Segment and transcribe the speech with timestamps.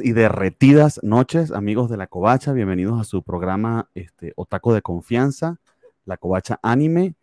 [0.00, 2.52] y derretidas noches, amigos de la Covacha.
[2.52, 5.58] Bienvenidos a su programa este, Otaco de Confianza,
[6.04, 7.14] la Covacha Anime.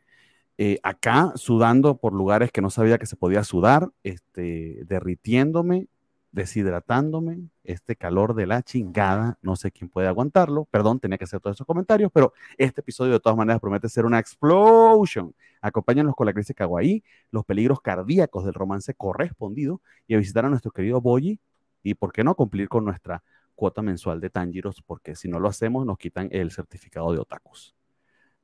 [0.58, 5.88] Eh, acá sudando por lugares que no sabía que se podía sudar, este, derritiéndome,
[6.32, 11.40] deshidratándome, este calor de la chingada, no sé quién puede aguantarlo, perdón, tenía que hacer
[11.40, 15.34] todos esos comentarios, pero este episodio de todas maneras promete ser una explosion.
[15.62, 20.50] Acompáñanos con la crisis kawaii, los peligros cardíacos del romance correspondido y a visitar a
[20.50, 21.40] nuestro querido Boyi
[21.84, 23.24] y, ¿por qué no, cumplir con nuestra
[23.56, 24.82] cuota mensual de Tangiros?
[24.82, 27.76] Porque si no lo hacemos, nos quitan el certificado de otakus.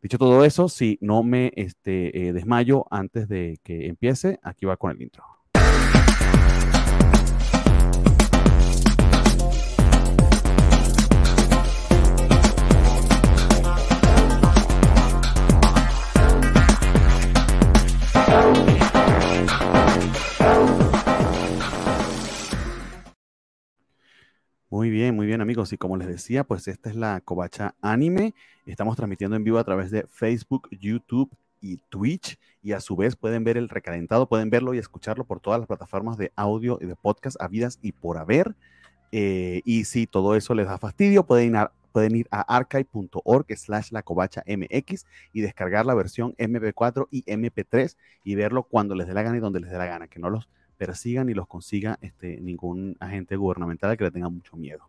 [0.02, 4.78] Dicho todo eso, si no me este, eh, desmayo antes de que empiece, aquí va
[4.78, 5.24] con el intro.
[24.76, 25.72] Muy bien, muy bien amigos.
[25.72, 28.34] Y como les decía, pues esta es la Covacha Anime.
[28.66, 32.38] Estamos transmitiendo en vivo a través de Facebook, YouTube y Twitch.
[32.62, 35.68] Y a su vez pueden ver el recalentado, pueden verlo y escucharlo por todas las
[35.68, 38.54] plataformas de audio y de podcast habidas y por haber.
[39.14, 43.46] Eh, y si todo eso les da fastidio, pueden ir a, pueden ir a archive.org
[43.58, 47.96] slash la covacha mx y descargar la versión MP4 y MP3
[48.26, 50.30] y verlo cuando les dé la gana y donde les dé la gana, que no
[50.30, 54.88] los persigan y los consiga este, ningún agente gubernamental que le tenga mucho miedo.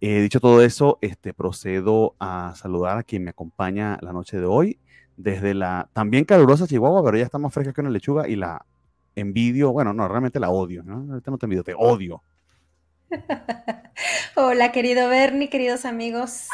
[0.00, 4.46] Eh, dicho todo eso, este, procedo a saludar a quien me acompaña la noche de
[4.46, 4.78] hoy,
[5.16, 8.66] desde la también calurosa Chihuahua, pero ya está más fresca que una lechuga y la
[9.14, 11.00] envidio, bueno, no, realmente la odio, ¿no?
[11.00, 12.22] No te envidio, te odio.
[14.36, 16.48] Hola, querido Bernie, queridos amigos.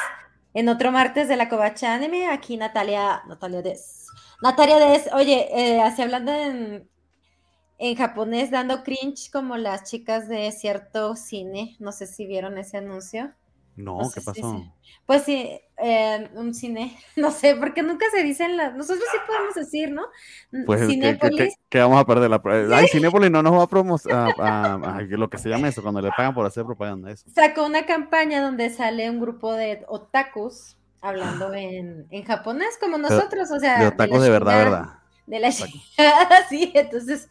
[0.52, 4.06] En otro martes de la Covacha Anime, aquí Natalia, Natalia Des.
[4.42, 6.88] Natalia Des, oye, eh, así hablando en,
[7.80, 11.76] en japonés dando cringe como las chicas de cierto cine.
[11.78, 13.32] No sé si vieron ese anuncio.
[13.74, 14.62] No, ¿qué pasó?
[15.06, 19.54] pues sí, eh, un cine, no sé, porque nunca se dicen las, nosotros sí podemos
[19.54, 20.02] decir, ¿no?
[20.66, 21.54] Pues Cinépolis.
[21.70, 22.42] Que, vamos a perder la
[22.76, 26.10] Ay, Cinépolis no nos va a promocionar a, lo que se llama eso, cuando le
[26.10, 27.24] pagan por hacer propaganda eso.
[27.34, 33.50] Sacó una campaña donde sale un grupo de otakus hablando en, en japonés, como nosotros,
[33.50, 33.80] o sea.
[33.80, 34.86] De otakus de, verdad, verdad.
[35.26, 35.50] De la
[36.50, 37.28] sí, entonces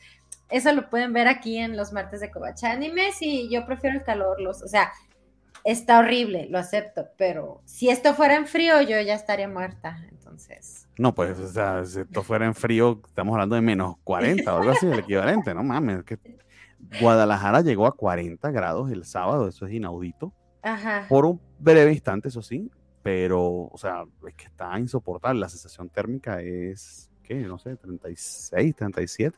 [0.50, 3.12] eso lo pueden ver aquí en los martes de Covacha Anime.
[3.12, 4.92] Sí, yo prefiero el calor, los, o sea,
[5.64, 10.88] está horrible, lo acepto, pero si esto fuera en frío, yo ya estaría muerta, entonces.
[10.98, 14.58] No, pues, o sea, si esto fuera en frío, estamos hablando de menos 40 o
[14.58, 16.18] algo así, el equivalente, no mames, que
[17.02, 20.34] Guadalajara llegó a 40 grados el sábado, eso es inaudito.
[20.62, 21.06] Ajá.
[21.08, 22.70] Por un breve instante, eso sí,
[23.02, 27.36] pero, o sea, es que está insoportable, la sensación térmica es, ¿qué?
[27.36, 29.38] No sé, 36, 37.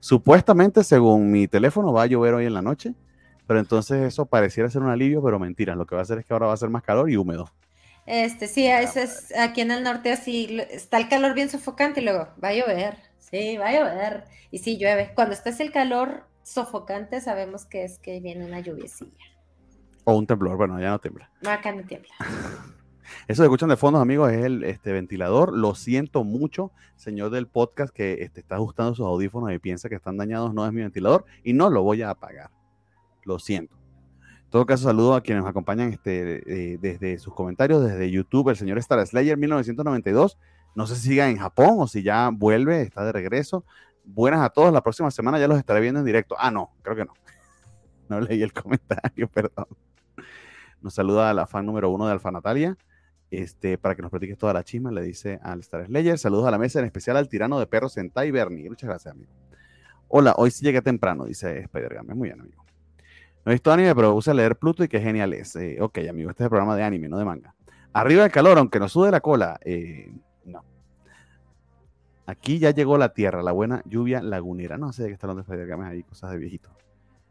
[0.00, 2.94] Supuestamente, según mi teléfono, va a llover hoy en la noche,
[3.46, 5.74] pero entonces eso pareciera ser un alivio, pero mentira.
[5.74, 7.50] Lo que va a hacer es que ahora va a ser más calor y húmedo.
[8.06, 12.28] Este, sí, es, aquí en el norte así, está el calor bien sofocante y luego
[12.42, 12.98] va a llover.
[13.18, 14.24] Sí, va a llover.
[14.50, 15.12] Y sí, llueve.
[15.14, 19.24] Cuando está el calor sofocante, sabemos que es que viene una lluviecilla.
[20.04, 21.30] O un temblor, bueno, ya no tiembla.
[21.40, 22.14] No, acá no tiembla.
[23.28, 25.56] Eso que escuchan de fondo, amigos, es el este, ventilador.
[25.56, 29.94] Lo siento mucho, señor del podcast, que este, está ajustando sus audífonos y piensa que
[29.94, 30.54] están dañados.
[30.54, 32.50] No es mi ventilador y no lo voy a apagar.
[33.24, 33.76] Lo siento.
[34.44, 38.50] En todo caso, saludo a quienes nos acompañan este, eh, desde sus comentarios, desde YouTube,
[38.50, 40.38] el señor Star Slayer 1992.
[40.74, 43.64] No sé si siga en Japón o si ya vuelve, está de regreso.
[44.04, 44.72] Buenas a todos.
[44.72, 46.36] La próxima semana ya los estaré viendo en directo.
[46.38, 47.14] Ah, no, creo que no.
[48.08, 49.66] No leí el comentario, perdón.
[50.82, 52.76] Nos saluda la fan número uno de Alfa Natalia.
[53.36, 56.18] Este, para que nos platiques toda la chisma, le dice al Star Slayer.
[56.18, 58.68] Saludos a la mesa, en especial al tirano de perros Sentai Bernie.
[58.68, 59.32] Muchas gracias, amigo.
[60.08, 62.14] Hola, hoy sí llegué temprano, dice Spider-Game.
[62.14, 62.64] Muy bien, amigo.
[63.44, 65.54] No he visto anime, pero usa leer Pluto y qué genial es.
[65.56, 67.54] Eh, ok, amigo, este es el programa de anime, no de manga.
[67.92, 69.58] Arriba del calor, aunque nos sude la cola.
[69.64, 70.12] Eh,
[70.44, 70.64] no.
[72.26, 74.78] Aquí ya llegó la tierra, la buena lluvia lagunera.
[74.78, 76.70] No sé de qué está hablando Spider-Game ahí, cosas de viejito.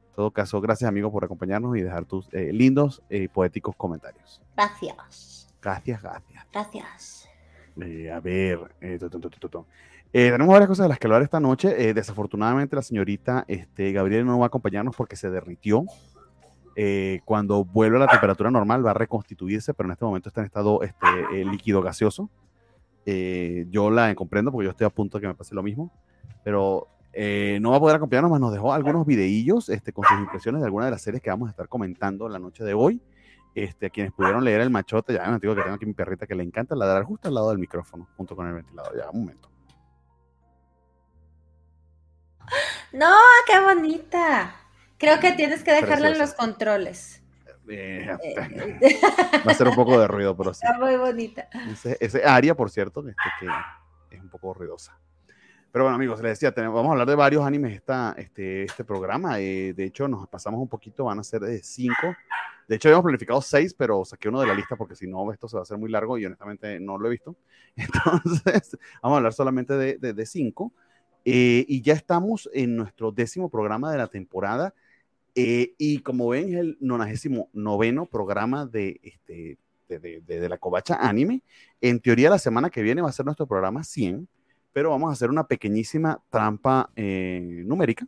[0.09, 4.41] En todo caso, gracias, amigo, por acompañarnos y dejar tus eh, lindos y poéticos comentarios.
[4.55, 5.42] Gracias.
[5.63, 6.45] Gracias, gracias.
[6.51, 7.29] Gracias.
[7.77, 11.89] a ver, eh, tenemos varias cosas de las que hablar esta noche.
[11.89, 15.85] Eh, desafortunadamente, la señorita este, Gabriela no va a acompañarnos porque se derritió.
[16.75, 20.41] Eh, cuando vuelve a la temperatura normal va a reconstituirse, pero en este momento está
[20.41, 22.29] en estado este, líquido gaseoso.
[23.05, 25.91] yo la comprendo porque yo estoy a punto de que me pase lo mismo,
[26.43, 26.89] pero
[27.61, 30.65] no va a poder acompañarnos, más nos dejó algunos videillos este, con sus impresiones de
[30.65, 33.01] algunas de las series que vamos a estar comentando la noche de hoy.
[33.55, 36.33] Este, quienes pudieron leer el machote, ya me digo que tengo aquí mi perrita que
[36.33, 38.97] le encanta ladrar justo al lado del micrófono, junto con el ventilador.
[38.97, 39.49] Ya, un momento.
[42.91, 43.15] No,
[43.47, 44.55] qué bonita.
[44.97, 47.21] Creo que tienes que dejarla en los controles.
[47.69, 48.07] Eh,
[49.47, 50.65] va a ser un poco de ruido, pero sí.
[50.65, 51.47] Está muy bonita.
[51.99, 53.47] Ese, área, por cierto, este,
[54.09, 54.97] que es un poco ruidosa.
[55.71, 59.39] Pero bueno, amigos, les decía, vamos a hablar de varios animes esta, este, este programa.
[59.39, 62.15] Eh, de hecho, nos pasamos un poquito, van a ser de cinco.
[62.67, 65.47] De hecho, habíamos planificado seis, pero saqué uno de la lista porque si no, esto
[65.47, 67.35] se va a hacer muy largo y honestamente no lo he visto.
[67.75, 70.73] Entonces, vamos a hablar solamente de, de, cinco.
[71.25, 74.73] Eh, y ya estamos en nuestro décimo programa de la temporada.
[75.35, 79.57] Eh, y como ven, es el 99 noveno programa de, este,
[79.87, 81.41] de, la Covacha Anime.
[81.81, 84.27] En teoría, la semana que viene va a ser nuestro programa 100
[84.73, 88.07] pero vamos a hacer una pequeñísima trampa eh, numérica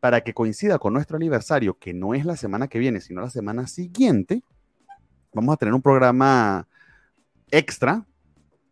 [0.00, 3.30] para que coincida con nuestro aniversario, que no es la semana que viene, sino la
[3.30, 4.42] semana siguiente.
[5.34, 6.66] Vamos a tener un programa
[7.50, 8.06] extra.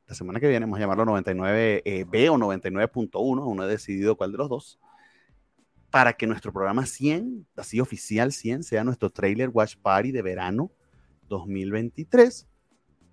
[0.07, 4.17] La semana que viene vamos a llamarlo 99B eh, o 99.1, aún no he decidido
[4.17, 4.81] cuál de los dos,
[5.91, 10.73] para que nuestro programa 100, así oficial 100, sea nuestro trailer Watch Party de verano
[11.29, 12.49] 2023,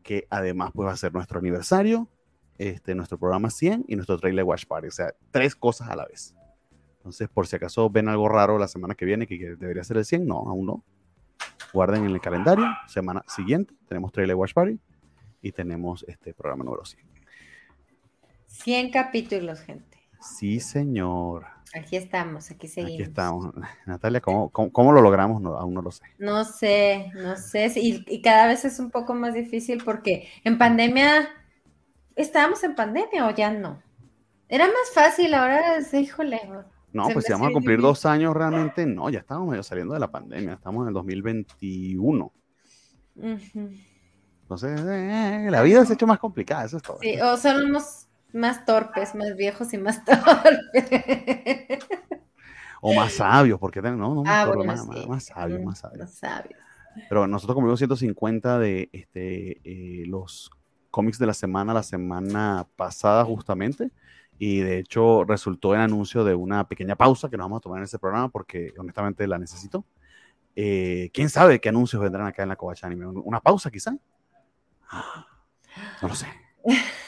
[0.04, 2.10] que además pues va a ser nuestro aniversario,
[2.58, 4.88] este, nuestro programa 100 y nuestro trailer Watch Party.
[4.88, 6.34] O sea, tres cosas a la vez.
[7.06, 10.06] Entonces, por si acaso ven algo raro la semana que viene, que debería ser el
[10.06, 10.84] 100, no, aún no.
[11.72, 12.66] Guarden en el calendario.
[12.88, 14.80] Semana siguiente tenemos trailer Watch Party
[15.44, 17.06] y tenemos este programa número 100.
[18.48, 20.00] 100 capítulos, gente.
[20.20, 21.46] Sí, señor.
[21.76, 22.96] Aquí estamos, aquí seguimos.
[22.96, 23.54] Aquí estamos.
[23.86, 25.40] Natalia, ¿cómo, cómo, lo logramos?
[25.42, 26.06] No, aún no lo sé.
[26.18, 27.72] No sé, no sé.
[27.76, 31.30] Y, y, cada vez es un poco más difícil porque en pandemia
[32.16, 33.84] ¿Estábamos en pandemia o ya no?
[34.48, 36.40] Era más fácil, ahora es, híjole.
[36.96, 40.00] No, pues si vamos a cumplir dos años realmente, no, ya estamos medio saliendo de
[40.00, 42.32] la pandemia, estamos en el 2021.
[44.44, 46.98] Entonces, eh, la vida se ha hecho más complicada, eso es todo.
[47.02, 51.80] Sí, o somos más torpes, más viejos y más torpes.
[52.80, 56.00] o más sabios, porque no, no, ah, más, más, sabios, más sabios.
[56.00, 56.60] Más sabios.
[57.10, 60.50] Pero nosotros cumplimos 150 de este, eh, los
[60.92, 63.92] cómics de la semana la semana pasada justamente
[64.38, 67.80] y de hecho resultó en anuncio de una pequeña pausa que nos vamos a tomar
[67.80, 69.86] en este programa porque honestamente la necesito.
[70.56, 73.06] Eh, ¿Quién sabe qué anuncios vendrán acá en la Covacha Anime?
[73.08, 73.92] ¿Una pausa quizá?
[76.02, 76.28] No lo sé.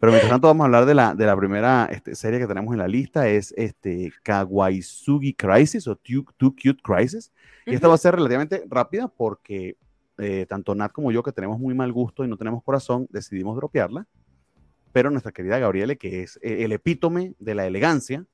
[0.00, 2.72] Pero mientras tanto vamos a hablar de la, de la primera este, serie que tenemos
[2.72, 7.32] en la lista, es este Kawaisugi Crisis o Too, Cute Crisis.
[7.66, 9.76] Y esta va a ser relativamente rápida porque
[10.18, 13.56] eh, tanto Nat como yo, que tenemos muy mal gusto y no tenemos corazón, decidimos
[13.56, 14.06] dropearla.
[14.98, 18.26] Pero nuestra querida Gabriele, que es eh, el epítome de la elegancia,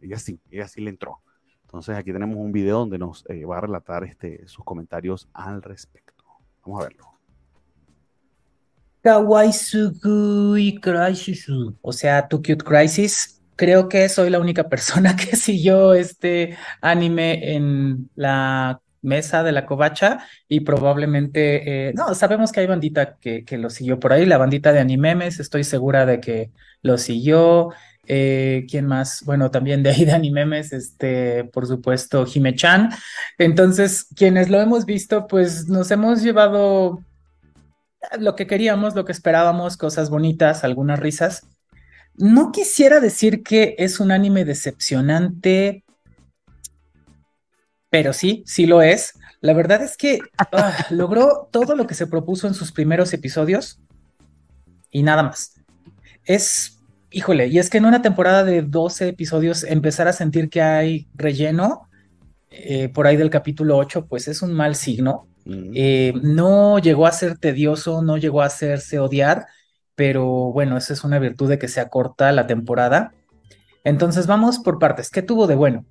[0.00, 1.18] ella sí, ella sí le entró.
[1.62, 5.60] Entonces aquí tenemos un video donde nos eh, va a relatar este, sus comentarios al
[5.60, 6.22] respecto.
[6.64, 7.04] Vamos a verlo.
[10.80, 11.48] Crisis,
[11.80, 13.42] o sea, Too Cute Crisis.
[13.56, 19.66] Creo que soy la única persona que siguió este anime en la mesa de la
[19.66, 24.24] covacha y probablemente, eh, no, sabemos que hay bandita que, que, lo siguió por ahí,
[24.24, 26.50] la bandita de Animemes, estoy segura de que
[26.82, 27.70] lo siguió.
[28.08, 29.22] Eh, ¿Quién más?
[29.24, 32.90] Bueno, también de ahí de Animemes, este, por supuesto, Jime-chan.
[33.38, 37.00] Entonces, quienes lo hemos visto, pues nos hemos llevado
[38.18, 41.46] lo que queríamos, lo que esperábamos, cosas bonitas, algunas risas.
[42.14, 45.84] No quisiera decir que es un anime decepcionante,
[47.92, 49.18] pero sí, sí lo es.
[49.42, 53.80] La verdad es que ah, logró todo lo que se propuso en sus primeros episodios
[54.90, 55.60] y nada más.
[56.24, 56.80] Es,
[57.10, 61.06] híjole, y es que en una temporada de 12 episodios empezar a sentir que hay
[61.14, 61.90] relleno
[62.50, 65.28] eh, por ahí del capítulo 8, pues es un mal signo.
[65.44, 69.48] Eh, no llegó a ser tedioso, no llegó a hacerse odiar,
[69.96, 73.12] pero bueno, esa es una virtud de que se acorta la temporada.
[73.84, 75.10] Entonces vamos por partes.
[75.10, 75.84] ¿Qué tuvo de bueno?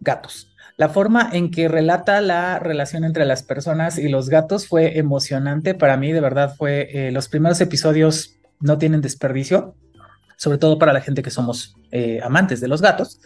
[0.00, 0.53] Gatos.
[0.76, 5.74] La forma en que relata la relación entre las personas y los gatos fue emocionante
[5.74, 9.76] para mí, de verdad fue, eh, los primeros episodios no tienen desperdicio,
[10.36, 13.20] sobre todo para la gente que somos eh, amantes de los gatos.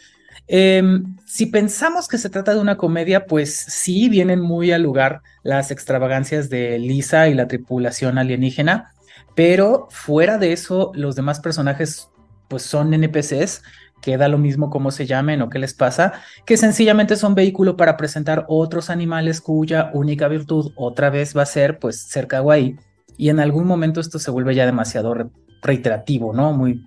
[0.47, 5.23] Em, si pensamos que se trata de una comedia, pues sí vienen muy al lugar
[5.43, 8.95] las extravagancias de Lisa y la tripulación alienígena,
[9.35, 12.09] pero fuera de eso, los demás personajes
[12.49, 13.63] pues son NPCs
[14.01, 16.13] que da lo mismo cómo se llamen o qué les pasa,
[16.47, 21.47] que sencillamente son vehículo para presentar otros animales cuya única virtud otra vez va a
[21.47, 22.77] ser pues ser kawaii
[23.17, 25.15] y en algún momento esto se vuelve ya demasiado
[25.61, 26.53] reiterativo, ¿no?
[26.53, 26.87] Muy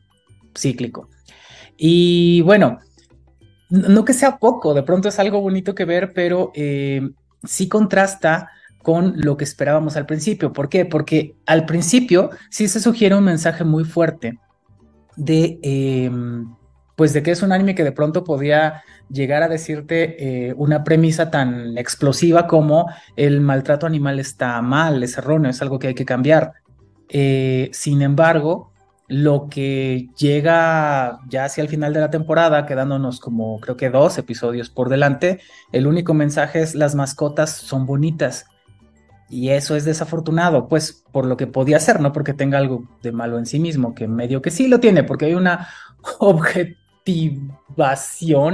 [0.58, 1.10] cíclico.
[1.78, 2.80] Y bueno,
[3.70, 7.02] no que sea poco, de pronto es algo bonito que ver, pero eh,
[7.44, 8.50] sí contrasta
[8.82, 10.54] con lo que esperábamos al principio.
[10.54, 10.86] ¿Por qué?
[10.86, 14.40] Porque al principio sí se sugiere un mensaje muy fuerte
[15.16, 15.60] de...
[15.62, 16.54] Em,
[17.02, 20.84] pues de que es un anime que de pronto podía llegar a decirte eh, una
[20.84, 25.96] premisa tan explosiva como el maltrato animal está mal, es erróneo, es algo que hay
[25.96, 26.54] que cambiar.
[27.10, 28.72] Eh, sin embargo,
[29.08, 34.20] lo que llega ya hacia el final de la temporada, quedándonos como creo que dos
[34.20, 35.40] episodios por delante,
[35.72, 38.46] el único mensaje es las mascotas son bonitas.
[39.28, 43.12] Y eso es desafortunado, pues por lo que podía ser, no porque tenga algo de
[43.12, 45.68] malo en sí mismo, que medio que sí lo tiene, porque hay una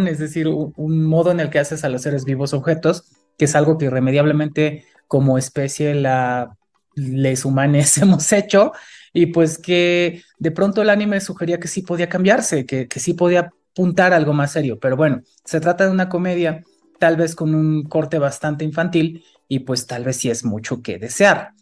[0.08, 3.06] es decir, un modo en el que haces a los seres vivos objetos,
[3.38, 6.58] que es algo que irremediablemente como especie la
[6.96, 8.72] les humanes hemos hecho
[9.14, 13.14] y pues que de pronto el anime sugería que sí podía cambiarse, que, que sí
[13.14, 16.64] podía apuntar algo más serio, pero bueno, se trata de una comedia
[17.00, 20.98] tal vez con un corte bastante infantil y pues tal vez sí es mucho que
[20.98, 21.54] desear.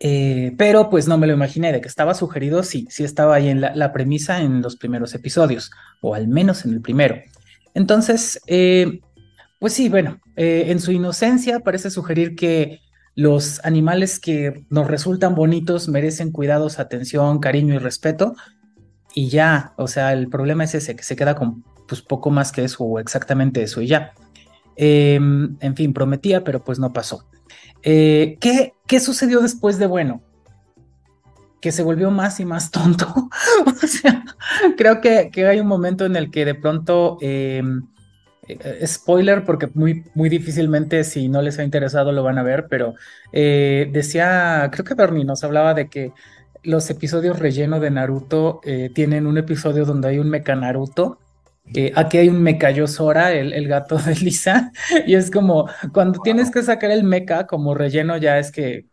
[0.00, 3.48] Eh, pero pues no me lo imaginé, de que estaba sugerido, sí, sí estaba ahí
[3.48, 7.16] en la, premisa en los primeros episodios, o al menos en el primero.
[7.74, 9.00] Entonces, eh,
[9.58, 12.80] pues sí, bueno, eh, en su inocencia parece sugerir que
[13.16, 18.36] los animales que nos resultan bonitos merecen cuidados, atención, cariño y respeto.
[19.12, 22.52] Y ya, o sea, el problema es ese, que se queda con pues poco más
[22.52, 24.12] que eso o exactamente eso y ya.
[24.76, 27.26] Em, en fin, prometía, pero pues no pasó.
[27.82, 30.22] Eh, ¿qué, ¿Qué sucedió después de bueno?
[31.60, 33.06] Que se volvió más y más tonto.
[33.66, 34.24] o sea,
[34.76, 37.82] creo que, que, hay un momento en el que de pronto em,
[38.48, 42.66] eh, spoiler porque muy, muy difícilmente si no les ha interesado lo van a ver,
[42.68, 42.94] pero
[43.32, 46.12] eh, decía, creo que Bernie nos hablaba de que
[46.62, 51.18] los episodios relleno de Naruto eh, tienen un episodio donde hay un mecha Naruto.
[51.94, 54.72] Aquí hay un mecha Yosora, el, el gato de Lisa,
[55.06, 58.86] y es como cuando tienes que sacar el mecha como relleno ya es que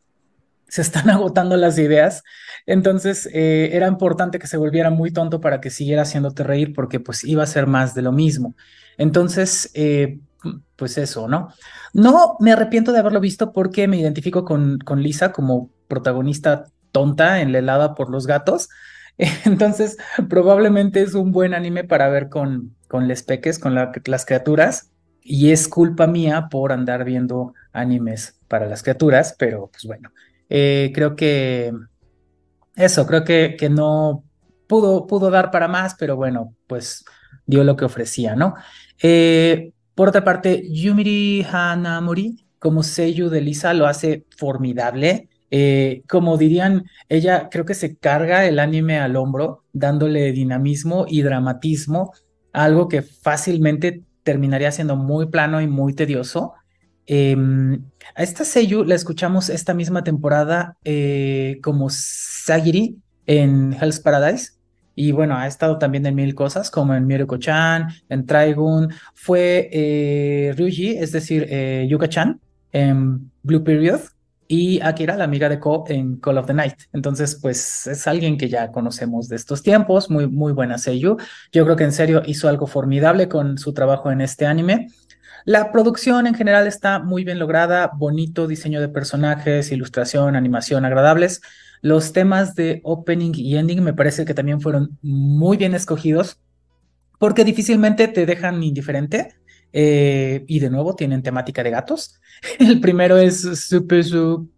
[0.67, 2.23] se están agotando las ideas.
[2.65, 7.23] Entonces era importante que se volviera muy tonto para que siguiera haciéndote reír porque pues
[7.23, 8.55] iba a ser más de lo mismo.
[8.97, 10.19] Entonces, eh,
[10.75, 11.49] pues eso, ¿no?
[11.93, 17.41] No me arrepiento de haberlo visto porque me identifico con, con Lisa como protagonista tonta,
[17.41, 18.69] enlelada por los gatos.
[19.45, 19.97] Entonces,
[20.29, 24.91] probablemente es un buen anime para ver con, con peques, con las criaturas.
[25.21, 30.11] Y es culpa mía por andar viendo animes para las criaturas, pero pues bueno,
[30.49, 31.73] eh, creo que
[32.75, 34.23] eso, creo que, que no
[34.67, 37.03] pudo, pudo dar para más, pero bueno, pues
[37.45, 38.55] dio lo que ofrecía, ¿no?
[39.01, 45.29] Eh, por otra parte, Yumiri Hanamori, como sello de Lisa, lo hace formidable.
[45.51, 51.21] Eh, como dirían, ella creo que se carga el anime al hombro, dándole dinamismo y
[51.21, 52.13] dramatismo,
[52.51, 56.53] algo que fácilmente terminaría siendo muy plano y muy tedioso.
[57.05, 57.83] Em,
[58.15, 62.97] a esta Seiyu la escuchamos esta misma temporada eh, como Sagiri
[63.27, 64.53] en Hell's Paradise.
[64.97, 68.93] Y bueno, ha estado también en mil cosas, como en Miruko-chan, en Trigun.
[69.13, 71.47] Fue eh, Ryuji, es decir,
[71.87, 72.39] Yuka-chan,
[72.71, 73.99] en Blue Period.
[74.47, 76.75] Y Akira, la amiga de Ko, en Call of the Night.
[76.93, 81.17] Entonces, pues es alguien que ya conocemos de estos tiempos, muy, muy buena Seiyu.
[81.51, 84.87] Yo creo que en serio hizo algo formidable con su trabajo en este anime.
[85.45, 91.41] La producción en general está muy bien lograda, bonito diseño de personajes, ilustración, animación agradables.
[91.81, 96.39] Los temas de opening y ending me parece que también fueron muy bien escogidos
[97.19, 99.35] porque difícilmente te dejan indiferente.
[99.77, 102.21] Eh, y de nuevo tienen temática de gatos.
[102.59, 104.05] El primero es Super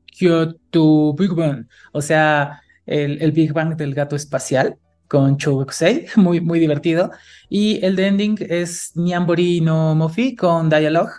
[0.06, 6.60] Kyoto Big Bang, o sea, el, Big Bang del gato espacial con Chouksei, muy, muy
[6.60, 7.10] divertido.
[7.50, 11.14] Y el de ending es Nyambori no Mofi con Dialogue.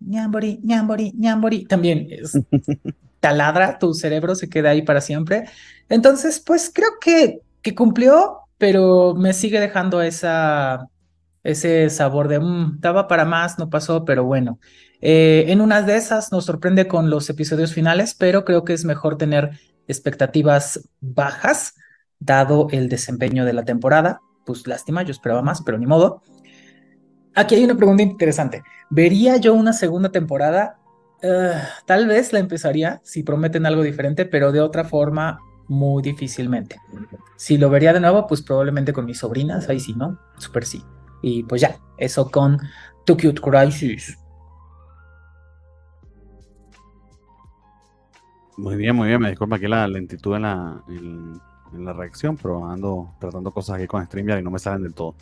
[0.00, 1.64] Nyambori, Nyambori, Nyambori.
[1.66, 2.36] También es
[3.20, 5.44] taladra, tu cerebro se queda ahí para siempre.
[5.88, 10.88] Entonces, pues creo que, que cumplió, pero me sigue dejando esa,
[11.44, 14.58] ese sabor de, mmm, estaba para más, no pasó, pero bueno.
[15.00, 18.84] Eh, en una de esas nos sorprende con los episodios finales, pero creo que es
[18.84, 19.50] mejor tener
[19.86, 21.74] expectativas bajas,
[22.18, 24.20] dado el desempeño de la temporada.
[24.46, 26.22] Pues lástima, yo esperaba más, pero ni modo.
[27.34, 28.62] Aquí hay una pregunta interesante.
[28.88, 30.78] ¿Vería yo una segunda temporada?
[31.20, 31.52] Eh,
[31.84, 36.76] tal vez la empezaría si prometen algo diferente, pero de otra forma muy difícilmente.
[37.36, 40.18] Si lo vería de nuevo, pues probablemente con mis sobrinas, ahí sí, ¿no?
[40.38, 40.82] Super sí.
[41.26, 42.58] Y pues ya, eso con
[43.06, 44.18] Too Cute Crisis.
[48.58, 49.22] Muy bien, muy bien.
[49.22, 51.40] Me disculpa aquí la lentitud en la, en,
[51.82, 55.14] la reacción, pero ando tratando cosas aquí con StreamYard y no me salen del todo.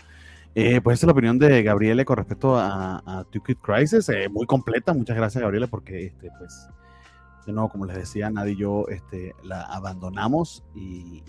[0.57, 3.25] Eh, pues esa es la opinión de Gabriele con respecto a, a
[3.63, 4.93] Crisis, eh, muy completa.
[4.93, 6.69] Muchas gracias, Gabriele, porque este, pues,
[7.47, 11.23] de nuevo, como les decía, nadie y yo este, la abandonamos y,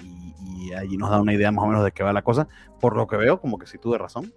[0.75, 2.47] allí nos da una idea más o menos de qué va la cosa.
[2.81, 4.33] Por lo que veo, como que sí tuve razón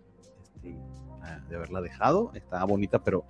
[1.49, 2.33] de haberla dejado.
[2.35, 3.25] Está bonita, pero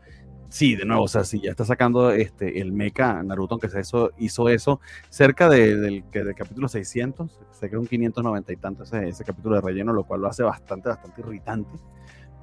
[0.49, 3.81] sí, de nuevo, o sea, si ya está sacando este, el mecha Naruto, aunque se
[3.81, 8.83] eso, hizo eso cerca de, del, del, capítulo 600, se creó un 590 y tanto
[8.85, 11.79] ese, ese capítulo de relleno, lo cual lo hace bastante, bastante irritante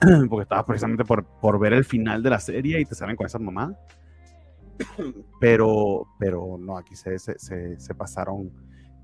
[0.30, 3.26] porque estaba precisamente por, por, ver el final de la serie y te salen con
[3.26, 3.76] esa mamá.
[5.40, 8.52] Pero, pero no, aquí se, se, se, pasaron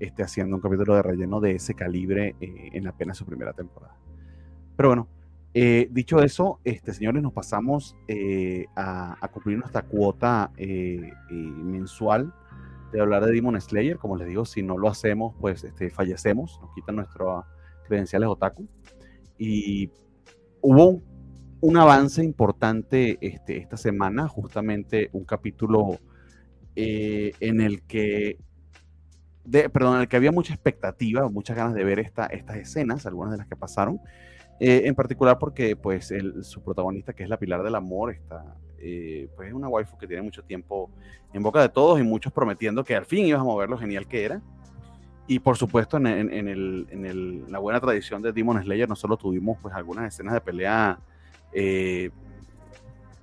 [0.00, 3.94] este, haciendo un capítulo de relleno de ese calibre eh, en apenas su primera temporada.
[4.76, 5.08] Pero bueno,
[5.54, 10.52] eh, dicho eso, este, señores, nos pasamos eh, a, a, cumplir nuestra cuota
[11.30, 12.32] mensual
[12.92, 13.98] de hablar de Demon Slayer.
[13.98, 17.44] Como les digo, si no lo hacemos, pues este, fallecemos, nos quitan nuestras
[17.86, 18.68] credenciales otaku.
[19.38, 19.90] Y
[20.60, 21.02] hubo
[21.60, 25.98] un, avance importante este, esta semana, justamente un capítulo
[26.76, 28.38] eh, en el que,
[29.44, 33.06] de, perdón, en el que había mucha expectativa, muchas ganas de ver esta, estas escenas,
[33.06, 34.00] algunas de las que pasaron,
[34.60, 36.12] eh, en particular porque pues
[36.42, 38.44] su protagonista, que es la Pilar del Amor, está,
[38.78, 40.90] eh, pues es una waifu que tiene mucho tiempo
[41.32, 44.06] en boca de todos y muchos prometiendo que al fin íbamos a ver lo genial
[44.06, 44.42] que era.
[45.26, 49.72] Y por supuesto, en, en, la buena tradición de Demon Slayer, no solo tuvimos pues,
[49.74, 50.98] algunas escenas de pelea
[51.52, 52.10] eh,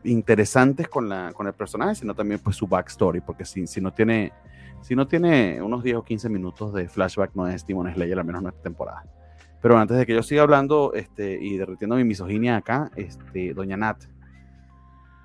[0.05, 3.93] interesantes con, la, con el personaje, sino también pues, su backstory, porque si, si, no
[3.93, 4.31] tiene,
[4.81, 8.25] si no tiene unos 10 o 15 minutos de flashback, no es Demon Slayer, al
[8.25, 9.03] menos en esta temporada.
[9.61, 13.77] Pero antes de que yo siga hablando este, y derritiendo mi misoginia acá, este, Doña
[13.77, 14.03] Nat,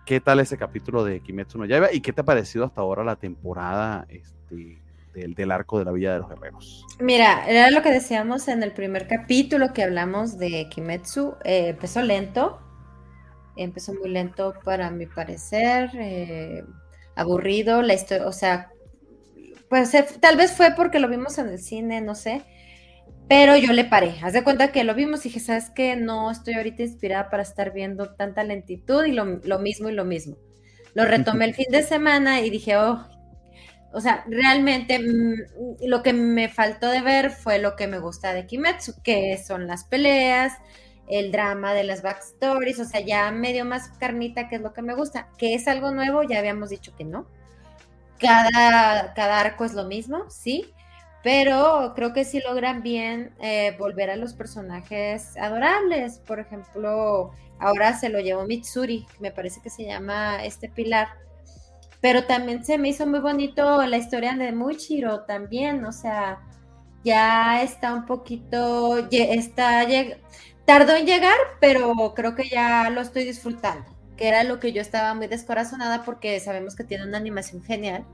[0.07, 3.05] ¿qué tal ese capítulo de Kimetsu no Yaiba y qué te ha parecido hasta ahora
[3.05, 4.83] la temporada este,
[5.15, 6.87] del, arco de la Villa de los Guerreros.
[6.99, 11.35] Mira, era lo que decíamos en el primer capítulo que hablamos de Kimetsu.
[11.45, 12.61] Eh, empezó lento,
[13.57, 16.64] empezó muy lento para mi parecer, eh,
[17.14, 18.71] aburrido, la historia, o sea,
[19.68, 22.42] pues eh, tal vez fue porque lo vimos en el cine, no sé,
[23.29, 24.15] pero yo le paré.
[24.23, 25.97] Haz de cuenta que lo vimos y dije, ¿sabes qué?
[25.97, 30.05] No estoy ahorita inspirada para estar viendo tanta lentitud y lo, lo mismo y lo
[30.05, 30.37] mismo.
[30.95, 33.07] Lo retomé el fin de semana y dije, oh,
[33.93, 38.33] o sea, realmente mm, lo que me faltó de ver fue lo que me gusta
[38.33, 40.55] de Kimetsu, que son las peleas,
[41.09, 44.83] el drama de las backstories, o sea, ya medio más carnita, que es lo que
[44.83, 45.29] me gusta.
[45.37, 47.27] Que es algo nuevo, ya habíamos dicho que no.
[48.19, 50.73] Cada, cada arco es lo mismo, sí,
[51.23, 56.19] pero creo que sí logran bien eh, volver a los personajes adorables.
[56.19, 61.09] Por ejemplo, ahora se lo llevó Mitsuri, me parece que se llama este pilar
[62.03, 66.41] pero también se me hizo muy bonito la historia de Muchiro también, o sea,
[67.05, 69.87] ya está un poquito, está,
[70.65, 73.85] tardó en llegar, pero creo que ya lo estoy disfrutando,
[74.17, 78.05] que era lo que yo estaba muy descorazonada porque sabemos que tiene una animación genial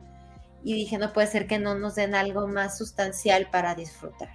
[0.63, 4.33] y dije, no puede ser que no nos den algo más sustancial para disfrutar.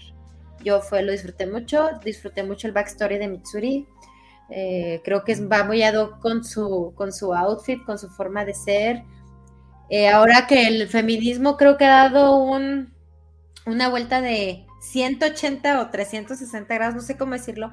[0.63, 3.87] Yo fue, lo disfruté mucho, disfruté mucho el backstory de Mitsuri,
[4.49, 8.45] eh, creo que va muy ad hoc con su, con su outfit, con su forma
[8.45, 9.03] de ser,
[9.89, 12.93] eh, ahora que el feminismo creo que ha dado un,
[13.65, 17.71] una vuelta de 180 o 360 grados, no sé cómo decirlo.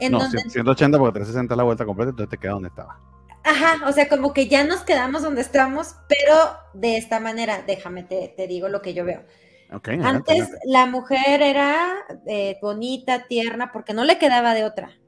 [0.00, 2.98] En no, 180 porque 360 es la vuelta completa, entonces te queda donde estaba.
[3.44, 6.34] Ajá, o sea, como que ya nos quedamos donde estamos, pero
[6.72, 9.22] de esta manera, déjame, te, digo lo que yo veo.
[10.02, 11.92] Antes la mujer era
[12.26, 14.98] eh, bonita, tierna, porque no le quedaba de otra.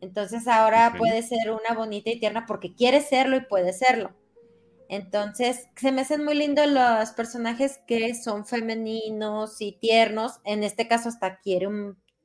[0.00, 4.14] Entonces ahora puede ser una bonita y tierna porque quiere serlo y puede serlo.
[4.88, 10.40] Entonces, se me hacen muy lindos los personajes que son femeninos y tiernos.
[10.44, 11.68] En este caso, hasta quiere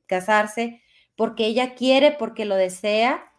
[0.06, 0.82] casarse
[1.16, 3.29] porque ella quiere, porque lo desea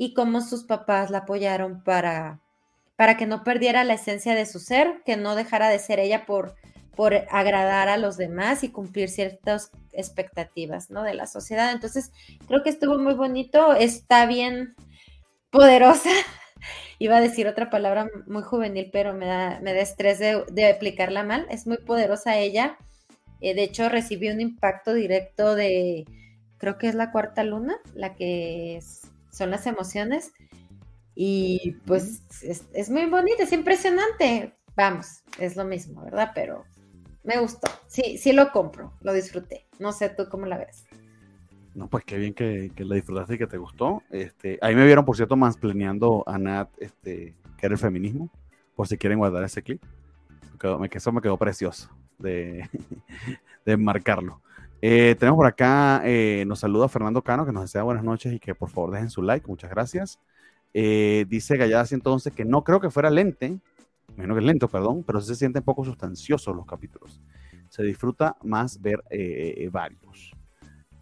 [0.00, 2.40] y como sus papás la apoyaron para,
[2.96, 6.24] para que no perdiera la esencia de su ser, que no dejara de ser ella
[6.24, 6.54] por,
[6.96, 11.02] por agradar a los demás y cumplir ciertas expectativas ¿no?
[11.02, 11.70] de la sociedad.
[11.70, 12.12] Entonces,
[12.48, 14.74] creo que estuvo muy bonito, está bien
[15.50, 16.08] poderosa
[16.98, 21.24] Iba a decir otra palabra muy juvenil, pero me da, me da estrés de, aplicarla
[21.24, 21.46] mal.
[21.50, 22.78] Es muy poderosa ella.
[23.42, 26.06] Eh, de hecho, recibió un impacto directo de,
[26.56, 28.80] creo que es la cuarta luna, la que
[29.40, 30.32] son las emociones.
[31.14, 34.54] Y pues es, es muy bonita, es impresionante.
[34.76, 36.32] Vamos, es lo mismo, ¿verdad?
[36.34, 36.64] Pero
[37.24, 37.68] me gustó.
[37.86, 39.66] Sí, sí lo compro, lo disfruté.
[39.78, 40.84] No sé tú cómo la ves.
[41.74, 44.02] No, pues qué bien que, que, la disfrutaste y que te gustó.
[44.10, 48.28] Este, ahí me vieron, por cierto, planeando a Nat, este, que era el feminismo,
[48.76, 49.82] por si quieren guardar ese clip.
[50.52, 52.68] Me quedó, eso me quedó precioso de,
[53.64, 54.42] de marcarlo.
[54.82, 58.38] Eh, tenemos por acá, eh, nos saluda Fernando Cano, que nos desea buenas noches y
[58.38, 59.46] que por favor dejen su like.
[59.46, 60.18] Muchas gracias.
[60.72, 63.58] Eh, dice Gallada 111 que no creo que fuera lente,
[64.16, 67.20] menos que lento, perdón, pero sí se sienten poco sustanciosos los capítulos.
[67.68, 70.32] Se disfruta más ver eh, varios.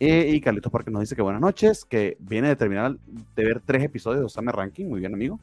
[0.00, 2.96] Y Carlitos Parque nos dice que buenas noches, que viene de terminar
[3.34, 5.40] de ver tres episodios de Osame Ranking, muy bien amigo,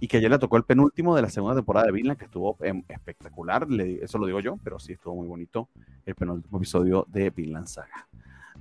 [0.00, 2.56] y que ayer le tocó el penúltimo de la segunda temporada de Vinland, que estuvo
[2.60, 5.68] em, espectacular, le- eso lo digo yo, pero sí estuvo muy bonito
[6.06, 8.06] el penúltimo episodio de Vinland Saga.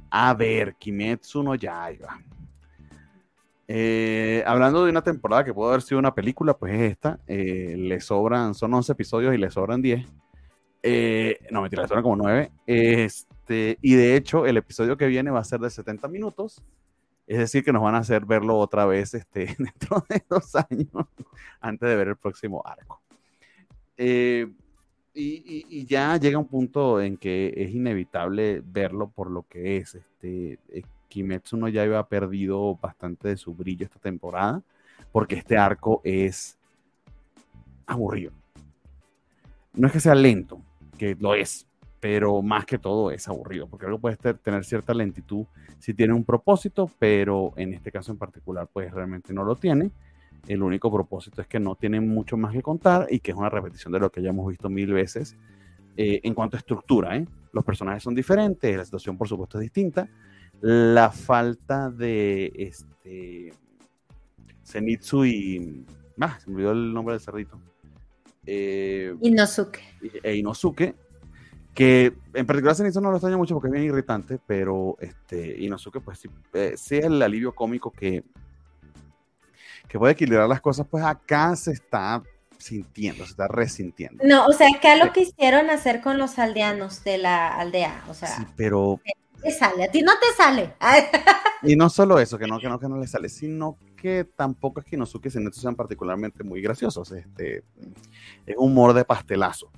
[0.10, 2.20] A ver, Kimetsu no Yaiba.
[3.70, 7.20] Eh, hablando de una temporada que pudo haber sido una película, pues es esta.
[7.28, 10.08] Eh, le sobran, son 11 episodios y le sobran 10.
[10.84, 12.52] Eh, no, mentira, le sobran como 9.
[12.66, 16.62] Este, y de hecho, el episodio que viene va a ser de 70 minutos.
[17.28, 20.88] Es decir, que nos van a hacer verlo otra vez este, dentro de dos años,
[21.60, 23.02] antes de ver el próximo arco.
[23.98, 24.48] Eh,
[25.14, 29.96] y, y- ya llega un punto en que es inevitable verlo por lo que es.
[29.96, 34.62] Este, eh, Kimetsu no Yaiba ha perdido bastante de su brillo esta temporada,
[35.12, 36.58] porque este arco es
[37.86, 38.32] aburrido.
[39.74, 40.60] No es que sea lento,
[40.98, 41.67] que lo es,
[42.00, 45.46] pero más que todo es aburrido, porque algo puede tener cierta lentitud
[45.80, 49.92] si tiene un propósito, pero en este caso en particular, pues realmente no lo tiene.
[50.48, 53.50] El único propósito es que no tiene mucho más que contar y que es una
[53.50, 55.36] repetición de lo que ya hemos visto mil veces
[55.98, 57.18] eh, en cuanto a estructura.
[57.18, 57.26] ¿eh?
[57.52, 60.08] Los personajes son diferentes, la situación por supuesto es distinta.
[60.62, 63.54] La falta de este
[64.64, 65.86] Zenitsu y...
[66.20, 67.60] Ah, se me olvidó el nombre del cerdito.
[68.46, 69.82] Eh, Inosuke.
[70.24, 70.96] e Inosuke,
[71.78, 76.02] que en particular Zenitsu no lo extraño mucho porque es bien irritante, pero este, Inosuke
[76.02, 78.24] pues sí, eh, sí es el alivio cómico que,
[79.88, 82.24] que puede equilibrar las cosas, pues acá se está
[82.58, 84.24] sintiendo, se está resintiendo.
[84.26, 88.16] No, o sea, acá lo que hicieron hacer con los aldeanos de la aldea, o
[88.16, 89.00] sea, Sí, pero,
[89.44, 90.74] te sale, a ti no te sale.
[91.62, 94.80] Y no solo eso, que no, que no, que no le sale, sino que tampoco
[94.80, 97.64] es que Inosuke y Zenitsu sean particularmente muy graciosos, este,
[98.48, 99.70] es humor de pastelazo.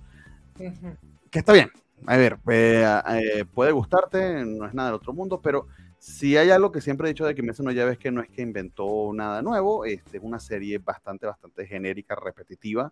[0.55, 1.71] Que está bien.
[2.05, 5.67] A ver, eh, eh, puede gustarte, no es nada del otro mundo, pero
[5.99, 8.29] si hay algo que siempre he dicho de Kimetsu no Yaiba es que no es
[8.29, 12.91] que inventó nada nuevo, este, es una serie bastante, bastante genérica, repetitiva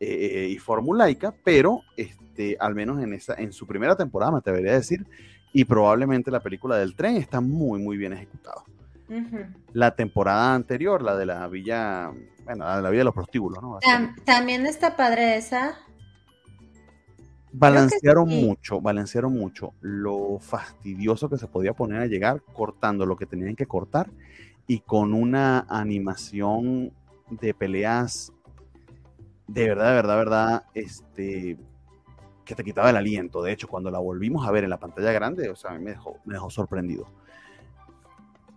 [0.00, 4.72] eh, y formulaica, pero este, al menos en, esa, en su primera temporada, me atrevería
[4.72, 5.04] a decir,
[5.52, 8.62] y probablemente la película del tren está muy, muy bien ejecutada.
[9.08, 9.38] Ujú.
[9.72, 12.10] La temporada anterior, la de la villa,
[12.44, 13.78] bueno, la de la villa de los prostíbulos, ¿no?
[13.80, 15.74] Tam- también está padre esa.
[17.54, 18.44] Balancearon sí.
[18.44, 23.54] mucho, balancearon mucho lo fastidioso que se podía poner a llegar cortando lo que tenían
[23.54, 24.10] que cortar
[24.66, 26.92] y con una animación
[27.30, 28.32] de peleas
[29.46, 31.58] de verdad, de verdad, de verdad, este
[32.44, 33.42] que te quitaba el aliento.
[33.42, 35.84] De hecho, cuando la volvimos a ver en la pantalla grande, o sea, a mí
[35.84, 37.06] me dejó, me dejó sorprendido.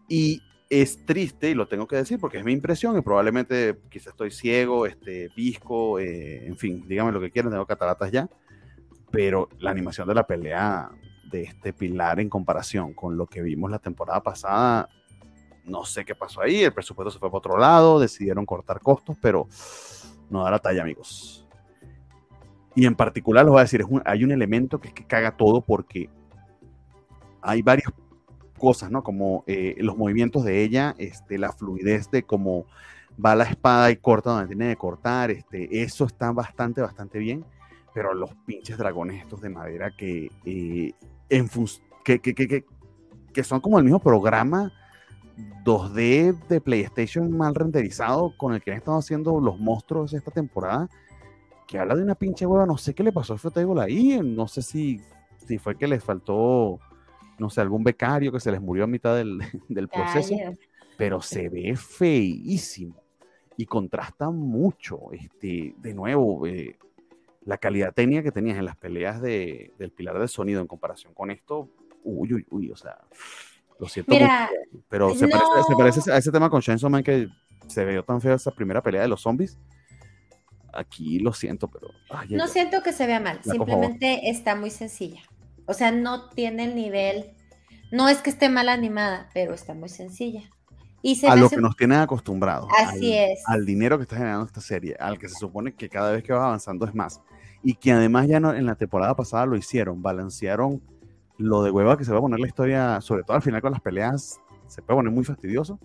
[0.10, 4.08] Y es triste, y lo tengo que decir porque es mi impresión, y probablemente quizás
[4.08, 8.30] estoy ciego, este, pisco, eh, en fin, díganme lo que quieran, tengo cataratas ya
[9.12, 10.90] pero la animación de la pelea
[11.32, 14.90] de este pilar en comparación con lo que vimos la temporada pasada,
[15.66, 19.18] no sé qué pasó ahí, el presupuesto se fue para otro lado, decidieron cortar costos,
[19.22, 19.48] pero
[20.30, 21.46] no da la talla, amigos.
[22.76, 25.06] Y en particular, les voy a decir, es un- hay un elemento que es que
[25.06, 26.10] caga todo porque
[27.42, 27.92] hay varias
[28.58, 29.04] cosas, ¿no?
[29.04, 32.66] Como eh, los movimientos de ella, este, la fluidez de cómo
[33.24, 37.44] va la espada y corta donde tiene que cortar, este, eso está bastante, bastante bien
[37.98, 40.92] pero los pinches dragones estos de madera que, eh,
[41.30, 41.50] en
[42.06, 42.64] que, que, que, que,
[43.34, 44.72] que son como el mismo programa
[45.66, 50.88] 2D de PlayStation mal renderizado con el que han estado haciendo los monstruos esta temporada,
[51.68, 54.48] que habla de una pinche hueva, no sé qué le pasó a Fruitable ahí, no
[54.48, 55.02] sé si,
[55.48, 56.80] si fue que les faltó,
[57.40, 60.36] no sé, algún becario que se les murió a mitad del, del proceso
[60.98, 62.96] pero se ve feísimo
[63.58, 65.12] y contrasta mucho.
[65.14, 66.78] Este, de nuevo, eh,
[67.48, 71.14] la calidad técnica que tenías en las peleas de, del pilar de sonido en comparación
[71.14, 71.70] con esto,
[72.04, 72.98] uy, uy, uy, o sea,
[73.80, 75.32] lo siento Mira, mucho, pero se, no.
[75.32, 77.30] parece, se parece a ese tema con Chainsaw Man que
[77.68, 79.58] se vio tan feo esa primera pelea de los zombies.
[80.74, 81.88] Aquí lo siento, pero...
[82.10, 85.22] ay, No ay, siento que se vea mal, Ya, simplemente está muy sencilla.
[85.66, 87.32] O sea, no tiene el nivel,
[87.92, 90.44] no es que esté mal animada, pero está muy sencilla.
[91.02, 92.68] Y se a lo hace- que nos tienen acostumbrados.
[92.78, 93.44] Así al, es.
[93.48, 96.34] Al dinero que está generando esta serie, al que se supone que cada vez que
[96.34, 97.22] vas avanzando es más.
[97.70, 100.82] Y que además ya no, en la temporada pasada lo hicieron, balancearon
[101.38, 103.74] lo de hueva que se va a poner la historia, sobre todo al final con
[103.74, 105.78] las peleas, se puede poner muy fastidioso.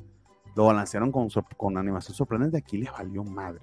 [0.54, 3.60] Lo balancearon con, con animación sorprendente, aquí les valió madre.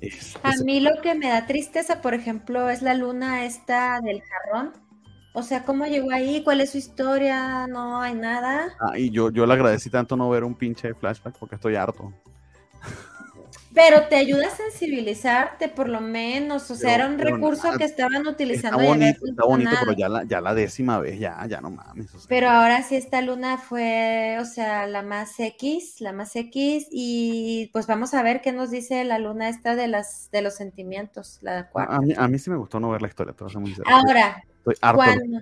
[0.00, 4.00] Es- A es- mí lo que me da tristeza, por ejemplo, es la luna esta
[4.00, 4.72] del jarrón.
[5.32, 6.42] O sea, ¿cómo llegó ahí?
[6.42, 7.68] ¿Cuál es su historia?
[7.68, 8.74] No hay nada.
[8.80, 12.12] ah, y yo, yo le agradecí tanto no ver un pinche flashback porque estoy harto.
[13.72, 16.70] Pero te ayuda a sensibilizarte, por lo menos.
[16.70, 19.44] O sea, Pero- era un pero recurso nada, que estaban Está utilizando había bonito, está
[19.44, 22.12] bonito, pero ya la, ya la décima vez, ya, ya no mames.
[22.14, 22.28] o sea.
[22.28, 27.70] Pero ahora sí esta luna fue, o sea, la más X, la más X, y
[27.72, 31.38] pues vamos a ver qué nos dice la luna esta de las de los sentimientos,
[31.42, 31.94] la cuarta.
[31.96, 33.74] a, mí, a mí sí me gustó no ver la historia, ser muy.
[33.86, 35.00] Ahora, Estoy harto.
[35.02, 35.40] de- cuando,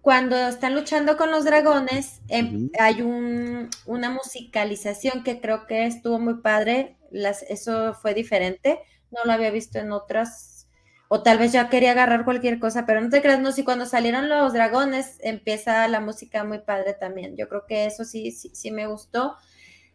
[0.00, 2.70] cuando están luchando con los dragones, Ujú.
[2.78, 9.20] hay un, una musicalización que creo que estuvo muy padre, las, eso fue diferente, no
[9.24, 10.68] lo había visto en otras,
[11.08, 13.86] o tal vez ya quería agarrar cualquier cosa, pero no te creas, no, si cuando
[13.86, 18.50] salieron los dragones empieza la música muy padre también, yo creo que eso sí, sí,
[18.52, 19.36] sí me gustó.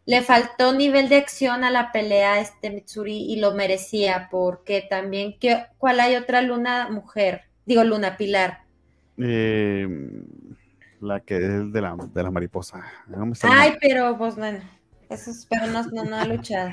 [0.06, 5.38] Le faltó nivel de acción a la pelea este Mitsuri y lo merecía, porque también,
[5.40, 7.44] ¿qué, ¿cuál hay otra luna mujer?
[7.66, 8.64] Digo, luna pilar.
[9.20, 9.88] Eh,
[11.02, 12.84] la que es de la, de la mariposa.
[13.08, 14.60] No Ay, pero pues bueno,
[15.10, 16.72] eso es, pero no, no, no ha luchado.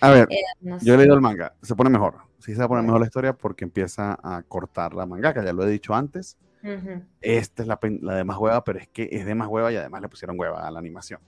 [0.00, 0.98] A ver, Eh, no yo he sé.
[0.98, 1.54] leído el manga.
[1.62, 2.16] Se pone mejor.
[2.38, 5.44] Sí se va a poner mejor la historia porque empieza a cortar la mangaka.
[5.44, 6.38] Ya lo he dicho antes.
[6.62, 7.02] Ujú.
[7.20, 9.76] Esta es la, la de más hueva, pero es que es de más hueva y
[9.76, 11.20] además le pusieron hueva a la animación.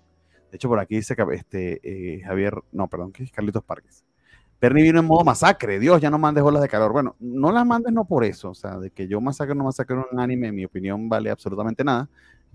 [0.50, 4.04] De hecho, por aquí dice que este, eh, Javier, no, perdón, que es Carlitos Parques.
[4.60, 5.78] Bernie vino en modo masacre.
[5.78, 6.92] Dios, ya no mandes olas de calor.
[6.92, 8.50] Bueno, no las mandes no por eso.
[8.50, 11.30] O sea, de que yo masacre o no masacre un anime, en mi opinión, vale
[11.30, 12.08] absolutamente nada.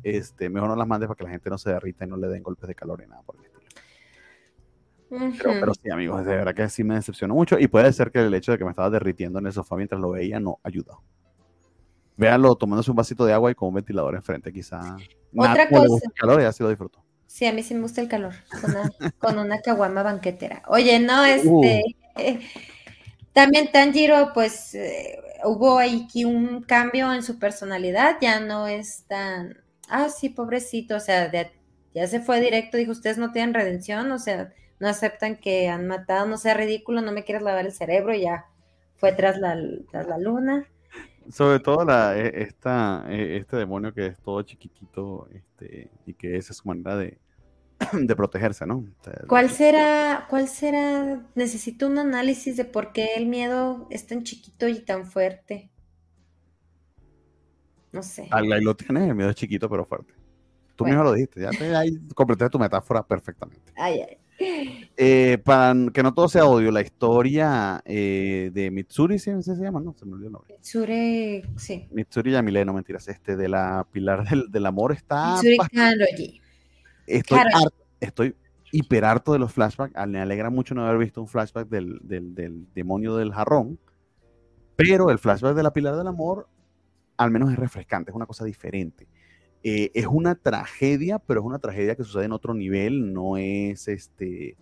[0.03, 2.27] Este, mejor no las mandes para que la gente no se derrita y no le
[2.27, 3.41] den golpes de calor ni nada por el
[5.09, 7.57] Pero, pero sí, amigos, de verdad que sí me decepcionó mucho.
[7.59, 10.01] Y puede ser que el hecho de que me estaba derritiendo en el sofá mientras
[10.01, 11.01] lo veía no ayudó.
[12.17, 14.79] Véanlo tomándose un vasito de agua y con un ventilador enfrente, quizá.
[15.35, 15.87] Otra le cosa.
[15.87, 17.03] gusta el calor, ya sí lo disfrutó.
[17.27, 18.89] Sí, a mí sí me gusta el calor, con una,
[19.19, 20.63] con una caguama banquetera.
[20.67, 21.25] Oye, no, Uh.
[21.25, 21.83] este,
[22.17, 22.39] eh,
[23.33, 29.57] también Tanjiro, pues eh, hubo aquí un cambio en su personalidad, ya no es tan,
[29.89, 31.51] ah, sí, pobrecito, o sea, de-
[31.93, 35.87] ya se fue directo, dijo, ustedes no tienen redención, o sea, no aceptan que han
[35.87, 38.45] matado, no sea ridículo, no me quieres lavar el cerebro, y ya
[38.97, 39.57] fue tras la,
[39.91, 40.67] tras la luna.
[41.31, 46.37] Sobre todo la, e- esta, e- este demonio que es todo chiquitito este, y que
[46.37, 47.17] esa es su manera de,
[47.93, 48.77] de protegerse, ¿no?
[48.79, 51.21] O sea, ¿Cuál será, cuál será?
[51.35, 55.69] Necesito un análisis de por qué el miedo es tan chiquito y tan fuerte.
[57.91, 58.29] No sé.
[58.29, 60.13] Ahí ahí lo tienes, el miedo es chiquito pero fuerte.
[60.75, 60.87] Tú Bueno.
[60.87, 63.73] mismo lo dijiste, ya te, ahí completaste tu metáfora perfectamente.
[63.75, 64.17] Ay, ay.
[64.37, 69.79] Eh, para que no todo sea odio, la historia eh, de Mitsuri, ¿sí se llama?
[69.79, 70.53] No, se me olvidó el nombre.
[70.55, 71.87] Mitsuri, sí.
[71.91, 75.35] Mitsuri Yamile, no mentiras, este de la Pilar del, del Amor está.
[75.35, 76.41] Mitsuri Kanroji.
[77.07, 78.35] estoy, harto, estoy
[78.71, 79.93] hiper harto de los flashbacks.
[80.07, 83.79] Me alegra mucho no haber visto un flashback del, del, del demonio del jarrón.
[84.75, 86.49] Pero el flashback de la Pilar del Amor,
[87.17, 89.07] al menos es refrescante, es una cosa diferente.
[89.67, 93.87] Eh, es una tragedia, pero es una tragedia que sucede en otro nivel, no es
[93.87, 94.57] este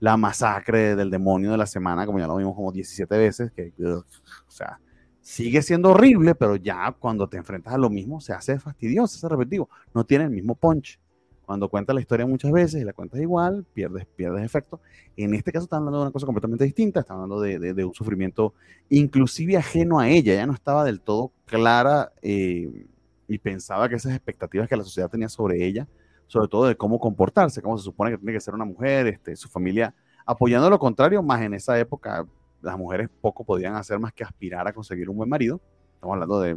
[0.00, 3.72] la masacre del demonio de la semana, como ya lo vimos como 17 veces, que,
[3.84, 4.04] o
[4.50, 4.78] sea,
[5.20, 9.26] sigue siendo horrible, pero ya cuando te enfrentas a lo mismo se hace fastidioso, se
[9.26, 11.00] hace repetitivo, no tiene el mismo punch.
[11.46, 14.80] Cuando cuentas la historia muchas veces y la cuentas igual, pierdes, pierdes efecto.
[15.16, 17.84] En este caso están hablando de una cosa completamente distinta, están hablando de, de- de
[17.84, 18.54] un sufrimiento
[18.88, 22.86] inclusive ajeno a ella, ya no estaba del todo clara eh,
[23.34, 25.88] y pensaba que esas expectativas que la sociedad tenía sobre ella,
[26.26, 29.34] sobre todo de cómo comportarse, cómo se supone que tiene que ser una mujer, este,
[29.36, 29.94] su familia
[30.24, 32.26] apoyando lo contrario, más en esa época
[32.62, 35.60] las mujeres poco podían hacer más que aspirar a conseguir un buen marido.
[35.94, 36.56] Estamos hablando de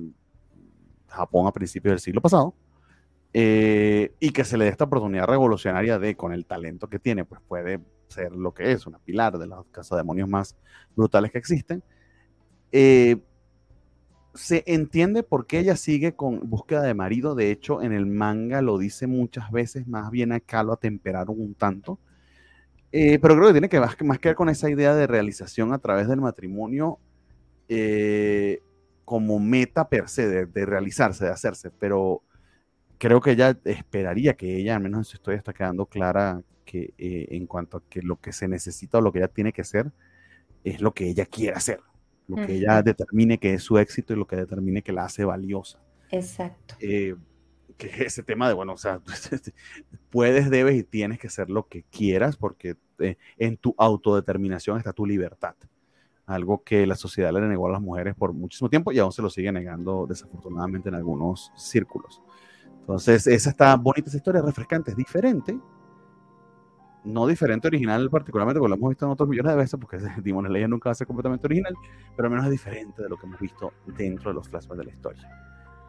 [1.07, 2.53] Japón a principios del siglo pasado.
[3.33, 7.25] eh, y que se le dé esta oportunidad revolucionaria de, con el talento que tiene,
[7.25, 10.55] pues puede ser lo que es, una pilar de los demonios más
[10.95, 11.83] brutales que existen.
[12.71, 13.17] Eh,
[14.37, 17.35] se entiende por qué ella sigue con búsqueda de marido.
[17.35, 21.53] De hecho, en el manga lo dice muchas veces, más bien acá lo atemperaron un
[21.55, 21.99] tanto.
[22.91, 25.73] Eh, pero creo que tiene que más, más que ver con esa idea de realización
[25.73, 26.99] a través del matrimonio
[27.67, 28.61] eh,
[29.05, 31.71] como meta per se, de, de realizarse, de hacerse.
[31.71, 32.23] Pero
[32.97, 36.93] creo que ella esperaría que ella, al menos en su historia, está quedando clara que
[36.97, 39.63] eh, en cuanto a que lo que se necesita o lo que ella tiene que
[39.63, 39.91] ser
[40.63, 41.79] es lo que ella quiere hacer,
[42.27, 45.23] lo que ella determine que es su éxito y lo que determine que la hace
[45.25, 45.79] valiosa.
[46.11, 46.75] Exacto.
[46.79, 47.15] Eh,
[47.77, 49.01] que es ese tema de, bueno, o sea,
[50.09, 54.93] puedes, debes y tienes que ser lo que quieras porque eh, en tu autodeterminación está
[54.93, 55.55] tu libertad.
[56.25, 59.21] Algo que la sociedad le negó a las mujeres por muchísimo tiempo y aún se
[59.21, 62.21] lo sigue negando desafortunadamente en algunos círculos.
[62.81, 65.57] Entonces, esa está bonita, esa historia refrescante, es diferente.
[67.07, 70.45] No diferente original particularmente, porque lo hemos visto en otros millones de veces, porque Demon
[70.45, 71.73] Slayer nunca va a ser completamente original,
[72.15, 74.85] pero al menos es diferente de lo que hemos visto dentro de los flashbacks de
[74.85, 75.29] la historia.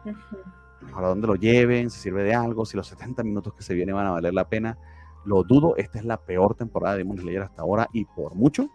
[0.05, 0.93] Ujú.
[0.93, 3.95] Ahora, dónde lo lleven, si sirve de algo, si los 70 minutos que se vienen
[3.95, 4.77] van a valer la pena,
[5.25, 5.75] lo dudo.
[5.75, 8.69] Esta es la peor temporada de Demon Slayer hasta ahora y por mucho.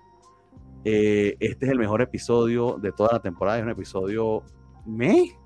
[0.84, 3.58] Eh, este es el mejor episodio de toda la temporada.
[3.58, 4.42] Es un episodio
[4.84, 5.38] me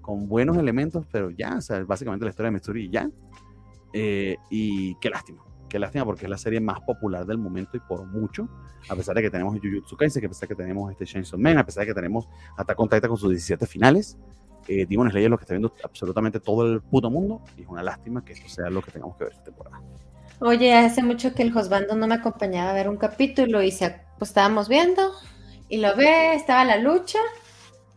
[0.00, 3.10] con buenos elementos, pero ya, o sea, básicamente la historia de Mitsuri y ya.
[3.92, 7.80] Eh, y qué lástima, qué lástima porque es la serie más popular del momento y
[7.80, 8.48] por mucho,
[8.88, 11.58] a pesar de que tenemos Jujutsu Kaisen, a pesar de que tenemos este Chainsaw Man,
[11.58, 14.16] a pesar de que tenemos Attack on Titan con sus 17 finales,
[14.68, 17.82] eh, Demon Slayer lo que está viendo absolutamente todo el puto mundo y es una
[17.82, 19.80] lástima que esto sea lo que tengamos que ver esta temporada.
[20.40, 24.02] Oye, hace mucho que el Josbando no me acompañaba a ver un capítulo y se,
[24.18, 25.12] pues estábamos viendo
[25.68, 27.18] y lo ve, estaba la lucha.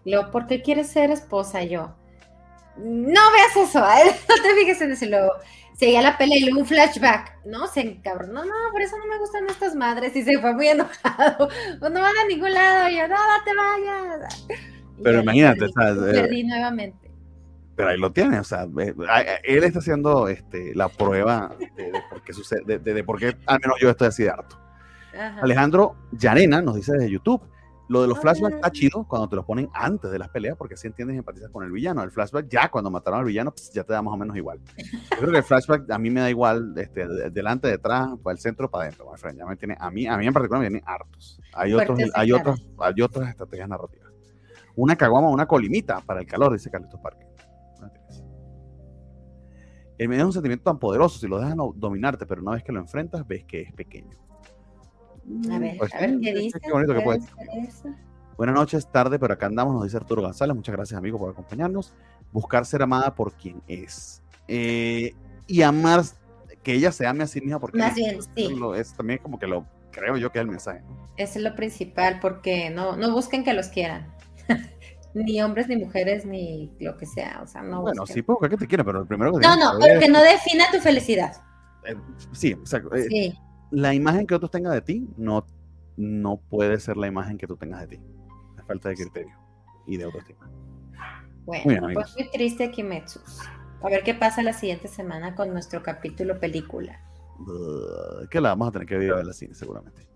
[0.06, 1.64] Y luego, ¿por qué quieres ser esposa?
[1.64, 1.96] yo,
[2.78, 4.16] no veas eso, ¿eh?
[4.30, 5.06] no te fijes en eso.
[5.06, 5.32] Y luego,
[5.80, 7.66] seguía la pelea y luego un flashback, ¿no?
[7.68, 10.14] Se encabronó, no, por eso no me gustan estas madres.
[10.14, 11.48] Y se fue muy enojado.
[11.80, 12.90] Pues no van a ningún lado.
[12.90, 14.48] Y yo, no, no te vayas.
[15.02, 15.98] Pero imagínate, perdí, ¿sabes?
[16.18, 17.12] Eh, perdí nuevamente.
[17.76, 18.94] pero ahí lo tiene, o sea, eh,
[19.46, 23.18] él está haciendo este, la prueba de, de por qué sucede, de, de, de por
[23.18, 24.60] qué al menos yo estoy así de harto.
[25.14, 25.40] Ajá.
[25.42, 27.42] Alejandro Llarena nos dice desde YouTube,
[27.90, 28.22] lo de los Ah.
[28.22, 31.18] flashbacks está chido cuando te los ponen antes de las peleas, porque así entiendes y
[31.20, 32.02] empatizas con el villano.
[32.04, 34.60] El flashback ya cuando mataron al villano, pues, ya te da más o menos igual.
[34.78, 38.34] Yo creo que el flashback a mí me da igual, este, de- delante, detrás, para
[38.34, 39.12] el centro, para adentro.
[39.36, 41.40] Ya me tiene, a mí, a mí en particular me tiene hartos.
[41.54, 44.08] Hay otros, hay otros, hay otras estrategias narrativas.
[44.76, 47.26] Una caguama, una colimita para el calor, dice Carlitos Parque.
[49.98, 52.72] El miedo es un sentimiento tan poderoso, si lo dejas dominarte, pero una vez que
[52.72, 54.16] lo enfrentas, ves que es pequeño.
[55.52, 56.60] A ver, Pues a ver qué dice.
[56.60, 57.20] qué bonito que puede.
[58.38, 60.56] Buenas noches, tarde, pero acá andamos, nos dice Arturo González.
[60.56, 61.94] Muchas gracias, amigo, por acompañarnos.
[62.32, 64.22] Buscar ser amada por quien es.
[64.48, 65.14] Eh,
[65.48, 66.04] y amar,
[66.64, 68.56] que ella se ame a sí misma porque Más bien, sí.
[68.56, 70.82] lo- es también como que lo creo yo que es el mensaje.
[70.82, 71.06] ¿no?
[71.18, 74.08] Eso es lo principal, porque no, no busquen que los quieran.
[75.14, 77.42] ni hombres, ni mujeres, ni lo que sea.
[77.44, 78.14] O sea, no bueno, busquen.
[78.16, 80.22] sí puedo que te quiere, pero el primero que No, no, pero que es- no
[80.22, 81.34] defina tu felicidad.
[81.86, 81.96] eh,
[82.32, 83.40] sí, o sea, eh, Sí.
[83.72, 85.46] La imagen que otros tengan de ti no,
[85.98, 88.04] no puede ser la imagen que tú tengas de ti.
[88.58, 89.36] Es falta de criterio
[89.86, 90.50] y de autoestima.
[91.46, 92.14] Bueno, Muy bien, amigos.
[92.16, 93.20] pues muy triste Kimetsu.
[93.82, 97.00] A ver qué pasa la siguiente semana con nuestro capítulo película.
[97.40, 100.08] Uh, que la vamos a tener que ver la cine seguramente.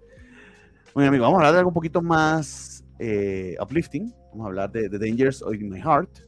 [0.93, 4.13] Muy bien, amigo, vamos a hablar de algo un poquito más eh, uplifting.
[4.31, 6.19] Vamos a hablar de The Dangers of My Heart,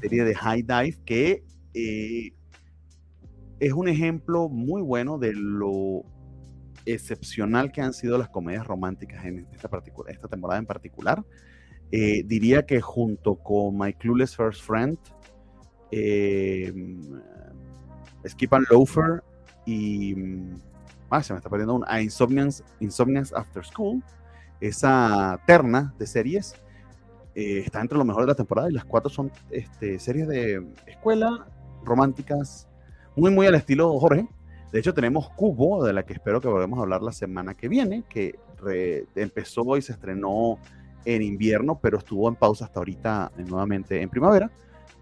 [0.00, 2.34] serie de High Dive, que eh,
[3.60, 6.04] es un ejemplo muy bueno de lo
[6.86, 9.70] excepcional que han sido las comedias románticas en esta,
[10.08, 11.24] esta temporada en particular.
[11.90, 14.98] Eh, diría que junto con My Clueless First Friend,
[15.90, 16.72] eh,
[18.26, 19.22] Skip and Loafer
[19.66, 20.54] y mm,
[21.10, 24.02] ah, se me está perdiendo un a Insomniacs, Insomniacs After School,
[24.60, 26.54] esa terna de series
[27.34, 30.66] eh, está entre lo mejor de la temporada y las cuatro son este, series de
[30.86, 31.46] escuela
[31.84, 32.68] románticas,
[33.16, 34.28] muy muy al estilo Jorge.
[34.72, 37.68] De hecho tenemos Cubo, de la que espero que volvamos a hablar la semana que
[37.68, 38.38] viene, que
[39.14, 40.58] empezó y se estrenó
[41.04, 44.50] en invierno, pero estuvo en pausa hasta ahorita eh, nuevamente en primavera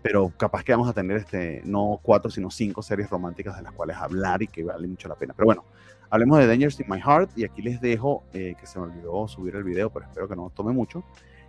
[0.03, 3.73] pero capaz que vamos a tener este, no cuatro, sino cinco series románticas de las
[3.73, 5.35] cuales hablar y que vale mucho la pena.
[5.35, 5.65] Pero bueno,
[6.09, 9.29] hablemos de Dangers in My Heart y aquí les dejo, eh, que se me olvidó
[9.29, 11.05] subir el video, pero espero que no tome mucho,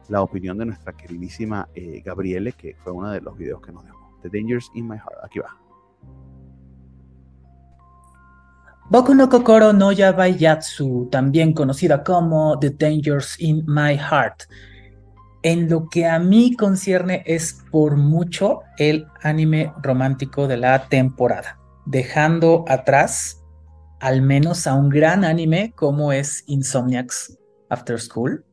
[0.09, 3.85] la opinión de nuestra queridísima eh, Gabriele, que fue uno de los videos que nos
[3.85, 4.17] dejó.
[4.21, 5.57] The Dangers in My Heart, aquí va.
[8.91, 14.43] Boku no Kokoro no Yabayatsu, también conocida como The Dangers in My Heart.
[15.43, 21.57] En lo que a mí concierne es por mucho el anime romántico de la temporada,
[21.85, 23.41] dejando atrás
[24.01, 28.43] al menos a un gran anime como es Insomniacs After School,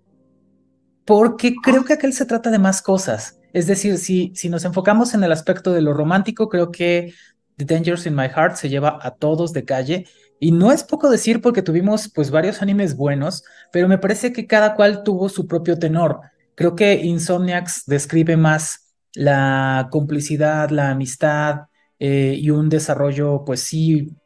[1.05, 3.41] porque creo que aquel se trata de más cosas.
[3.53, 7.13] Es decir, si, si nos enfocamos en el aspecto de lo romántico, creo que
[7.57, 10.07] The Dangers in My Heart se lleva a todos de calle
[10.41, 14.47] y no es poco decir porque tuvimos pues varios animes buenos, pero me parece que
[14.47, 16.21] cada cual tuvo su propio tenor.
[16.55, 21.67] Creo que Insomniacs describe más la complicidad, la amistad
[21.99, 24.17] eh, y un desarrollo pues sí,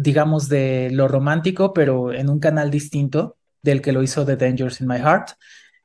[0.00, 4.80] digamos de lo romántico, pero en un canal distinto del que lo hizo The Dangers
[4.80, 5.30] in My Heart.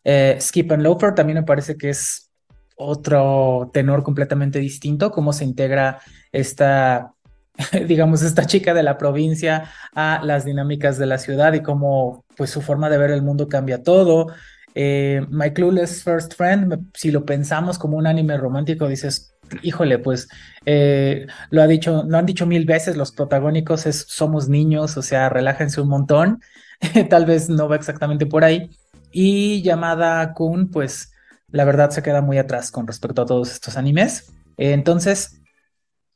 [0.03, 2.31] Eh, Skip and Loafer también me parece que es
[2.75, 5.99] otro tenor completamente distinto, cómo se integra
[6.31, 7.13] esta
[7.87, 12.49] digamos, esta chica de la provincia a las dinámicas de la ciudad y cómo, pues,
[12.49, 14.27] su forma de ver el mundo cambia todo.
[14.75, 20.29] Eh, My Clueless First Friend, si lo pensamos como un anime romántico, dices, híjole, pues,
[20.65, 25.01] eh, lo ha dicho, lo han dicho mil veces, los protagónicos es somos niños, o
[25.01, 26.41] sea, relájense un montón.
[27.09, 28.69] Tal vez no va exactamente por ahí.
[29.11, 31.11] Y llamada Kun, pues,
[31.51, 34.31] la verdad se queda muy atrás con respecto a todos estos animes.
[34.57, 35.38] Eh, entonces,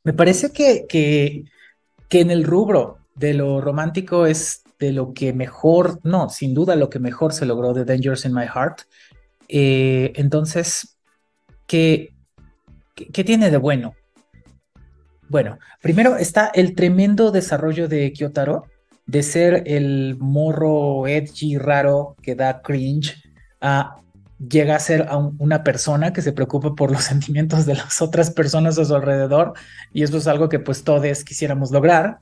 [0.03, 1.45] me parece que, que,
[2.09, 6.75] que en el rubro de lo romántico es de lo que mejor, no, sin duda
[6.75, 8.81] lo que mejor se logró de Dangers in My Heart.
[9.47, 10.97] Eh, entonces,
[11.67, 12.13] ¿qué,
[12.95, 13.95] ¿qué, tiene de bueno?
[15.29, 18.65] Bueno, primero está el tremendo desarrollo de Kyotaro,
[19.05, 23.21] de ser el morro edgy raro que da cringe
[23.61, 24.02] a
[24.49, 28.77] llega a ser una persona que se preocupa por los sentimientos de las otras personas
[28.77, 29.53] a su alrededor
[29.93, 32.19] y eso es algo que pues todos quisiéramos lograr.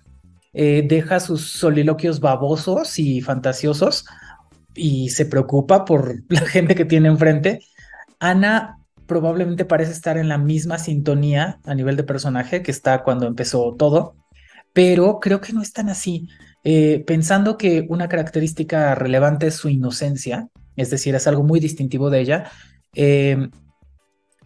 [0.54, 4.06] Eh, deja sus soliloquios babosos y fantasiosos
[4.76, 7.60] y se preocupa por la gente que tiene enfrente.
[8.20, 13.28] Ana probablemente parece estar en la misma sintonía a nivel de personaje que está cuando
[13.28, 14.16] empezó todo,
[14.74, 16.30] pero creo que no es tan así.
[16.64, 22.10] Eh, pensando que una característica relevante es su inocencia, es decir, es algo muy distintivo
[22.10, 22.52] de ella.
[22.96, 23.50] Eh,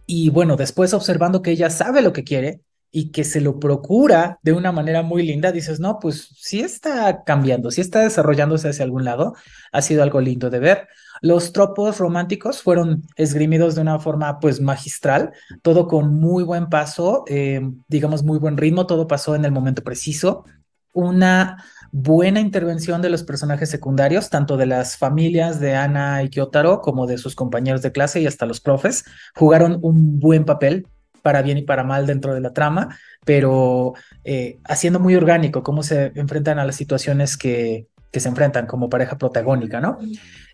[0.05, 2.61] y bueno, después observando que ella sabe lo que quiere
[2.91, 7.23] y que se lo procura de una manera muy linda, dices, no, pues sí está
[7.25, 9.35] cambiando, sí está desarrollándose hacia algún lado,
[9.73, 10.87] ha sido algo lindo de ver.
[11.21, 17.25] Los tropos románticos fueron esgrimidos de una forma pues magistral, todo con muy buen paso,
[17.27, 17.59] eh,
[17.89, 20.45] digamos muy buen ritmo, todo pasó en el momento preciso.
[20.93, 26.81] Una buena intervención de los personajes secundarios, tanto de las familias de Ana y Kyotaro
[26.81, 29.05] como de sus compañeros de clase y hasta los profes,
[29.35, 30.87] jugaron un buen papel
[31.21, 35.81] para bien y para mal dentro de la trama, pero eh, haciendo muy orgánico cómo
[35.81, 39.99] se enfrentan a las situaciones que, que se enfrentan como pareja protagónica, ¿no?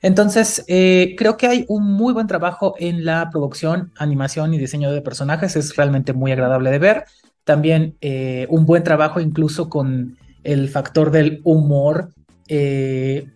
[0.02, 4.92] Entonces, eh, creo que hay un muy buen trabajo en la producción, animación y diseño
[4.92, 7.06] de personajes, es realmente muy agradable de ver.
[7.44, 12.14] También eh, un buen trabajo incluso con el factor del humor
[12.48, 13.28] eh,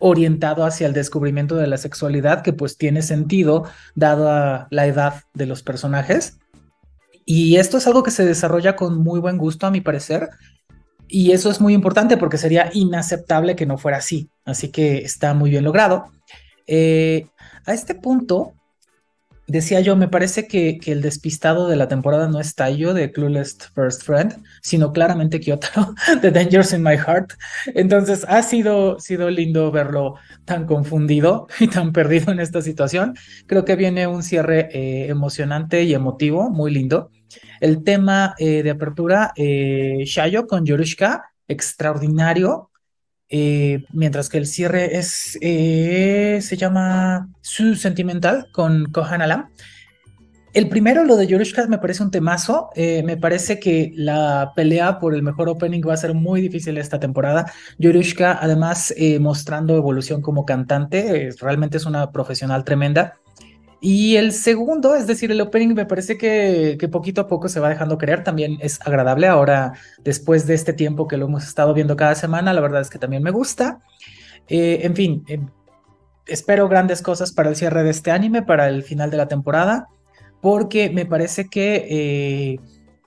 [0.00, 5.46] orientado hacia el descubrimiento de la sexualidad, que pues tiene sentido dada la edad de
[5.46, 6.38] los personajes.
[7.24, 10.28] Y esto es algo que se desarrolla con muy buen gusto, a mi parecer.
[11.08, 14.28] Y eso es muy importante porque sería inaceptable que no fuera así.
[14.44, 16.10] Así que está muy bien logrado.
[16.66, 17.26] Eh,
[17.64, 18.52] a este punto,
[19.46, 23.12] decía yo, me parece que, que, el despistado de la temporada no es Tayo de
[23.12, 27.32] Clueless First Friend, sino claramente Kyoto de Dangers in My Heart.
[27.74, 30.14] Entonces ha sido, sido lindo verlo
[30.44, 33.14] tan confundido y tan perdido en esta situación.
[33.46, 37.10] Creo que viene un cierre eh, emocionante y emotivo, muy lindo.
[37.60, 42.70] El tema eh, de apertura, eh, Shayo con Yorushka, extraordinario.
[43.36, 49.48] Eh, mientras que el cierre es, eh, se llama Su Sentimental con Kohan Alam.
[50.52, 52.70] El primero, lo de Yorushka, me parece un temazo.
[52.76, 56.78] Eh, me parece que la pelea por el mejor opening va a ser muy difícil
[56.78, 57.52] esta temporada.
[57.76, 63.14] Yorushka, además, mostrando evolución como cantante, realmente es una profesional tremenda.
[63.86, 67.68] Y el segundo, es decir, el opening, me parece que, poquito a poco se va
[67.68, 68.24] dejando creer.
[68.24, 72.54] También es agradable ahora, después de este tiempo que lo hemos estado viendo cada semana,
[72.54, 73.82] la verdad es que también me gusta.
[74.48, 75.38] Eh, en fin, eh,
[76.26, 79.88] espero grandes cosas para el cierre de este anime, para el final de la temporada,
[80.40, 82.60] porque me parece que, eh,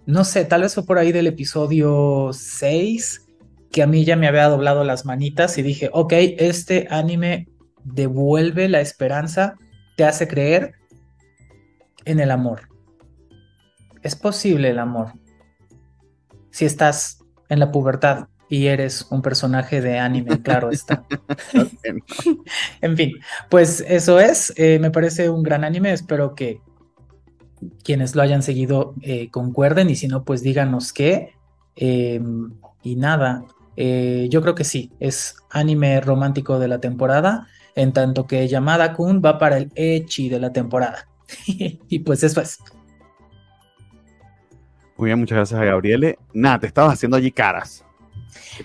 [0.06, 3.26] no sé, tal vez fue por ahí del episodio 6
[3.72, 7.48] que a mí ya me había doblado las manitas y dije, ok, este anime
[7.84, 9.56] devuelve la esperanza
[9.98, 10.76] te hace creer
[12.06, 12.70] en el amor.
[14.04, 15.14] Es posible el amor.
[16.52, 17.20] Si estás
[17.50, 21.04] en la pubertad y eres un personaje de anime, claro está.
[22.82, 23.14] en fin,
[23.50, 24.54] pues eso es.
[24.56, 25.92] Eh, me parece un gran anime.
[25.92, 26.62] Espero que
[27.84, 31.34] quienes lo hayan seguido eh, concuerden y si no, pues díganos qué.
[31.76, 33.44] Em, y nada,
[33.76, 38.94] eh, yo creo que sí, es anime romántico de la temporada en tanto que Yamada
[38.94, 41.08] Kun va para el Echi de la temporada.
[41.48, 42.60] y pues eso es.
[44.98, 46.18] Muy bien, muchas gracias a Gabriele.
[46.34, 47.86] Nada, te estabas haciendo allí caras.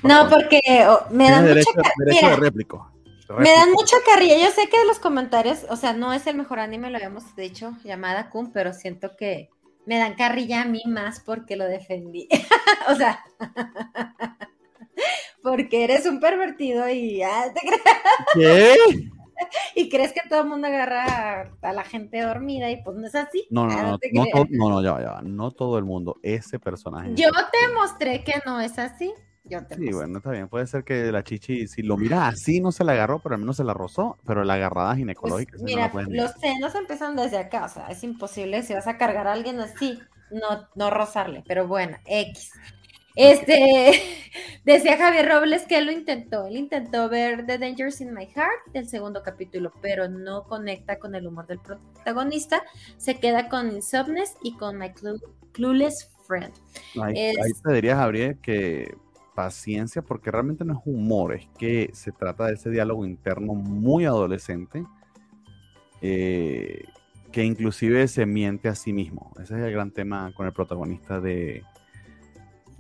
[0.03, 2.91] No, porque oh, me dan derecho, mucha derecho de réplico.
[3.39, 4.39] Me dan mucha carrilla.
[4.39, 7.73] Yo sé que los comentarios, o sea, no es el mejor anime, lo habíamos dicho,
[7.85, 9.51] llamada Kun, pero siento que
[9.85, 12.29] me dan carrilla a mí más porque lo defendí.
[12.89, 13.23] o sea,
[15.43, 17.61] porque eres un pervertido y ya te
[18.35, 18.77] ¿Qué?
[19.75, 23.15] Y crees que todo el mundo agarra a la gente dormida y pues no es
[23.15, 23.47] así.
[23.51, 27.11] No, no, no, no, no, no, no, ya, ya, no todo el mundo, ese personaje.
[27.15, 29.13] Yo te mostré que no es así.
[29.45, 30.49] Yo te sí, bueno, está bien.
[30.49, 33.41] Puede ser que la chichi, si lo mira así, no se la agarró, pero al
[33.41, 34.17] menos se la rozó.
[34.25, 35.53] Pero la agarrada ginecológica.
[35.53, 37.65] Pues, mira, los senos empiezan desde acá.
[37.65, 39.99] O sea, es imposible si vas a cargar a alguien así,
[40.31, 41.43] no, no rozarle.
[41.47, 42.53] Pero bueno, X.
[43.15, 43.93] Este,
[44.65, 48.73] decía Javier Robles que él lo intentó, él intentó ver The Dangers in My Heart
[48.73, 52.63] del segundo capítulo, pero no conecta con el humor del protagonista,
[52.97, 54.93] se queda con Insomnes y con My
[55.53, 56.53] Clueless Friend.
[57.03, 57.33] Ahí,
[57.63, 58.95] te diría, Javier, que
[59.35, 64.05] paciencia porque realmente no es humor, es que se trata de ese diálogo interno muy
[64.05, 64.85] adolescente
[66.03, 66.85] eh,
[67.31, 69.33] que inclusive se miente a sí mismo.
[69.43, 71.65] Ese es el gran tema con el protagonista de,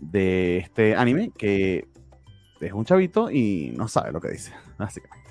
[0.02, 1.86] de este anime, que
[2.60, 5.22] es un chavito y no sabe lo que dice, básicamente.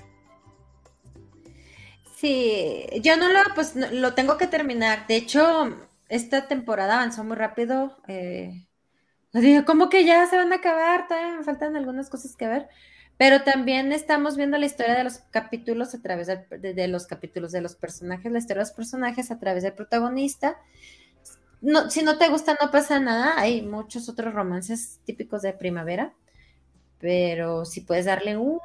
[2.16, 5.06] Sí, yo no lo, pues lo tengo que terminar.
[5.08, 5.76] De hecho,
[6.08, 7.96] esta temporada avanzó muy rápido.
[8.06, 8.64] Eh,
[9.32, 12.68] digo, como que ya se van a acabar, todavía me faltan algunas cosas que ver.
[13.18, 17.60] Pero también estamos viendo la historia de los capítulos a través de, los capítulos de
[17.60, 20.56] los personajes, la historia de los personajes a través del protagonista.
[21.62, 23.34] No, si no te gusta, no pasa nada.
[23.38, 26.12] Hay muchos otros romances típicos de primavera.
[26.98, 28.60] Pero si puedes darle un,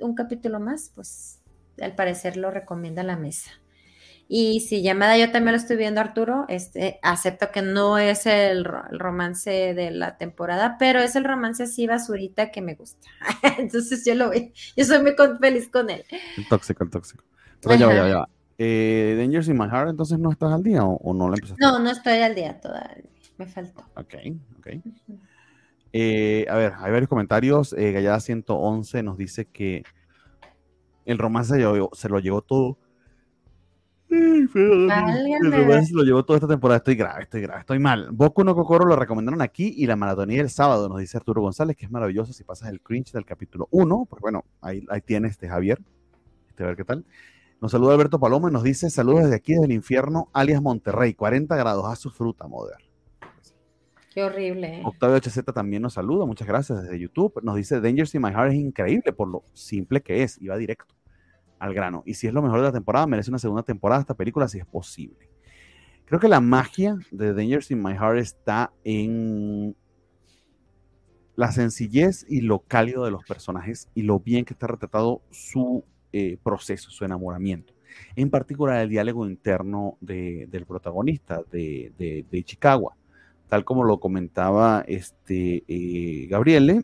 [0.00, 1.40] un capítulo más, pues
[1.80, 3.50] al parecer lo recomienda la mesa.
[4.26, 8.64] Y si llamada yo también lo estoy viendo, Arturo, este, acepto que no es el,
[8.64, 13.06] romance de la temporada, pero es el romance así basurita que me gusta.
[13.58, 16.04] Entonces yo lo veo, yo soy muy feliz con él.
[16.36, 17.24] El tóxico, el tóxico.
[17.60, 18.28] Pero ya va, ya va.
[18.58, 21.62] Eh, Dangers in My Heart, entonces no estás al día o, no lo empezaste?
[21.62, 23.04] No, no estoy al día todavía.
[23.36, 23.82] Me faltó.
[23.96, 24.14] Ok,
[24.58, 24.68] ok.
[25.92, 27.72] Eh, a ver, hay varios comentarios.
[27.72, 29.82] Eh, Gallada 111 nos dice que
[31.04, 31.54] el romance
[31.92, 32.78] se lo llevó todo
[35.92, 36.78] lo llevó toda esta temporada.
[36.78, 38.08] Estoy grave, estoy grave, estoy mal.
[38.10, 41.76] Boku no Kokoro lo recomendaron aquí y la maratonía el sábado, nos dice Arturo González,
[41.76, 44.06] que es maravilloso si pasas el cringe del capítulo 1.
[44.08, 45.80] Pues bueno, ahí, ahí tienes este Javier.
[46.48, 47.04] Este, a ver qué tal.
[47.60, 51.14] Nos saluda Alberto Paloma y nos dice: Saludos desde aquí, desde el infierno, alias Monterrey,
[51.14, 52.78] 40 grados a su fruta, moder.
[54.12, 54.82] Qué horrible.
[54.84, 57.40] Octavio HZ también nos saluda, muchas gracias desde YouTube.
[57.42, 60.56] Nos dice: Dangers in My Heart es increíble por lo simple que es, y va
[60.56, 60.94] directo
[61.58, 62.02] al grano.
[62.06, 64.58] Y si es lo mejor de la temporada, merece una segunda temporada esta película si
[64.58, 65.30] es posible.
[66.04, 69.74] Creo que la magia de Dangers in My Heart está en
[71.34, 75.84] la sencillez y lo cálido de los personajes y lo bien que está retratado su
[76.16, 77.74] eh, proceso, su enamoramiento.
[78.14, 82.94] En particular el diálogo interno del protagonista de, de, Chicago.
[83.48, 86.82] Tal como lo comentaba este, eh, Gabriele,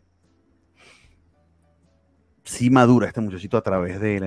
[2.43, 4.23] sí madura este muchachito a través del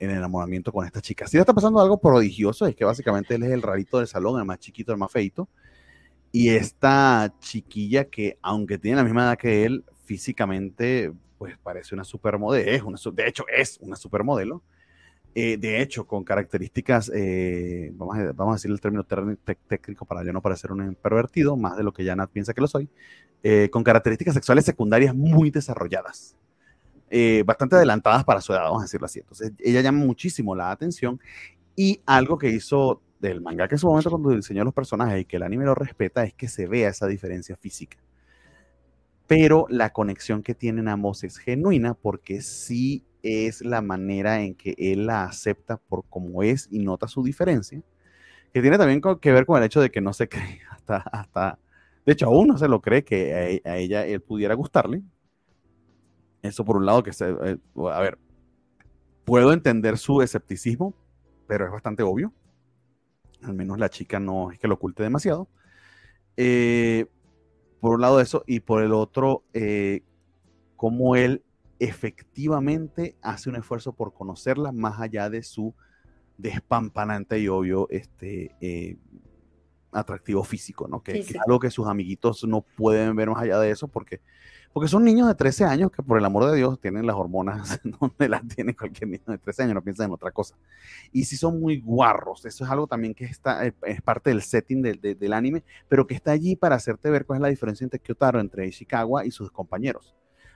[0.00, 1.26] enamoramiento con esta chica.
[1.26, 4.46] Sí está pasando algo prodigioso, es que básicamente él es el rarito del salón, el
[4.46, 5.46] más chiquito, el más feito.
[6.32, 11.12] Y esta chiquilla que, aunque tiene la misma edad que él, físicamente,
[11.42, 14.62] pues parece una supermodelo, es una, de hecho es una supermodelo.
[15.34, 20.40] Eh, de hecho, con características, eh, vamos, a, decir el término técnico para yo no
[20.40, 22.88] parecer un pervertido, más de lo que ya Nat piensa que lo soy,
[23.42, 26.36] eh, con características sexuales secundarias muy desarrolladas.
[27.44, 29.18] Bastante adelantadas para su edad, vamos a decirlo así.
[29.18, 31.18] Entonces, ella llama muchísimo la atención
[31.74, 35.24] y algo que hizo del manga que en su momento cuando diseñó los personajes y
[35.24, 37.98] que el anime lo respeta es que se vea esa diferencia física.
[39.34, 44.74] Pero la conexión que tienen ambos es genuina porque sí es la manera en que
[44.76, 47.80] él la acepta por cómo es y nota su diferencia,
[48.52, 51.58] que tiene también que ver con el hecho de que no se cree hasta, hasta
[52.04, 55.02] de hecho aún no se lo cree que a ella él pudiera gustarle,
[56.42, 57.58] eso por un lado que se, eh,
[57.90, 58.18] a ver,
[59.24, 60.92] puedo entender su escepticismo,
[61.46, 62.34] pero es bastante obvio.
[63.42, 65.48] Al menos la chica no es que lo oculte demasiado.
[66.36, 67.06] Eh,
[67.82, 70.04] por un lado eso, y por el otro, eh,
[70.76, 71.42] cómo él
[71.80, 75.74] efectivamente hace un esfuerzo por conocerla más allá de su
[76.38, 78.96] despampanante y obvio este,
[79.90, 81.02] atractivo físico, ¿no?
[81.02, 84.20] Que, es algo que sus amiguitos no pueden ver más allá de eso porque
[84.72, 87.80] porque son niños de 13 años que por el amor de Dios tienen las hormonas
[88.00, 90.56] donde las tiene cualquier niño de 13 años, no piensa en otra cosa.
[91.12, 94.42] Y si son muy guarros, eso es algo también que está, eh, es parte del
[94.42, 98.00] setting del anime, pero que está allí para hacerte ver cuál es la diferencia entre
[98.00, 100.14] Kyotaro, entre Ishikawa y sus compañeros.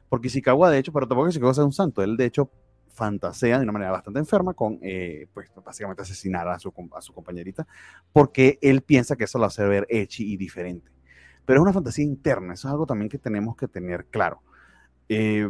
[0.09, 2.51] Porque Ishikawa, de hecho, pero tampoco Ishikawa sea un santo, él de hecho
[2.89, 7.13] fantasea de una manera bastante enferma con, eh, pues básicamente asesinar a su, a su
[7.13, 7.67] compañerita,
[8.13, 10.96] porque él piensa que eso lo hace ver echi y diferente
[11.47, 14.43] pero es una fantasía interna, eso es algo también que tenemos que tener claro.
[15.09, 15.49] Eh,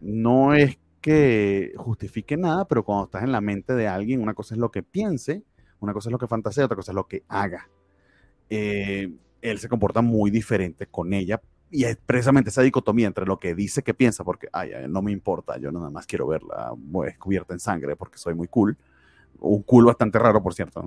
[0.00, 4.54] no es que justifique nada, pero cuando estás en la mente de alguien, una cosa
[4.54, 5.42] es lo que piense,
[5.80, 7.68] una cosa es lo que fantasea, otra cosa es lo que haga.
[8.50, 13.38] Eh, él se comporta muy diferente con ella y es precisamente esa dicotomía entre lo
[13.38, 17.16] que dice que piensa, porque ay, no me importa, yo nada más quiero verla pues,
[17.18, 18.76] cubierta en sangre porque soy muy cool.
[19.38, 20.82] Un cool bastante raro, por cierto.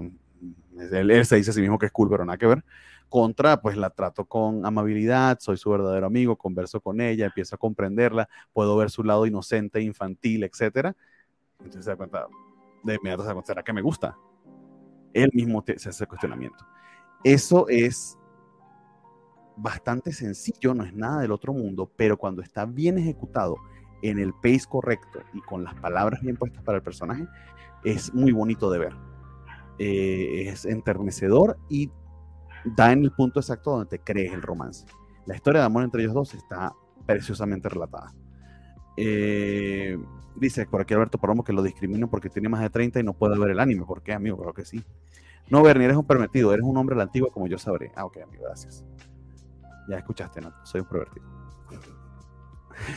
[0.92, 2.64] Él, él, se dice a sí mismo que es cool, pero nada que ver
[3.10, 7.58] contra, pues la trato con amabilidad, soy su verdadero amigo, converso con ella, empiezo a
[7.58, 10.96] comprenderla, puedo ver su lado inocente, infantil, etcétera.
[11.60, 12.28] Entonces se da cuenta,
[12.84, 14.16] de inmediato se da cuenta, ¿será que me gusta?
[15.14, 16.66] Él mismo se hace cuestionamiento.
[17.24, 18.18] Eso es
[19.58, 23.58] bastante sencillo, no es nada del otro mundo, pero cuando está bien ejecutado
[24.02, 27.28] en el pace correcto y con las palabras bien puestas para el personaje,
[27.84, 28.96] es muy bonito de ver.
[29.78, 31.90] Eh, es enternecedor y
[32.64, 34.86] da en el punto exacto donde te crees el romance.
[35.26, 36.74] La historia de amor entre ellos dos está
[37.06, 38.14] preciosamente relatada.
[38.98, 39.98] Eh,
[40.36, 43.14] dice por aquí Alberto Palomo que lo discriminan porque tiene más de 30 y no
[43.14, 43.86] puede ver el anime.
[43.86, 44.38] ¿Por qué, amigo?
[44.38, 44.84] Creo que sí.
[45.50, 47.92] No, Bernie, eres un permitido, eres un hombre a la antigua como yo sabré.
[47.96, 48.86] Ah, ok, amigo, gracias.
[49.90, 50.54] Ya escuchaste, ¿no?
[50.64, 51.26] Soy un pervertido.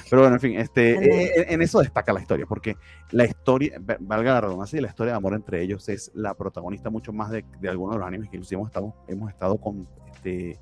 [0.08, 2.76] Pero bueno, en fin, este, eh, en, eso destaca la historia, porque
[3.10, 7.12] la historia, valga la redundancia, la historia de amor entre ellos es la protagonista mucho
[7.12, 10.58] más de, algunos de los animes que inclusive hemos estado, hemos estado con, este,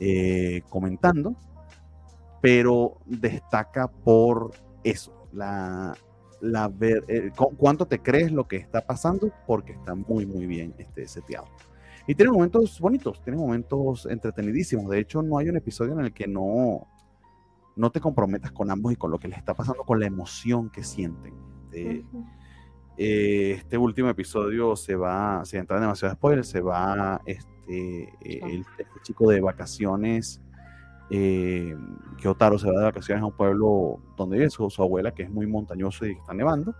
[0.00, 1.36] eh, comentando,
[2.40, 4.52] pero destaca por
[4.84, 5.94] eso, la,
[6.40, 10.74] la ver, eh, cuánto te crees lo que está pasando, porque está muy, muy bien
[10.78, 11.46] este, seteado.
[12.06, 14.88] Y tiene momentos bonitos, tiene momentos entretenidísimos.
[14.90, 16.86] De hecho, no hay un episodio en el que no,
[17.76, 20.70] no te comprometas con ambos y con lo que les está pasando, con la emoción
[20.70, 21.34] que sienten.
[21.66, 22.04] Este,
[22.96, 28.64] eh, este último episodio se va, si entran demasiado spoiler, se va este, eh, el,
[28.78, 30.40] este chico de vacaciones,
[31.10, 31.76] eh,
[32.18, 35.30] que Otaro se va de vacaciones a un pueblo donde vive su, abuela, que es
[35.30, 36.74] muy montañoso y está nevando,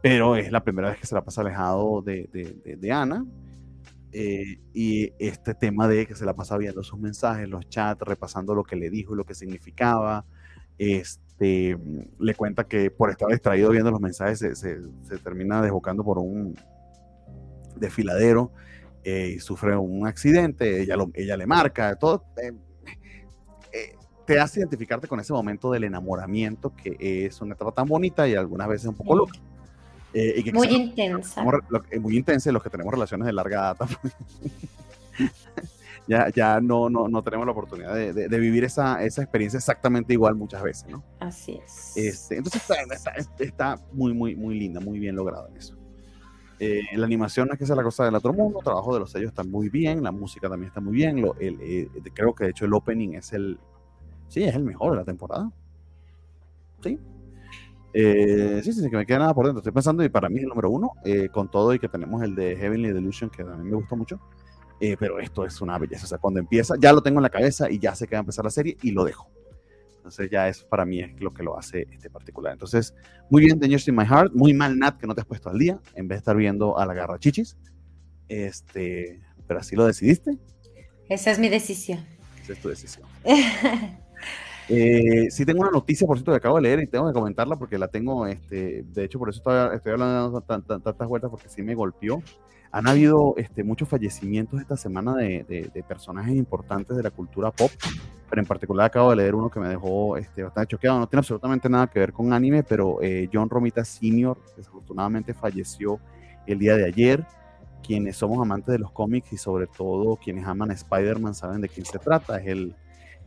[0.00, 3.26] pero es la primera vez que se la pasa alejado de, de, de Ana.
[4.12, 8.64] Y este tema de que se la pasa viendo sus mensajes, los chats, repasando lo
[8.64, 10.24] que le dijo y lo que significaba,
[10.78, 11.76] este,
[12.18, 16.54] le cuenta que por estar distraído viendo los mensajes se, termina desbocando por un
[17.76, 18.52] desfiladero
[19.04, 22.52] eh, y sufre un accidente, ella, ella le marca, todo eh,
[23.72, 23.96] eh,
[24.26, 26.96] te hace identificarte con ese momento del enamoramiento que
[27.26, 29.38] es una etapa tan bonita y algunas veces un poco loca.
[30.52, 31.44] Muy intensa.
[32.00, 33.88] muy intensa los que tenemos relaciones de larga data.
[36.08, 40.14] ya, ya no, no, no tenemos la oportunidad de, de, vivir esa, esa, experiencia exactamente
[40.14, 41.04] igual muchas veces, ¿no?
[41.20, 41.96] Así es.
[41.96, 45.76] Este, entonces está, está, muy, muy, muy linda, muy bien logrado en eso.
[46.60, 49.00] Eh, la animación no es que sea la cosa del otro mundo, el trabajo de
[49.00, 52.34] los sellos está muy bien, la música también está muy bien, lo, el, eh, creo
[52.34, 53.60] que de hecho el opening es el,
[54.28, 55.52] sí, es el mejor de la temporada.
[56.82, 56.98] Sí.
[57.92, 59.60] Eh, sí, sí, sí, que me queda nada por dentro.
[59.60, 60.92] Estoy pensando y para mí es el número uno,
[61.32, 64.20] con todo y que tenemos el de Heavenly Delusion, que también me gustó mucho.
[64.80, 66.04] Eh, pero esto es una belleza.
[66.04, 68.20] O sea, cuando empieza, ya lo tengo en la cabeza y ya sé que va
[68.20, 69.28] a empezar la serie y lo dejo.
[69.96, 72.52] Entonces ya eso para mí es lo que lo hace este particular.
[72.52, 72.94] Entonces,
[73.28, 74.32] muy bien, Dangers in My Heart.
[74.34, 76.78] Muy mal, Nat, que no te has puesto al día en vez de estar viendo
[76.78, 77.56] a la garra chichis.
[78.28, 80.38] Este, pero así lo decidiste.
[81.08, 82.06] Esa es mi decisión.
[82.42, 83.06] Esa es tu decisión.
[84.68, 87.56] eh, sí tengo una noticia, por cierto, que acabo de leer y tengo que comentarla
[87.56, 91.62] porque la tengo, este, de hecho, por eso estoy, estoy hablando tantas, vueltas porque sí
[91.62, 92.22] me golpeó
[92.70, 97.70] han habido este, muchos fallecimientos esta semana de, personajes importantes de la cultura pop,
[98.28, 100.98] pero en particular acabo de leer uno que me dejó este, bastante choqueado.
[100.98, 104.36] No tiene absolutamente nada que ver con anime, pero eh, John Romita Sr.
[104.56, 105.98] desafortunadamente falleció
[106.46, 107.24] el día de ayer.
[107.82, 111.68] Quienes somos amantes de los cómics y sobre todo quienes aman a Spider-Man saben de
[111.70, 112.38] quién se trata.
[112.38, 112.74] Es el,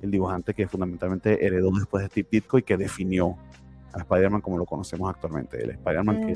[0.09, 3.37] dibujante que fundamentalmente heredó después de Steve Ditko y que definió
[3.93, 5.61] a Spider-Man como lo conocemos actualmente.
[5.61, 6.35] El Spider-Man que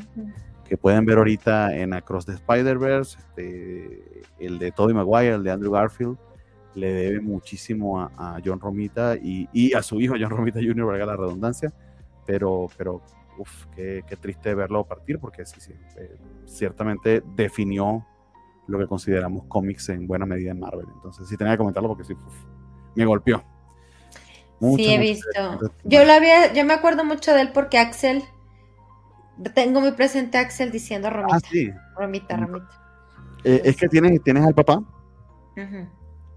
[0.65, 5.51] que pueden ver ahorita en Across the Spider-Verse, este, el de Tobey Maguire, el de
[5.51, 6.17] Andrew Garfield,
[6.73, 11.15] le debe muchísimo a, John Romita y, a su hijo John Romita Jr., valga la
[11.15, 11.71] redundancia,
[12.25, 13.01] pero, pero
[13.37, 18.05] uf, qué, triste verlo partir porque sí, sí, eh, ciertamente definió
[18.67, 20.87] lo que consideramos cómics en buena medida en Marvel.
[20.95, 22.15] Entonces sí tenía que comentarlo porque sí,
[22.95, 23.43] me golpeó.
[24.59, 25.59] Sí, he visto.
[25.83, 28.23] Yo lo había, yo me acuerdo mucho de él porque Axel
[29.53, 31.37] tengo muy presente a Axel diciendo Romita.
[31.37, 31.71] Ah, sí.
[31.97, 32.69] Romita, Romita.
[33.43, 34.83] Eh, es que tienes, tienes al papá,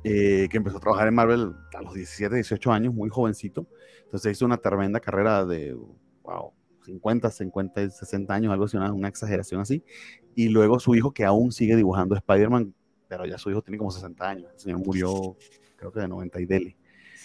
[0.05, 3.67] eh, que empezó a trabajar en Marvel a los 17, 18 años, muy jovencito.
[4.05, 5.75] Entonces hizo una tremenda carrera de,
[6.23, 6.53] wow,
[6.85, 9.83] 50, 50, 60 años, algo así, una, exageración así.
[10.35, 12.75] Y luego su hijo, que aún sigue dibujando Spider-Man,
[13.09, 14.51] pero ya su hijo tiene como 60 años.
[14.53, 15.37] El señor murió,
[15.77, 16.77] creo que de 90 y dele.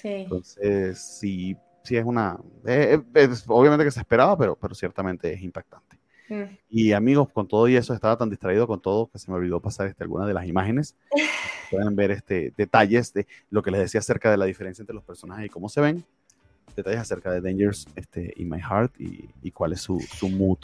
[0.04, 0.10] Sí.
[0.10, 5.42] Entonces, sí, sí es una, eh, eh, obviamente que se esperaba, pero, pero ciertamente es
[5.42, 5.98] impactante.
[6.28, 6.58] Mm.
[6.70, 9.62] Y amigos, con todo y eso estaba tan distraído con todo que se me olvidó
[9.62, 10.96] pasar este, algunas de las imágenes.
[11.72, 15.06] Pueden ver este, detalles de lo que les decía acerca de la diferencia entre los
[15.06, 16.04] personajes y cómo se ven.
[16.76, 20.60] Detalles acerca de Dangers este, in My Heart y, y cuál es su, su, mood.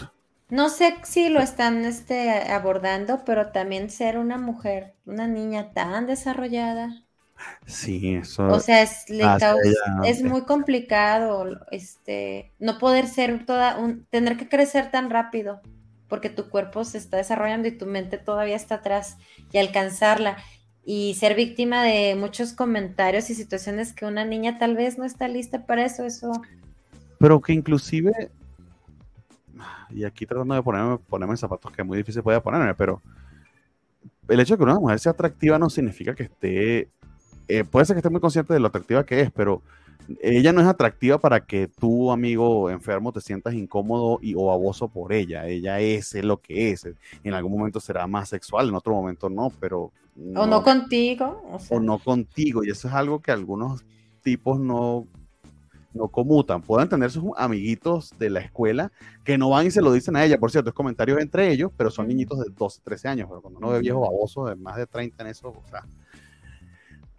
[0.49, 6.07] No sé si lo están este, abordando, pero también ser una mujer, una niña tan
[6.07, 7.03] desarrollada,
[7.65, 8.47] Sí, eso.
[8.47, 9.05] O sea, es,
[10.05, 15.61] es muy complicado este, no poder ser toda, un, tener que crecer tan rápido,
[16.07, 19.17] porque tu cuerpo se está desarrollando y tu mente todavía está atrás
[19.51, 20.37] y alcanzarla.
[20.83, 25.27] y ser víctima de muchos comentarios y situaciones que una niña tal vez no está
[25.27, 26.31] lista para eso, eso.
[27.19, 28.31] Pero que inclusive,
[29.91, 33.01] y aquí tratando de ponerme, ponerme zapatos que es muy difícil puede ponerme, pero
[34.27, 36.89] el hecho de que una mujer sea atractiva no significa que esté,
[37.50, 39.64] eh, puede ser que esté muy consciente de lo atractiva que es, pero
[40.22, 44.88] ella no es atractiva para que tu amigo enfermo te sientas incómodo y, o baboso
[44.88, 45.47] por ella.
[45.47, 46.88] Ella es, lo que es.
[47.24, 49.91] En algún momento será más sexual, en otro momento no, pero...
[50.36, 51.60] o no contigo.
[51.70, 52.64] O, no contigo.
[52.64, 53.84] Y eso es algo que algunos
[54.22, 55.08] tipos no,
[55.93, 56.62] no comutan.
[56.62, 58.91] Pueden tener sus amiguitos de la escuela
[59.24, 60.39] que no van y se lo dicen a ella.
[60.39, 63.28] Por cierto, es comentarios entre ellos, pero son niñitos de 12, 13 años.
[63.28, 65.84] Pero cuando uno ve viejo baboso de más de 30 en eso, o sea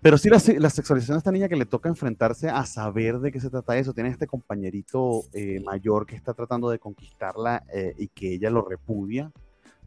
[0.03, 3.39] pero sí, la, sexualización de esta niña que le toca enfrentarse a saber de qué
[3.39, 3.93] se trata eso.
[3.93, 8.63] Tiene este compañerito eh, mayor que está tratando de conquistarla eh, y que ella lo
[8.63, 9.31] repudia,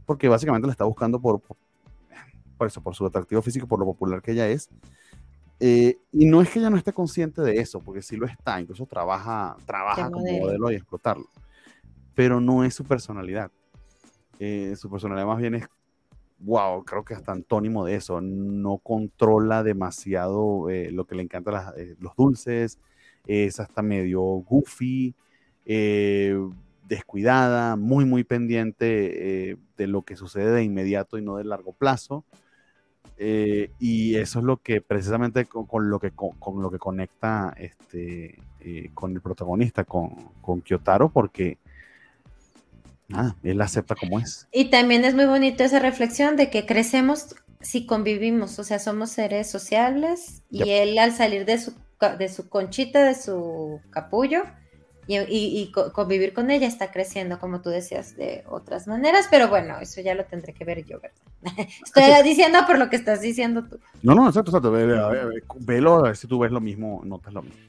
[0.05, 4.21] porque básicamente la está buscando por, por, eso, por su atractivo físico, por lo popular
[4.21, 4.69] que ella es.
[5.59, 8.61] Eh, y no es que ella no esté consciente de eso, porque sí lo está,
[8.61, 11.25] incluso trabaja, trabaja como modelo y explotarlo,
[12.13, 13.49] pero no es su personalidad.
[14.37, 15.67] su personalidad más bien es
[16.39, 21.73] wow, creo que hasta antónimo de eso, no controla demasiado eh, lo que le encanta
[21.77, 22.79] eh, los dulces,
[23.27, 25.15] es hasta medio goofy,
[25.65, 26.37] eh,
[26.87, 32.25] descuidada, muy, muy pendiente de lo que sucede de inmediato y no de largo plazo.
[33.17, 38.37] y eso es lo que precisamente con, lo, que, con, lo que conecta este,
[38.93, 40.09] con el protagonista, con,
[40.41, 41.57] con Kyotaro, porque
[43.11, 44.47] Ah, él acepta como es.
[44.51, 49.11] Y también es muy bonito esa reflexión de que crecemos si convivimos, o sea, somos
[49.11, 51.73] seres sociables y él al salir de su,
[52.19, 54.43] de su conchita, de su capullo
[55.07, 60.01] y, convivir con ella está creciendo, como tú decías, de otras maneras, pero bueno, eso
[60.01, 61.17] ya lo tendré que ver yo, ¿verdad?
[61.85, 63.79] Estoy diciendo por lo que estás diciendo tú.
[64.01, 67.59] No, no, exacto, exacto, velo, a ver si tú ves lo mismo, notas lo mismo.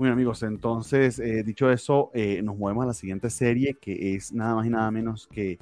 [0.00, 4.32] Bueno amigos, entonces, eh, dicho eso, eh, nos movemos a la siguiente serie que es
[4.32, 5.58] nada más y nada menos que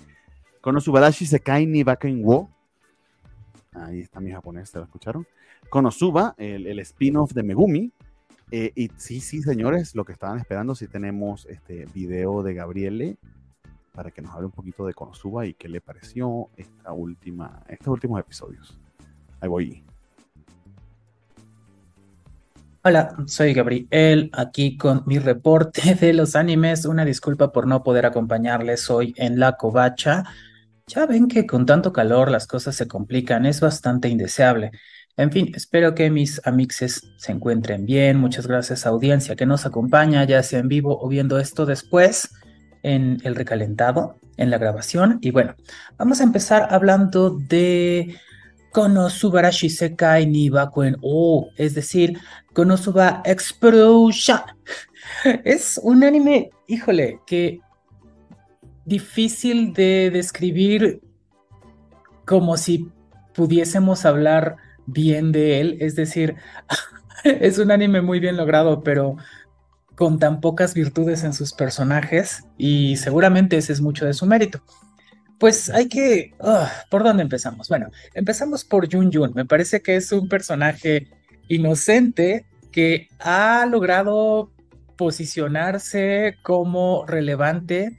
[0.61, 2.49] Konosubarashi Sekai ni Baken Wo.
[3.73, 5.27] Ahí está mi japonés, ¿te lo escucharon?
[5.69, 7.91] Konosuba, el, el spin-off de Megumi.
[8.53, 13.17] Eh, y sí, sí, señores, lo que estaban esperando, sí tenemos este video de Gabriele
[13.93, 17.89] para que nos hable un poquito de Konosuba y qué le pareció esta última, estos
[17.89, 18.79] últimos episodios.
[19.41, 19.88] Ahí voy.
[22.89, 26.87] Hola, soy Gabriel, aquí con mi reporte de los animes.
[26.87, 30.25] Una disculpa por no poder acompañarles hoy en la covacha.
[30.87, 34.71] Ya ven que con tanto calor las cosas se complican, es bastante indeseable.
[35.19, 38.17] En fin, espero que mis amixes se encuentren bien.
[38.17, 42.31] Muchas gracias a audiencia que nos acompaña, ya sea en vivo o viendo esto después
[42.83, 45.19] en el recalentado, en la grabación.
[45.21, 45.57] Y bueno,
[45.99, 48.17] vamos a empezar hablando de
[48.79, 52.17] Konosubarashi Sekai ni Bakuen O, es decir,
[52.53, 54.41] Konosuba Explosion.
[55.45, 57.61] Es un anime, híjole, que
[58.85, 61.01] difícil de describir
[62.25, 62.89] como si
[63.35, 66.37] pudiésemos hablar bien de él, es decir,
[67.25, 69.17] es un anime muy bien logrado, pero
[69.97, 74.63] con tan pocas virtudes en sus personajes y seguramente ese es mucho de su mérito.
[75.39, 76.35] Pues hay que...
[76.41, 77.69] Ah, ¿Por dónde empezamos?
[77.69, 79.33] Bueno, empezamos por Jun Jun.
[79.35, 81.09] Me parece que es un personaje
[81.49, 84.51] inocente que ha logrado
[84.97, 87.99] posicionarse como relevante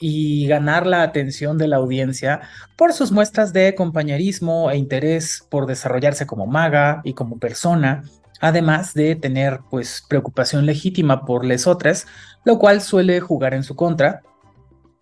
[0.00, 2.40] y ganar la atención de la audiencia
[2.76, 8.02] por sus muestras de compañerismo e interés por desarrollarse como maga y como persona,
[8.40, 12.06] además de tener pues preocupación legítima por les otras,
[12.44, 14.22] lo cual suele jugar en su contra,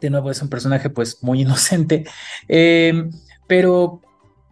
[0.00, 2.04] de nuevo es un personaje pues muy inocente,
[2.48, 3.08] eh,
[3.46, 4.00] pero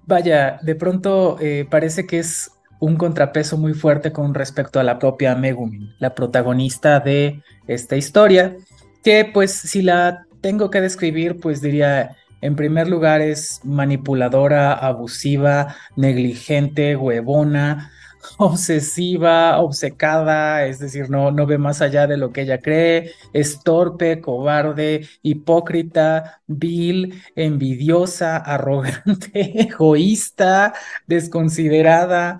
[0.06, 4.98] vaya, de pronto eh, parece que es un contrapeso muy fuerte con respecto a la
[4.98, 8.56] propia Megumin, la protagonista de esta historia,
[9.02, 15.76] que pues si la tengo que describir, pues diría, en primer lugar es manipuladora, abusiva,
[15.96, 17.90] negligente, huevona,
[18.38, 23.60] obsesiva, obcecada, es decir, no, no ve más allá de lo que ella cree, es
[23.62, 30.74] torpe, cobarde, hipócrita, vil, envidiosa, arrogante, egoísta,
[31.06, 32.38] desconsiderada,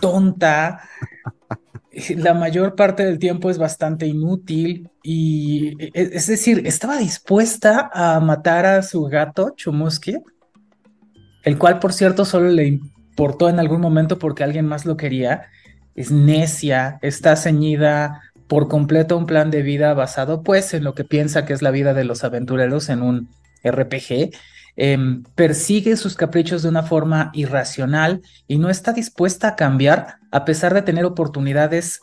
[0.00, 0.80] tonta.
[2.16, 8.20] La mayor parte del tiempo es bastante inútil y e, es decir, estaba dispuesta a
[8.20, 10.18] matar a su gato Chumuski,
[11.42, 12.80] el cual por cierto solo le
[13.48, 15.48] en algún momento porque alguien más lo quería,
[15.94, 21.04] es necia, está ceñida por completo un plan de vida basado pues en lo que
[21.04, 23.28] piensa que es la vida de los aventureros en un
[23.62, 24.30] RPG
[24.76, 30.44] em, persigue sus caprichos de una forma irracional y no está dispuesta a cambiar a
[30.44, 32.00] pesar de tener oportunidades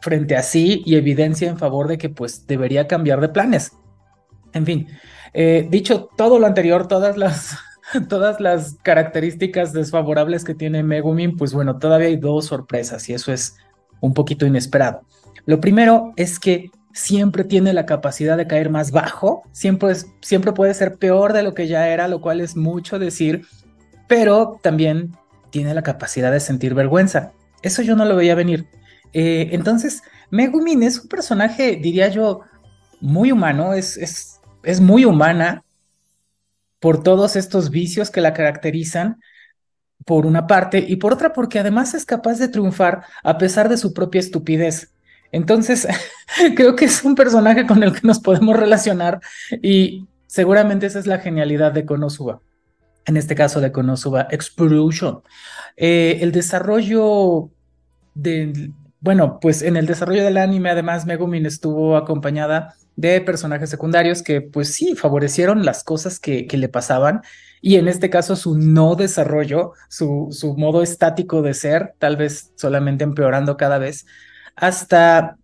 [0.00, 3.72] frente a sí y evidencia en favor de que pues debería cambiar de planes.
[4.52, 4.86] En fin,
[5.32, 7.56] eh, dicho todo lo anterior, todas las,
[8.08, 13.32] todas las características desfavorables que tiene Megumin, pues bueno, todavía hay dos sorpresas y eso
[13.32, 13.56] es
[14.00, 15.02] un poquito inesperado.
[15.46, 20.74] Lo primero es que siempre tiene la capacidad de caer más bajo, siempre, siempre puede
[20.74, 23.46] ser peor de lo que ya era, lo cual es mucho decir,
[24.08, 25.16] pero también
[25.50, 27.32] tiene la capacidad de sentir vergüenza.
[27.62, 28.66] Eso yo no lo veía venir.
[29.12, 32.40] Eh, entonces, Megumin es un personaje, diría yo,
[33.00, 35.62] muy humano, es, es, es muy humana
[36.80, 39.20] por todos estos vicios que la caracterizan,
[40.04, 43.76] por una parte, y por otra porque además es capaz de triunfar a pesar de
[43.76, 44.94] su propia estupidez.
[45.32, 45.86] Entonces,
[46.56, 49.20] creo que es un personaje con el que nos podemos relacionar
[49.62, 52.40] y seguramente esa es la genialidad de Konosuba.
[53.06, 55.22] En este caso de Konosuba Explosion.
[55.76, 57.50] Eh, el desarrollo
[58.14, 58.70] de,
[59.00, 64.40] bueno, pues en el desarrollo del anime además Megumin estuvo acompañada de personajes secundarios que
[64.40, 67.22] pues sí favorecieron las cosas que, que le pasaban.
[67.60, 72.50] Y en este caso su no desarrollo, su, su modo estático de ser, tal vez
[72.56, 74.04] solamente empeorando cada vez,
[74.56, 75.38] hasta,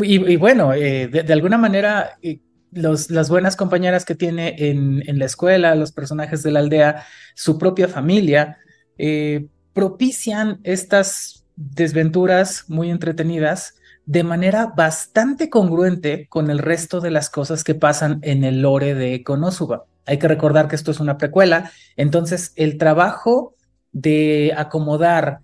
[0.00, 5.18] y, bueno, eh, de, alguna manera, eh, los, las buenas compañeras que tiene en, en,
[5.18, 7.04] la escuela, los personajes de la aldea,
[7.34, 8.56] su propia familia,
[8.96, 13.74] eh, propician estas desventuras muy entretenidas
[14.06, 18.94] de manera bastante congruente con el resto de las cosas que pasan en el lore
[18.94, 19.84] de Konosuba.
[20.06, 23.54] Hay que recordar que esto es una precuela, entonces el trabajo
[23.92, 25.40] de acomodar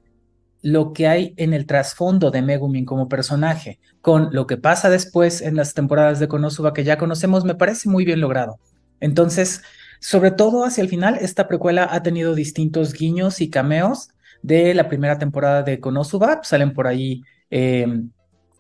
[0.63, 5.41] lo que hay en el trasfondo de Megumin como personaje con lo que pasa después
[5.41, 8.59] en las temporadas de Konosuba que ya conocemos me parece muy bien logrado.
[9.01, 9.63] Entonces,
[10.01, 14.09] sobre todo hacia el final, esta precuela ha tenido distintos guiños y cameos
[14.43, 16.41] de la primera temporada de Konosuba.
[16.43, 18.11] Salen por ahí em,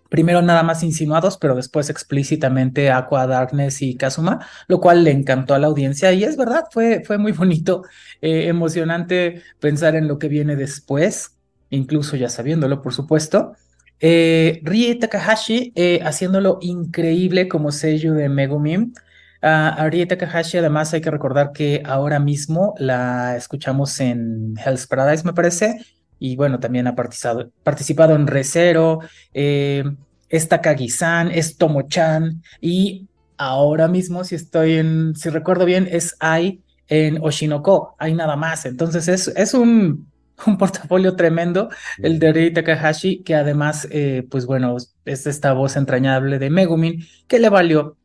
[0.08, 5.54] primero nada más insinuados, pero después explícitamente Aqua, Darkness y Kazuma, lo cual le encantó
[5.54, 7.82] a la audiencia y es verdad, fue, fue muy bonito,
[8.20, 11.38] eh, emocionante pensar en lo que viene después
[11.70, 13.54] incluso ya sabiéndolo, por supuesto.
[14.00, 18.94] Eh, Rie Takahashi eh, haciéndolo increíble como sello de Megumin.
[19.40, 25.24] a Rie Takahashi, además, hay que recordar que ahora mismo la escuchamos en Hell's Paradise,
[25.24, 25.78] me parece,
[26.18, 29.00] y bueno, también ha participado, participado en Recero,
[29.34, 29.84] eh,
[30.28, 36.60] es Takagi-san, es Tomo-chan, y ahora mismo, si estoy en, si recuerdo bien, es Ai
[36.88, 38.64] en Oshinoko, hay nada más.
[38.66, 40.08] Entonces es, es un
[40.46, 45.76] un portafolio tremendo, el de Rei Takahashi, que además, eh, pues bueno, es esta voz
[45.76, 47.96] entrañable de Megumin, que le valió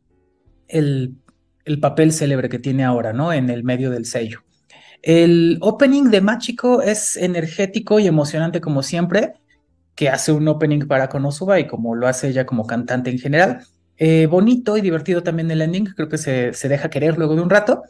[0.67, 1.15] el,
[1.65, 3.31] el papel célebre que tiene ahora, ¿no?
[3.33, 4.41] En el medio del sello.
[5.03, 9.33] El opening de Machiko es energético y emocionante como siempre,
[9.93, 13.59] que hace un opening para Konosuba y como lo hace ella como cantante en general.
[13.97, 17.41] Eh, bonito y divertido también el ending, creo que se, se deja querer luego de
[17.41, 17.83] un rato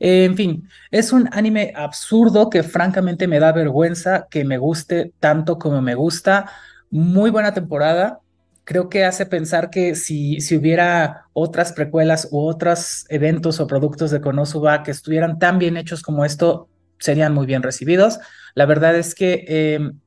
[0.00, 5.58] en fin, es un anime absurdo que francamente me da vergüenza que me guste tanto
[5.58, 6.50] como me gusta.
[6.90, 8.20] Muy buena temporada.
[8.68, 14.10] Creo que hace pensar que si, si hubiera otras precuelas u otros eventos o productos
[14.10, 18.20] de Konosuba que estuvieran tan bien hechos como esto, serían muy bien recibidos.
[18.54, 19.98] La verdad es que em,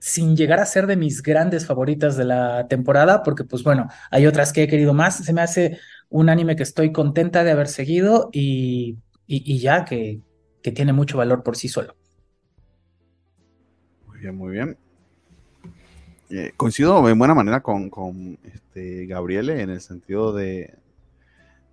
[0.00, 4.26] sin llegar a ser de mis grandes favoritas de la temporada, porque pues bueno, hay
[4.26, 5.78] otras que he querido más, se me hace
[6.08, 10.20] un anime que estoy contenta de haber seguido y y, ya que,
[10.62, 11.96] que, tiene mucho valor por sí solo.
[14.06, 14.83] Muy bien, muy bien.
[16.30, 20.74] Eh, coincido en buena manera con, con este, Gabriele en el sentido de,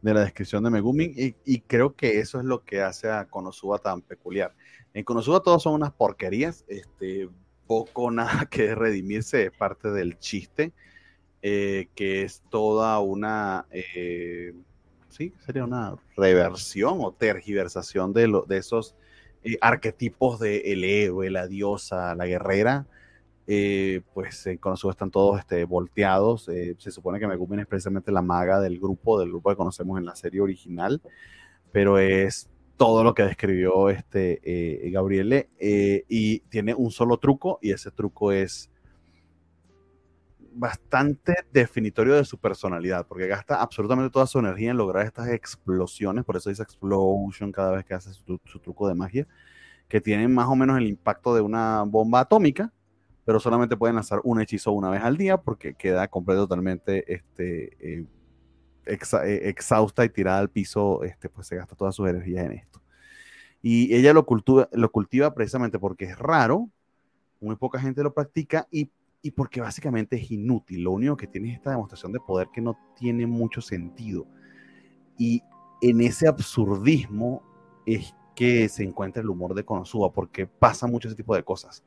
[0.02, 3.80] de la descripción de Megumin y, creo que eso es lo que hace a Konosuba
[3.80, 4.54] tan peculiar.
[4.94, 7.30] En Konosuba todos son unas porquerías, este,
[7.68, 10.74] poco nada que redimirse, es parte del chiste,
[11.42, 13.66] eh, que es toda una...
[13.72, 14.54] Eh,
[15.10, 18.96] sí, sería una reversión o tergiversación de, lo, de esos
[19.60, 22.86] arquetipos de el héroe, la diosa, la guerrera.
[23.48, 26.48] Eh, pues en Konosuba están todos este, volteados.
[26.50, 29.98] Eh, se supone que Megumin es precisamente la maga del grupo, del grupo que conocemos
[29.98, 31.02] en la serie original,
[31.72, 37.92] pero es todo lo que describió este Gabriele y tiene un solo truco y ese
[37.92, 38.72] truco es
[40.54, 46.26] bastante definitorio de su personalidad, porque gasta absolutamente toda su energía en lograr estas explosiones,
[46.26, 49.28] por eso dice explosion cada vez que hace su, truco de magia,
[49.88, 52.72] que tienen más o menos el impacto de una bomba atómica,
[53.26, 57.78] pero solamente pueden lanzar un hechizo una vez al día porque queda completo totalmente este,
[57.80, 58.06] eh,
[58.86, 62.82] eh, exhausta y tirada al piso, este, pues se gasta todas sus energías en esto.
[63.62, 66.70] Y ella lo cultiva, lo cultiva precisamente porque es raro,
[67.40, 68.90] muy poca gente lo practica y,
[69.22, 70.84] y porque básicamente es inútil.
[70.84, 74.26] Lo único que tiene es esta demostración de poder que no tiene mucho sentido.
[75.18, 75.44] Y
[75.82, 77.44] en ese absurdismo
[77.86, 81.84] es que se encuentra el humor de Konosuba, porque pasa mucho ese tipo de cosas.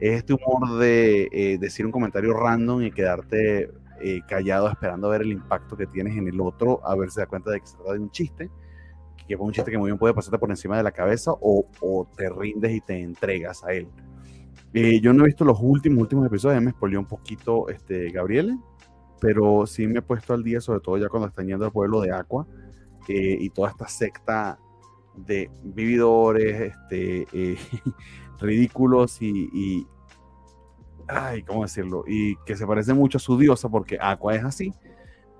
[0.00, 3.70] Es este humor de eh, decir un comentario random y quedarte
[4.00, 7.20] eh, callado esperando a ver el impacto que tienes en el otro, a ver si
[7.20, 8.50] da cuenta de que se trata de un chiste,
[9.26, 11.66] que es un chiste que muy bien puede pasarte por encima de la cabeza o,
[11.80, 13.88] o te rindes y te entregas a él.
[14.72, 18.58] Eh, yo no he visto los últimos, últimos episodios, me expolió un poquito este, Gabriele,
[19.20, 22.00] pero sí me he puesto al día, sobre todo ya cuando están yendo al pueblo
[22.00, 22.46] de Aqua
[23.06, 24.58] y toda esta secta
[25.16, 27.56] de vividores este, eh,
[28.40, 29.86] ridículos y,
[31.06, 32.04] ay, ¿cómo decirlo?
[32.06, 34.72] Y que se parece mucho a su diosa porque Aqua es así.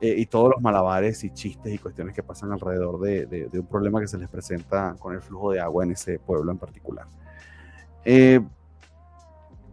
[0.00, 4.00] Eh, y todos los malabares y chistes y cuestiones que pasan alrededor de, un problema
[4.00, 7.06] que se les presenta con el flujo de agua en ese pueblo en particular.
[8.04, 8.40] Eh,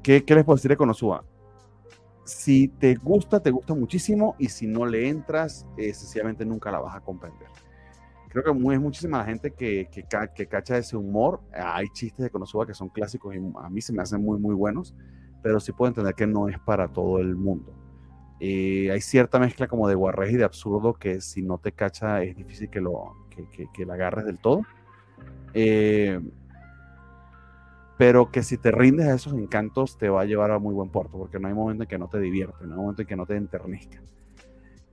[0.02, 1.24] ¿qué, les puedo decir de Konosuba?
[2.24, 6.96] Si te gusta, te gusta muchísimo y si no le entras, sencillamente nunca la vas
[6.96, 7.50] a comprender
[8.32, 11.42] creo que es muchísima la gente que, que, que, cacha ese humor.
[11.54, 14.56] Hay chistes de Konosuba que son clásicos y a mí se me hacen muy, muy
[14.56, 14.96] buenos,
[15.44, 17.74] pero sí puedo entender que no es para todo el mundo.
[18.40, 22.24] Eh, hay cierta mezcla como de guarrej y de absurdo que si no te cacha
[22.24, 24.62] es difícil que, lo, que, que la agarres del todo.
[25.54, 26.20] Eh,
[27.98, 30.90] pero que si te rindes a esos encantos te va a llevar a muy buen
[30.90, 33.16] puerto, porque no hay momento en que no te divierte, no hay momento en que
[33.16, 34.02] no te enternezca.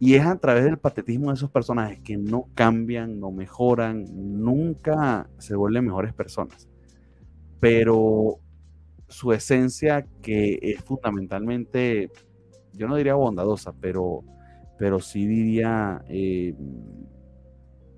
[0.01, 5.29] Y es a través del patetismo de esos personajes que no cambian, no mejoran, nunca
[5.39, 6.69] se vuelven mejores personas.
[7.59, 8.39] Pero
[9.09, 12.11] su esencia, que es fundamentalmente,
[12.75, 14.23] yo no diría bondadosa, pero,
[14.79, 16.55] pero sí diría eh,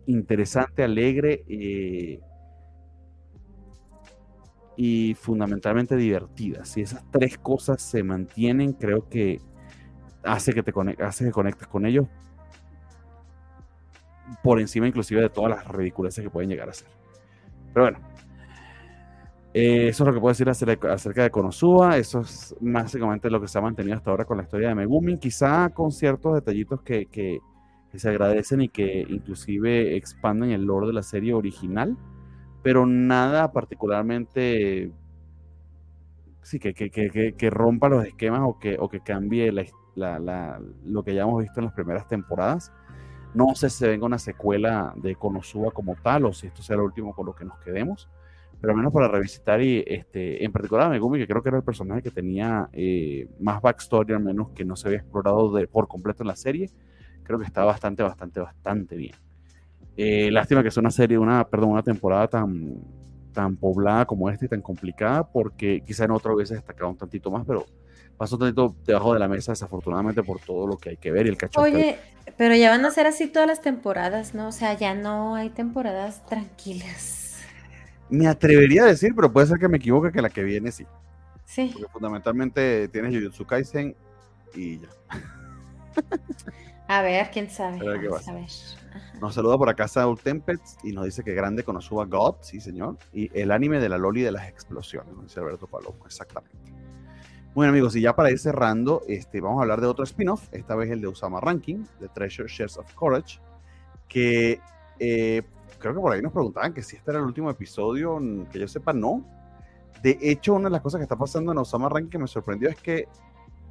[0.06, 2.20] interesante, alegre eh,
[4.76, 6.64] y fundamentalmente divertida.
[6.64, 9.40] Si esas tres cosas se mantienen, creo que
[10.24, 12.06] hace que te hace que conectes con ellos
[14.42, 16.88] por encima inclusive de todas las ridiculeces que pueden llegar a ser.
[17.72, 17.98] Pero bueno,
[19.52, 21.96] eh, eso es lo que puedo decir acerca, de Konosuba.
[21.96, 25.18] Eso es básicamente lo que se ha mantenido hasta ahora con la historia de Megumin.
[25.18, 27.40] Quizá con ciertos detallitos que, que,
[27.94, 31.96] se agradecen y que inclusive expanden el lore de la serie original.
[32.62, 34.92] Pero nada particularmente
[36.42, 39.64] sí, que, que, rompa los esquemas o que, o que cambie la,
[39.96, 42.72] lo que ya hemos visto en las primeras temporadas.
[43.34, 46.76] No sé si se venga una secuela de Konosuba como tal o si esto sea
[46.76, 48.08] lo último con lo que nos quedemos,
[48.60, 51.58] pero al menos para revisitar y este, en particular a Megumi, que creo que era
[51.58, 55.68] el personaje que tenía eh, más backstory, al menos que no se había explorado de,
[55.68, 56.70] por completo en la serie,
[57.22, 59.14] creo que está bastante, bastante, bastante bien.
[59.96, 62.80] Eh, lástima que sea una serie, una, perdón, una temporada tan,
[63.32, 67.30] tan poblada como esta y tan complicada, porque quizá en otra hubiese destacado un tantito
[67.30, 67.64] más, pero
[68.20, 71.30] pasó tantito debajo de la mesa, desafortunadamente, por todo lo que hay que ver y
[71.30, 71.58] el cacho.
[71.58, 71.98] Oye,
[72.36, 74.48] pero ya van a ser así todas las temporadas, ¿no?
[74.48, 77.38] O sea, ya no hay temporadas tranquilas.
[78.10, 80.84] Me atrevería a decir, pero puede ser que me equivoque, que la que viene sí.
[81.46, 81.70] Sí.
[81.72, 83.96] Porque fundamentalmente tienes Jujutsu Kaisen
[84.54, 84.88] y ya.
[86.88, 87.78] A ver, quién sabe.
[87.78, 88.50] A ver.
[89.18, 92.98] Nos saluda por acá Saul Tempest y nos dice que grande suba God, sí señor.
[93.14, 96.69] Y el anime de la Loli de las explosiones, dice Alberto Palomo, exactamente.
[97.52, 100.76] Bueno amigos, y ya para ir cerrando, este, vamos a hablar de otro spin-off, esta
[100.76, 103.40] vez el de Usama Ranking, de Treasure Shares of Courage,
[104.06, 104.60] que
[105.00, 105.42] eh,
[105.80, 108.20] creo que por ahí nos preguntaban que si este era el último episodio,
[108.52, 109.24] que yo sepa, no.
[110.00, 112.68] De hecho, una de las cosas que está pasando en Osama Ranking que me sorprendió
[112.68, 113.08] es que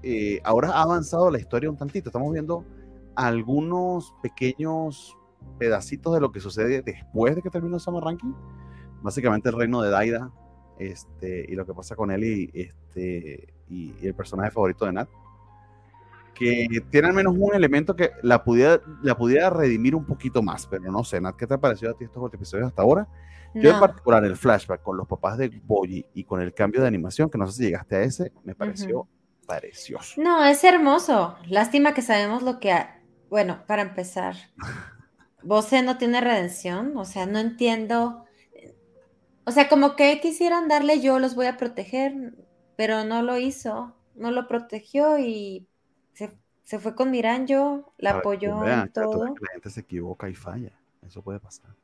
[0.03, 2.09] eh, ahora ha avanzado la historia un tantito.
[2.09, 2.65] Estamos viendo
[3.15, 5.17] algunos pequeños
[5.57, 8.33] pedacitos de lo que sucede después de que termina Osama Ranking.
[9.01, 10.31] Básicamente el reino de Daida
[10.79, 15.09] este, y lo que pasa con él y, este, y, el personaje favorito de Nat,
[16.33, 20.67] que tiene al menos un elemento que la pudiera, la pudiera redimir un poquito más,
[20.67, 23.07] pero no sé, Nat, ¿qué te ha parecido a ti estos episodios hasta ahora?
[23.55, 26.87] Yo en particular el flashback con los papás de Boyi y con el cambio de
[26.87, 29.07] animación, que no sé si llegaste a ese, me pareció
[29.47, 30.21] precioso.
[30.21, 31.35] No, es hermoso.
[31.47, 32.75] Lástima que sabemos lo que...
[33.27, 34.35] Bueno, para empezar,
[35.43, 38.27] Bose no tiene redención, o sea, no entiendo
[39.49, 42.35] o sea, como que quisieran darle yo los voy a proteger,
[42.79, 45.67] pero no lo hizo, no lo protegió y
[46.13, 49.25] se, fue con Miranjo, la apoyó en todo.
[49.25, 50.71] La gente se equivoca y falla,
[51.05, 51.75] eso puede pasar.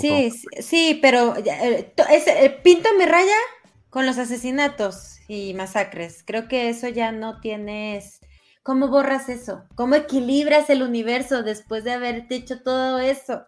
[0.00, 3.36] sí, sí, pero eh, eh, pinto mi raya
[3.90, 6.24] con los asesinatos y masacres.
[6.26, 8.18] Creo que eso ya no tienes
[8.64, 9.62] ¿Cómo borras eso?
[9.76, 13.46] ¿Cómo equilibras el universo después de haberte hecho todo eso?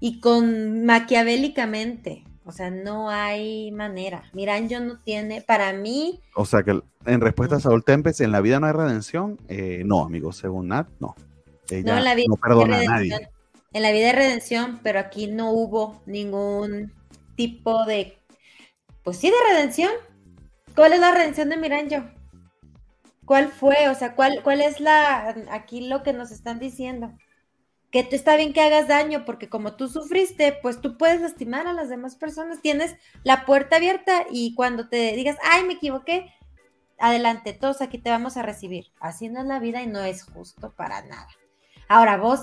[0.00, 2.24] Y con maquiavélicamente.
[2.44, 4.24] O sea, no hay manera.
[4.32, 6.20] Miranjo no tiene, para mí.
[6.34, 9.38] O sea que en respuesta a Saúl Tempes, en la vida no hay redención.
[9.48, 11.14] Eh, no, amigos, según Nat, no.
[11.70, 13.28] no, en la vida no perdona a nadie.
[13.72, 16.92] En la vida de redención, pero aquí no hubo ningún
[17.36, 18.18] tipo de.
[19.04, 19.92] Pues sí, de redención.
[20.74, 22.04] ¿Cuál es la redención de Miranjo?
[23.24, 23.88] ¿Cuál fue?
[23.88, 25.34] O sea, ¿cuál, cuál es la.
[25.50, 27.12] Aquí lo que nos están diciendo?
[27.92, 31.66] Que te está bien que hagas daño, porque como tú sufriste, pues tú puedes lastimar
[31.66, 36.32] a las demás personas, tienes la puerta abierta y cuando te digas, ay, me equivoqué,
[36.98, 38.86] adelante, todos aquí te vamos a recibir.
[38.98, 41.28] Así no es la vida y no es justo para nada.
[41.86, 42.40] Ahora, vos,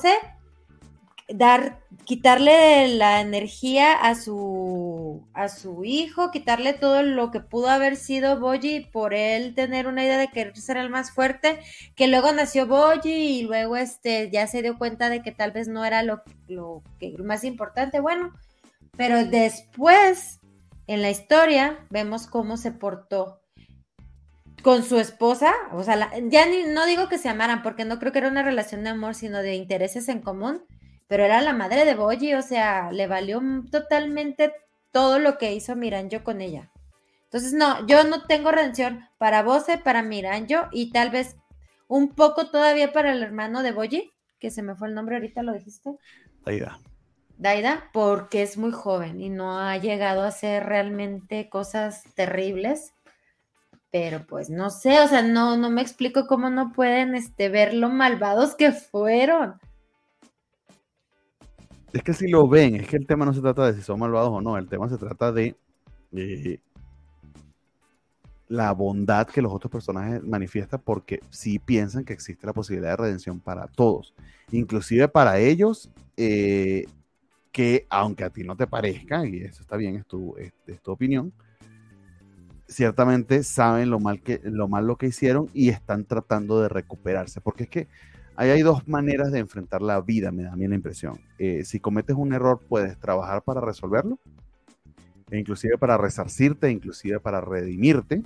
[1.30, 7.96] dar, quitarle la energía a su, a su hijo, quitarle todo lo que pudo haber
[7.96, 11.60] sido Boji por él tener una idea de querer ser el más fuerte,
[11.96, 15.68] que luego nació Boji y luego este, ya se dio cuenta de que tal vez
[15.68, 18.34] no era lo, lo, que, más importante, bueno,
[18.98, 20.40] pero después
[20.88, 23.40] en la historia vemos cómo se portó
[24.64, 28.12] con su esposa, o sea, ya ni, no digo que se amaran, porque no creo
[28.12, 30.64] que era una relación de amor, sino de intereses en común,
[31.10, 33.42] pero era la madre de Boji, o sea, le valió
[33.72, 34.54] totalmente
[34.92, 36.70] todo lo que hizo Miranjo con ella.
[37.24, 41.36] Entonces, no, yo no tengo redención para Bose, para Miranjo y tal vez
[41.88, 45.42] un poco todavía para el hermano de Boji, que se me fue el nombre ahorita,
[45.42, 45.98] ¿lo dijiste?
[46.46, 46.80] Daida.
[47.40, 52.94] Daida, porque es muy joven y no ha llegado a hacer realmente cosas terribles.
[53.92, 57.74] Pero pues no sé, o sea, no, no me explico cómo no pueden este, ver
[57.74, 59.60] lo malvados que fueron.
[61.94, 64.00] Es que si lo ven, es que el tema no se trata de si son
[64.00, 65.56] malvados o no, el tema se trata de
[68.48, 72.98] la bondad que los otros personajes manifiestan porque sí piensan que existe la posibilidad de
[72.98, 74.14] redención para todos,
[74.52, 76.86] inclusive para ellos, eh,
[77.52, 80.92] que aunque a ti no te parezca, y eso está bien, es tu, es, tu
[80.92, 81.32] opinión,
[82.68, 87.42] ciertamente saben lo mal, que, lo mal lo que hicieron y están tratando de recuperarse,
[87.42, 87.88] porque es que
[88.40, 91.20] Ahí hay dos maneras de enfrentar la vida, me da a mí la impresión.
[91.40, 94.18] Eh, si cometes un error, puedes trabajar para resolverlo,
[95.30, 98.24] e inclusive para resarcirte, inclusive para redimirte,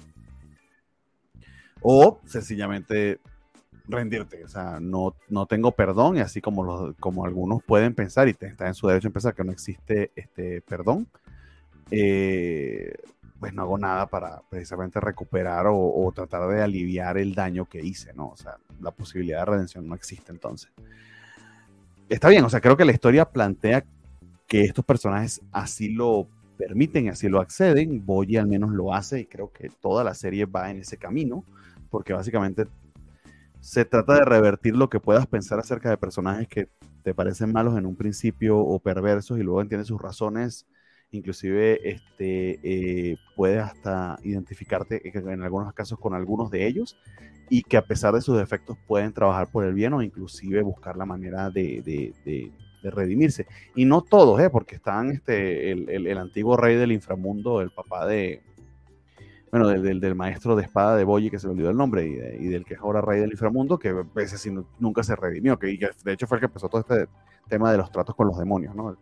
[1.81, 3.21] o sencillamente
[3.87, 4.43] rendirte.
[4.43, 8.37] O sea, no, no tengo perdón, y así como, los, como algunos pueden pensar, y
[8.39, 11.07] está en su derecho a pensar que no existe este perdón,
[11.89, 12.93] eh,
[13.43, 18.13] pues no hago nada para precisamente recuperar o, tratar de aliviar el daño que hice,
[18.13, 18.29] ¿no?
[18.29, 20.71] O sea, la posibilidad de redención no existe entonces.
[22.07, 23.83] Está bien, o sea, creo que la historia plantea
[24.47, 28.05] que estos personajes así lo permiten, así lo acceden.
[28.05, 31.43] Boyi al menos lo hace y creo que toda la serie va en ese camino,
[31.89, 32.67] porque básicamente
[33.59, 36.69] se trata de revertir lo que puedas pensar acerca de personajes que
[37.03, 40.65] te parecen malos en un principio o perversos y luego entiendes sus razones
[41.17, 46.97] inclusive este, eh, puedes hasta identificarte en algunos casos con algunos de ellos
[47.49, 50.97] y que a pesar de sus defectos pueden trabajar por el bien o inclusive buscar
[50.97, 52.51] la manera de,
[52.83, 53.47] redimirse.
[53.75, 54.49] Y no todos, ¿eh?
[54.49, 58.41] porque están este, el, antiguo rey del inframundo, el papá de,
[59.51, 62.47] bueno, del, del, maestro de espada de Boyi, que se le olvidó el nombre, y,
[62.47, 66.11] del que es ahora rey del inframundo, que a veces nunca se redimió, que, de
[66.11, 67.07] hecho fue el que empezó todo este
[67.47, 68.97] tema de los tratos con los demonios, ¿no?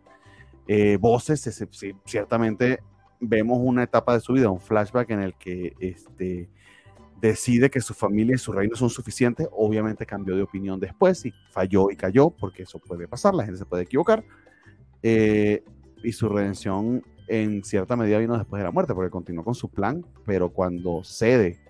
[0.66, 1.66] Eh, voces,
[2.04, 2.80] ciertamente
[3.20, 6.48] vemos una etapa de su vida, un flashback en el que este,
[7.20, 11.32] decide que su familia y su reino son suficientes, obviamente cambió de opinión después y
[11.50, 14.24] falló y cayó, porque eso puede pasar, la gente se puede equivocar,
[15.02, 15.62] eh,
[16.02, 19.68] y su redención en cierta medida vino después de la muerte, porque continuó con su
[19.68, 21.60] plan, pero cuando cede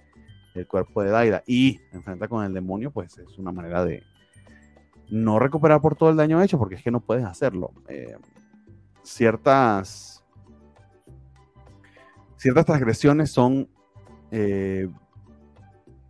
[0.55, 4.03] el cuerpo de Daida y enfrenta con el demonio, pues es una manera de
[5.11, 7.73] no recuperar por todo el daño hecho, porque es que no puedes hacerlo.
[7.89, 8.17] Eh,
[9.03, 10.25] ciertas,
[12.37, 13.69] ciertas transgresiones son,
[14.31, 14.89] eh,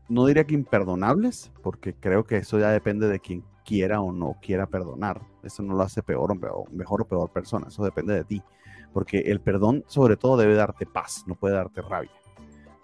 [0.09, 4.37] no diría que imperdonables, porque creo que eso ya depende de quien quiera o no
[4.41, 5.23] quiera perdonar.
[5.43, 8.43] Eso no lo hace peor o mejor o peor persona, eso depende de ti.
[8.93, 12.11] Porque el perdón sobre todo debe darte paz, no puede darte rabia.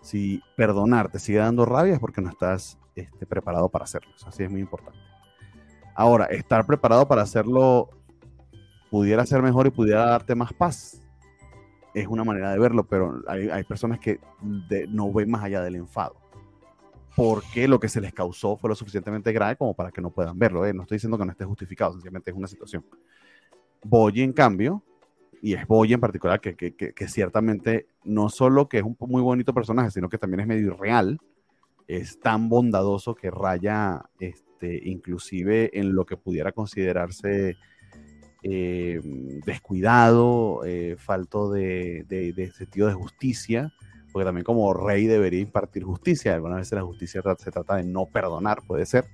[0.00, 4.10] Si perdonar te sigue dando rabia es porque no estás este, preparado para hacerlo.
[4.26, 4.98] así es muy importante.
[5.94, 7.90] Ahora, estar preparado para hacerlo
[8.90, 11.00] pudiera ser mejor y pudiera darte más paz.
[11.94, 14.20] Es una manera de verlo, pero hay, personas que
[14.88, 16.16] no ven más allá del enfado.
[17.16, 20.38] Porque lo que se les causó fue lo suficientemente grave como para que no puedan
[20.38, 20.64] verlo.
[20.64, 20.72] ¿eh?
[20.72, 22.84] No estoy diciendo que no esté justificado, sencillamente es una situación.
[23.82, 24.82] Boy, en cambio,
[25.42, 29.22] y es Boy en particular, que, que, que, ciertamente no solo que es un muy
[29.22, 31.18] bonito personaje, sino que también es medio irreal,
[31.86, 37.56] es tan bondadoso que raya este, inclusive en lo que pudiera considerarse
[38.42, 39.00] eh,
[39.44, 42.04] descuidado, eh, falto de,
[42.56, 43.72] sentido de justicia,
[44.12, 46.34] porque también como rey debería impartir justicia.
[46.34, 49.06] Algunas veces la justicia se trata de no perdonar, puede ser.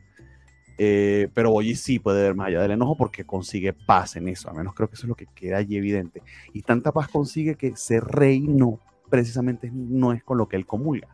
[0.77, 4.51] Eh, pero Boyi sí puede ver más allá del enojo porque consigue paz en eso,
[4.51, 6.23] al menos creo que eso es lo que queda allí evidente.
[6.53, 10.67] Y tanta paz consigue que ser rey no, precisamente no es con lo que él
[10.67, 11.09] comulga.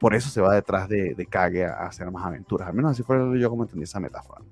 [0.00, 3.02] por eso se va detrás de, de Kage a, hacer más aventuras, al menos así
[3.02, 4.42] fue yo como entendí esa metáfora.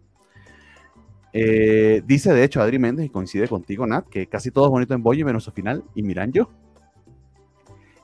[1.33, 4.95] Eh, dice de hecho Adri Méndez, y coincide contigo, Nat, que casi todo es bonito
[4.95, 6.51] en Boyi menos su final y Miranjo.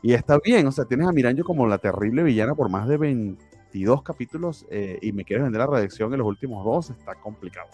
[0.02, 2.96] Y está bien, o sea, tienes a Miranjo como la terrible villana por más de
[2.96, 7.68] 22 capítulos eh, y me quieres vender la redención en los últimos dos, está complicado.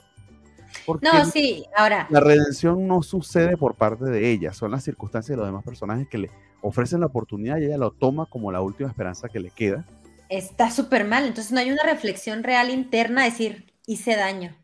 [1.03, 2.09] no, sí, ahora.
[2.11, 6.09] La redención no sucede por parte de ella, son las circunstancias de los demás personajes
[6.09, 6.31] que le
[6.63, 9.85] ofrecen la oportunidad y ella lo toma como la última esperanza que le queda.
[10.31, 14.57] Está súper mal, entonces no hay una reflexión real interna, decir, hice daño.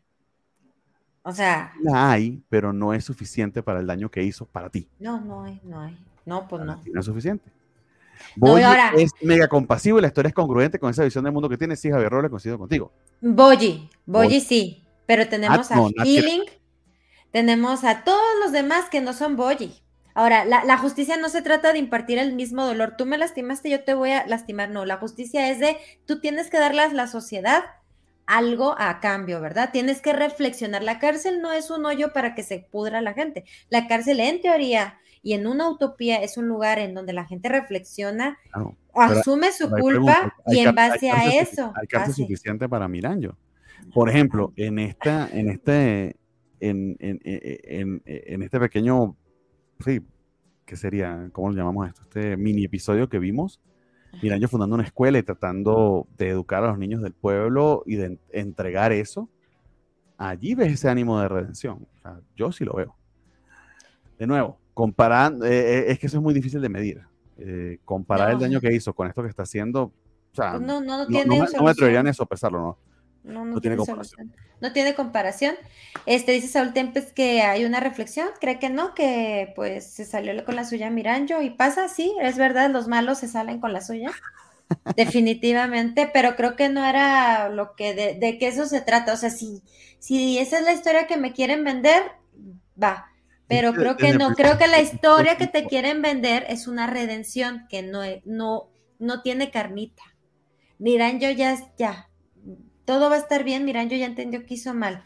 [1.23, 1.73] O sea.
[1.81, 4.87] La hay, pero no es suficiente para el daño que hizo para ti.
[4.99, 5.97] No, no hay, no hay.
[6.25, 6.81] No, pues no.
[6.91, 7.51] No es suficiente.
[8.35, 8.63] Boyi
[8.97, 11.75] es mega compasivo y la historia es congruente con esa visión del mundo que tiene.
[11.75, 12.91] Sí, Javier Robles, coincido contigo.
[13.19, 16.43] Boyi, Boyi sí, pero tenemos a Healing,
[17.31, 19.73] tenemos a todos los demás que no son Boyi.
[20.13, 22.95] Ahora, la, la, justicia no se trata de impartir el mismo dolor.
[22.97, 24.69] Tú me lastimaste, yo te voy a lastimar.
[24.69, 27.63] No, la justicia es de tú tienes que darle a la sociedad
[28.31, 29.71] algo a cambio, ¿verdad?
[29.73, 30.83] Tienes que reflexionar.
[30.83, 33.43] La cárcel no es un hoyo para que se pudra la gente.
[33.69, 37.49] La cárcel en teoría y en una utopía es un lugar en donde la gente
[37.49, 38.37] reflexiona,
[38.93, 41.73] asume su culpa y en base a eso.
[41.75, 43.37] Hay cárcel suficiente para Miranjo.
[43.93, 46.15] Por ejemplo, en esta, en este,
[46.59, 49.17] en, en, en, en este pequeño,
[49.83, 50.01] sí,
[50.65, 51.29] ¿qué sería?
[51.33, 52.01] ¿Cómo lo llamamos esto?
[52.03, 53.59] Este mini episodio que vimos,
[54.21, 58.17] Miranjo fundando una escuela y tratando de educar a los niños del pueblo y de
[58.31, 59.29] entregar eso,
[60.17, 61.87] allí ves ese ánimo de redención.
[62.35, 62.95] yo sí lo veo.
[64.19, 67.01] De nuevo, comparando, eh, eh, es que eso es muy difícil de medir.
[67.37, 70.79] Eh, comparar el daño que hizo con esto que está haciendo, o sea, pues no,
[70.79, 72.77] no, no, no, me atrevería ni a sopesarlo, ¿no?
[73.23, 74.33] No, no, tiene comparación.
[74.59, 75.55] No tiene comparación.
[76.05, 80.43] Este dice Saúl Tempes que hay una reflexión, cree que no, que pues se salió
[80.43, 83.81] con la suya Miranjo y pasa, sí, es verdad, los malos se salen con la
[83.81, 84.11] suya.
[84.95, 89.13] Definitivamente, pero creo que no era lo que de, de que eso se trata.
[89.13, 89.61] O sea, si,
[89.99, 92.03] si esa es la historia que me quieren vender,
[92.81, 93.07] va.
[93.47, 97.65] Pero creo que no, creo que la historia que te quieren vender es una redención
[97.69, 100.03] que no, no, no tiene carnita.
[100.79, 102.09] Miranjo ya, ya,
[102.85, 105.03] todo va a estar bien, Miranjo ya entendió que hizo mal.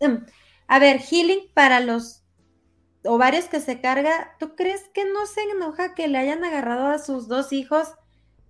[0.00, 0.24] Mm,
[0.66, 2.22] a ver, healing para los
[3.04, 6.98] ovarios que se carga, ¿tú crees que no se enoja que le hayan agarrado a
[6.98, 7.88] sus dos hijos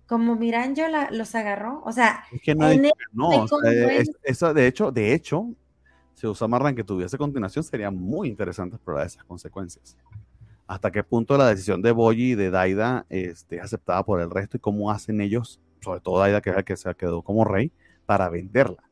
[0.07, 1.81] como Miranjo la, los agarró?
[1.85, 2.67] O sea, es que no,
[3.13, 3.47] no
[4.23, 5.49] eso de hecho, de hecho,
[6.15, 9.97] si Usamarran que tuviese continuación, sería muy interesante explorar esas consecuencias.
[10.67, 14.31] Hasta qué punto la decisión de Boyi y de Daida este, es aceptada por el
[14.31, 17.43] resto y cómo hacen ellos, sobre todo Daida, que es el que se quedó como
[17.45, 17.71] rey,
[18.05, 18.83] para venderla.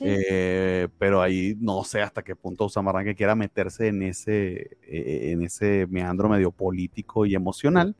[0.00, 5.30] Eh, pero ahí no sé hasta qué punto Usamarran que quiera meterse en ese, eh,
[5.32, 7.96] en ese meandro medio político y emocional.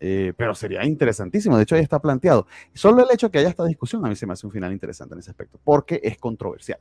[0.00, 1.56] Eh, pero sería interesantísimo.
[1.56, 2.46] De hecho, ahí está planteado.
[2.72, 4.72] Solo el hecho de que haya esta discusión a mí se me hace un final
[4.72, 6.78] interesante en ese aspecto, porque es controversial.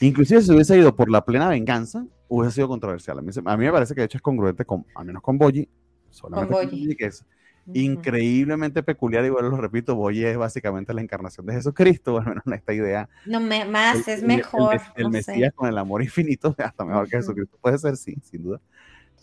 [0.00, 3.18] Inclusive si hubiese ido por la plena venganza, hubiese sido controversial.
[3.18, 3.22] A
[3.56, 5.68] mí, me parece que de hecho es congruente con, al menos con Boyi,
[6.10, 7.24] solamente con Boyi, que es
[7.72, 12.72] increíblemente peculiar, igual lo repito, Boye es básicamente la encarnación de Jesucristo, al menos esta
[12.72, 13.08] idea.
[13.26, 14.80] No, me, más, es mejor.
[14.96, 18.60] El, Mesías con el amor infinito, hasta mejor que Jesucristo puede ser, sí, sin duda.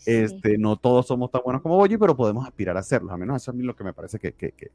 [0.04, 3.40] Este, no todos somos tan buenos como Boye, pero podemos aspirar a hacerlo, al menos
[3.40, 4.72] eso es lo que me parece que, que, que,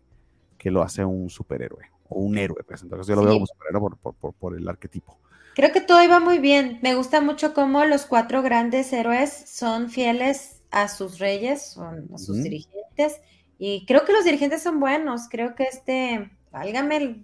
[0.57, 3.81] que lo hace un superhéroe, o un héroe, pues entonces yo lo veo como superhéroe
[3.81, 5.18] por, por, por, por el arquetipo.
[5.57, 6.77] Creo que todo iba muy bien.
[6.84, 12.18] Me gusta mucho cómo los cuatro grandes héroes son fieles a sus reyes, son a
[12.19, 13.22] sus dirigentes,
[13.60, 15.28] y creo que los dirigentes son buenos.
[15.30, 17.24] Creo que este, válgame,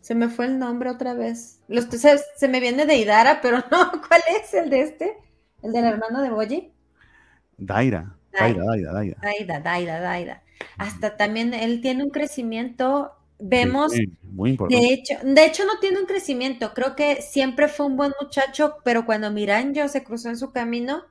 [0.00, 1.60] se me fue el nombre otra vez.
[1.68, 5.16] Los, se, se me viene de Idara, pero no, ¿cuál es el de este?
[5.62, 6.72] ¿El del hermano de Boyi?
[7.56, 8.16] Daira.
[8.32, 9.16] Daira, Daira, Daira.
[9.22, 10.42] Daira, Daira, Daira.
[10.76, 13.12] Hasta también él tiene un crecimiento.
[13.38, 13.92] Vemos,
[14.22, 14.86] muy importante.
[14.86, 18.76] de hecho, de hecho no tiene un crecimiento, creo que siempre fue un buen muchacho,
[18.84, 21.02] pero cuando Miranjo se cruzó en su camino,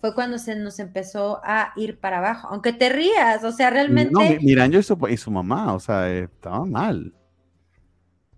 [0.00, 2.48] fue cuando se nos empezó a ir para abajo.
[2.50, 4.12] Aunque te rías, o sea, realmente.
[4.12, 7.14] No, Miranjo y su, y su mamá, o sea, estaban mal.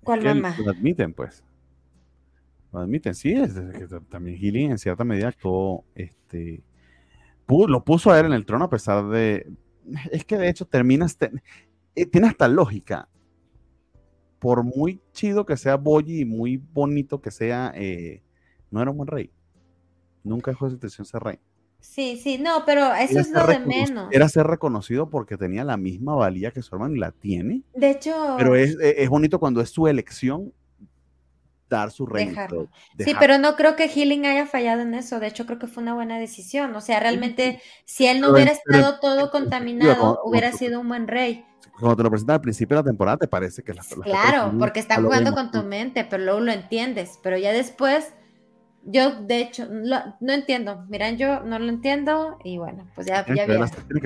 [0.03, 0.57] ¿Cuál mamá?
[0.65, 1.45] Lo admiten, pues.
[2.73, 6.62] Lo admiten, sí, es, que también Healing en cierta medida actuó, este,
[7.69, 9.51] lo puso a él en el trono a pesar de.
[10.12, 11.19] Es que de hecho terminas.
[11.95, 13.09] eh, tiene hasta lógica.
[14.39, 18.23] Por muy chido que sea Boyi y muy bonito que sea, eh,
[18.70, 19.31] no era un buen rey.
[20.23, 21.39] Nunca dejó de intención ser rey.
[21.81, 24.09] Sí, sí, no, pero eso es lo de menos.
[24.12, 27.62] Era ser reconocido porque tenía la misma valía que su hermano y la tiene.
[27.74, 30.52] De hecho, Pero es, es- es bonito cuando es su elección
[31.69, 32.32] dar su reino.
[32.98, 35.20] Sí, pero no creo que Healing haya fallado en eso.
[35.20, 36.74] De hecho, creo que fue una buena decisión.
[36.74, 41.44] O sea, realmente, si él no hubiera estado todo contaminado, hubiera sido un buen rey.
[41.78, 44.52] Cuando te lo presentan al principio de la temporada, te parece que las las Claro,
[44.59, 47.19] porque están jugando con tu mente, pero luego lo entiendes.
[47.23, 48.12] Pero ya después,
[48.85, 50.85] yo de hecho lo- no entiendo.
[50.89, 53.47] Miran, yo no lo entiendo y bueno, pues ya, ya que, que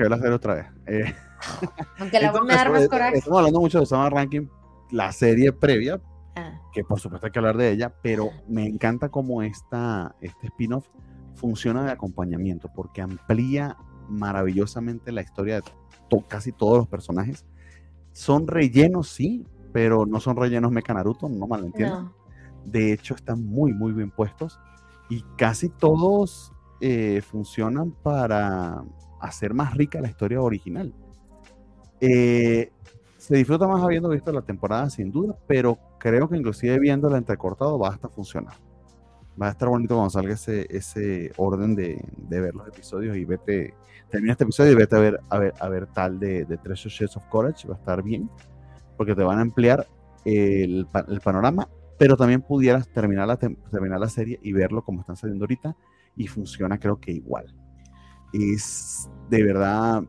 [0.01, 0.65] verla hacer otra vez.
[0.87, 1.13] Eh,
[1.99, 3.17] Aunque la entonces, me da más pues, coraje.
[3.17, 4.47] Estamos hablando mucho de Summer Ranking,
[4.91, 5.99] la serie previa,
[6.37, 10.47] Ah, que por supuesto hay que hablar de ella, pero me encanta cómo esta, este
[10.47, 10.85] spin-off
[11.35, 13.77] funciona de acompañamiento, porque amplía
[14.09, 15.61] maravillosamente la historia de
[16.09, 17.45] to- casi todos los personajes.
[18.11, 22.03] Son rellenos, sí, pero no son rellenos Mecha Naruto, no malentiendan.
[22.05, 22.24] no.
[22.65, 24.59] De hecho, están muy, muy bien puestos
[25.09, 26.51] y casi todos
[26.81, 28.83] eh, funcionan para
[29.21, 30.93] hacer más rica la historia original.
[32.01, 32.71] Eh,
[33.17, 37.79] se disfruta más habiendo visto la temporada sin duda, pero creo que inclusive viéndola entrecortado
[37.79, 38.53] va hasta funcionar.
[39.41, 43.25] Va a estar bonito cuando salga ese, ese orden de, de ver los episodios y
[43.25, 43.73] vete,
[44.09, 46.93] termina este episodio y vete a ver, a ver, a ver tal de, de Treasure
[46.93, 48.29] Shades of Courage, va a estar bien,
[48.95, 49.87] porque te van a ampliar
[50.23, 51.67] el, el panorama,
[51.97, 55.75] pero también pudieras terminar la, terminar la serie y verlo como están saliendo ahorita
[56.15, 57.53] y funciona creo que igual.
[58.33, 60.03] Es de verdad,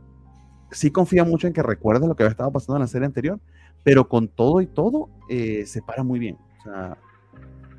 [0.71, 3.41] sí confía mucho en que recuerdes lo que había estado pasando en la serie anterior,
[3.83, 6.37] pero con todo y todo eh, se para muy bien.
[6.59, 6.99] O sea,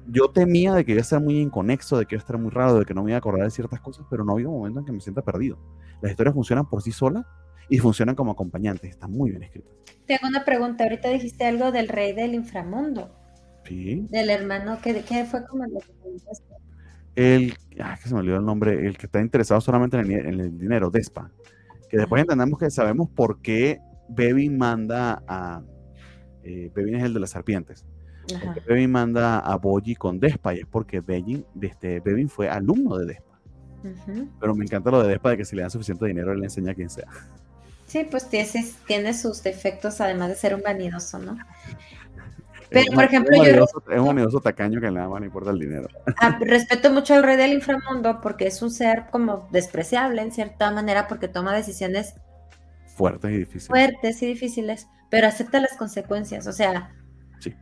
[0.09, 2.49] yo temía de que iba a ser muy inconexo, de que iba a estar muy
[2.49, 4.51] raro, de que no me iba a acordar de ciertas cosas, pero no ha habido
[4.51, 5.57] momento en que me sienta perdido.
[6.01, 7.25] Las historias funcionan por sí solas
[7.69, 9.73] y funcionan como acompañantes, están muy bien escritas.
[10.05, 10.85] Te hago una pregunta.
[10.85, 13.16] Ahorita dijiste algo del rey del inframundo,
[13.67, 14.05] Sí.
[14.09, 15.65] del hermano que, que fue como?
[17.15, 20.25] El, ah, que se me olvidó el nombre, el que está interesado solamente en el,
[20.25, 21.31] en el dinero, Despa.
[21.89, 23.79] Que después entendemos que sabemos por qué
[24.09, 25.63] Bevin manda a.
[26.43, 27.85] Eh, Bevin es el de las serpientes.
[28.43, 32.97] Porque Bevin manda a Boji con Despa y es porque Bevin, este, Bevin fue alumno
[32.97, 33.39] de Despa.
[34.39, 36.45] Pero me encanta lo de Despa de que si le dan suficiente dinero, él le
[36.45, 37.07] enseña a quien sea.
[37.87, 38.49] Sí, pues tiene,
[38.85, 41.37] tiene sus defectos, además de ser un vanidoso, ¿no?
[42.69, 45.27] Es Pero, un- por ejemplo, es yo- es un vanidoso tacaño que nada más le
[45.27, 45.87] importa el dinero.
[46.19, 50.69] Ah, respeto mucho al rey del inframundo porque es un ser como despreciable en cierta
[50.71, 52.15] manera porque toma decisiones
[52.95, 53.67] Fuertes y difíciles.
[53.67, 56.45] fuertes y difíciles, pero acepta las consecuencias.
[56.47, 56.93] O sea,
[57.39, 57.53] Sí.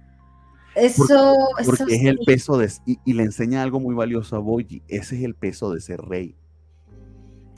[0.73, 2.25] eso, eso Porque es el sí.
[2.25, 2.71] peso de.
[2.87, 4.81] Y, y le enseña algo muy valioso a Boji.
[4.87, 6.35] Ese es el peso de ser rey.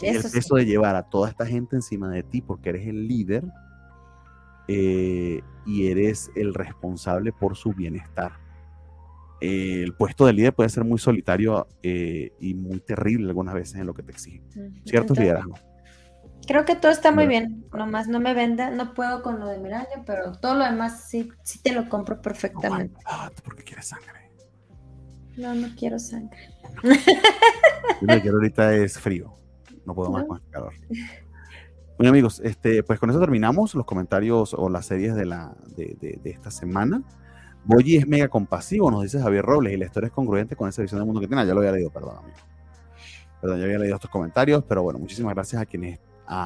[0.02, 0.38] Es Eso el sí.
[0.40, 3.44] peso de llevar a toda esta gente encima de ti porque eres el líder
[4.68, 8.32] eh, y eres el responsable por su bienestar.
[9.42, 13.76] Eh, el puesto de líder puede ser muy solitario eh, y muy terrible algunas veces
[13.76, 14.42] en lo que te exige.
[14.56, 14.72] Ujú.
[14.86, 15.60] Ciertos liderazgos.
[16.48, 17.66] Creo que todo está muy bien.
[17.74, 21.30] Nomás no me venda, no puedo con lo de Miranda, pero todo lo demás sí,
[21.44, 22.98] sí te lo compro No, perfectamente.
[23.06, 24.32] ah, porque quieres sangre.
[25.36, 26.50] No, no quiero sangre.
[26.84, 26.90] Yo
[28.02, 29.34] lo que quiero ahorita es frío.
[29.86, 30.28] No puedo más No.
[30.30, 30.74] con este calor.
[31.98, 35.98] Bueno amigos, este, pues con eso terminamos los comentarios o las series de, la, de,
[36.00, 37.02] de- de esta semana.
[37.66, 40.82] Boyi es mega compasivo, nos dice Javier Robles, y la historia es congruente con esa
[40.82, 41.42] visión del mundo que tiene.
[41.42, 42.38] Ah, ya lo había leído, perdón, amigo.
[43.42, 46.00] Perdón, ya había leído estos comentarios, pero bueno, muchísimas gracias a quienes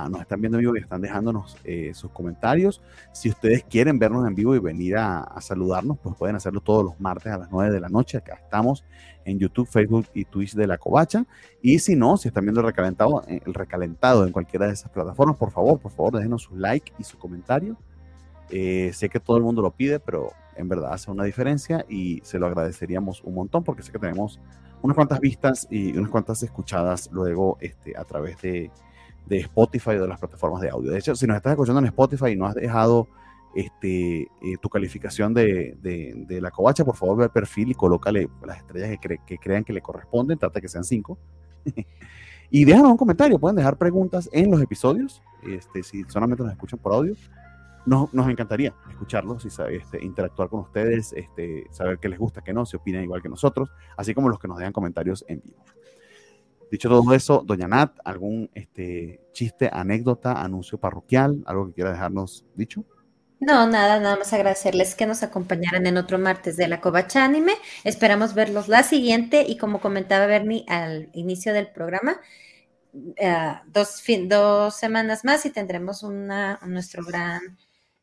[0.09, 2.81] nos están viendo en vivo y están dejándonos eh, sus comentarios.
[3.11, 6.83] Si ustedes quieren vernos en vivo y venir a, a saludarnos, pues pueden hacerlo todos
[6.83, 8.17] los martes a las 9 de la noche.
[8.17, 8.83] Acá estamos
[9.25, 11.25] en YouTube, Facebook y Twitch de La Covacha.
[11.61, 14.91] Y si no, si están viendo el recalentado, eh, el recalentado en cualquiera de esas
[14.91, 17.77] plataformas, por favor, por favor, déjenos su like y su comentario.
[18.49, 22.21] Eh, sé que todo el mundo lo pide, pero en verdad hace una diferencia y
[22.23, 24.39] se lo agradeceríamos un montón porque sé que tenemos
[24.81, 28.71] unas cuantas vistas y unas cuantas escuchadas luego este, a través de,
[29.25, 30.91] de Spotify o de las plataformas de audio.
[30.91, 33.07] De hecho, si nos estás escuchando en Spotify y no has dejado
[33.55, 34.27] este, eh,
[34.61, 38.57] tu calificación de, de, de la covacha, por favor ve al perfil y colócale las
[38.57, 41.17] estrellas que, cre- que crean que le corresponden, trata que sean cinco.
[42.49, 46.79] y déjanos un comentario, pueden dejar preguntas en los episodios, este, si solamente nos escuchan
[46.79, 47.15] por audio.
[47.83, 52.53] Nos, nos encantaría escucharlos y este, interactuar con ustedes, este, saber qué les gusta, qué
[52.53, 55.63] no, si opinan igual que nosotros, así como los que nos dejan comentarios en vivo.
[56.71, 62.45] Dicho todo eso, doña Nat, ¿algún este, chiste, anécdota, anuncio parroquial, algo que quiera dejarnos
[62.55, 62.85] dicho?
[63.41, 67.53] No, nada, nada más agradecerles que nos acompañaran en otro martes de la Covacha Anime.
[67.83, 72.21] Esperamos verlos la siguiente y como comentaba Bernie al inicio del programa,
[73.15, 77.57] eh, dos, fin- dos semanas más y tendremos una, nuestro gran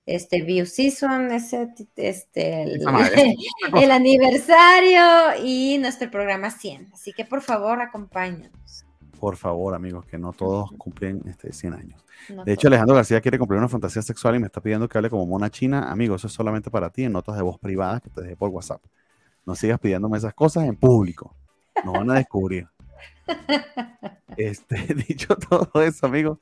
[0.08, 2.82] este View Season, ese, este, el,
[3.82, 6.88] el, aniversario y nuestro programa 100.
[6.94, 8.86] Así que por favor, acompáñanos.
[9.20, 12.04] Por favor, amigos, que no todos cumplen este, 100 años.
[12.44, 15.10] de hecho, Alejandro García quiere cumplir una fantasía sexual y me está pidiendo que hable
[15.10, 15.90] como mona china.
[15.90, 18.48] Amigo, eso es solamente para ti en notas de voz privadas que te dejé por
[18.48, 18.82] WhatsApp.
[19.44, 21.36] No sigas pidiéndome esas cosas en público.
[21.84, 22.68] Nos van a descubrir.
[24.38, 24.76] Este,
[25.08, 26.38] dicho todo eso, amigos,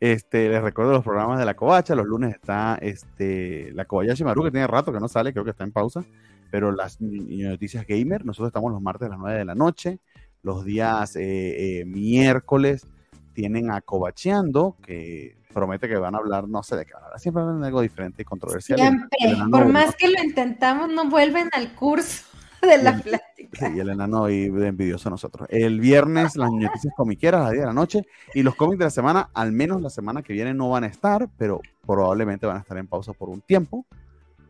[0.00, 1.94] este, les recuerdo los programas de la Covacha.
[1.94, 5.50] Los lunes está este, la Kobayashi Maru, que tiene rato que no sale, creo que
[5.50, 6.04] está en pausa.
[6.50, 9.98] Pero las noticias gamer, nosotros estamos los martes a las 9 de la noche.
[10.42, 12.86] Los días eh, eh, miércoles
[13.34, 17.42] tienen a Cobacheando, que promete que van a hablar, no sé de qué hablar, siempre
[17.42, 18.78] hablan de algo diferente y controversial.
[18.78, 19.18] Siempre,
[19.50, 22.27] por más que lo intentamos, no vuelven al curso
[22.62, 23.68] de la plática.
[23.68, 25.48] Sí, y el enano y envidioso a nosotros.
[25.50, 28.02] El viernes las noticias comiqueras a las 10 de la noche
[28.34, 30.88] y los cómics de la semana, al menos la semana que viene no van a
[30.88, 33.86] estar, pero probablemente van a estar en pausa por un tiempo,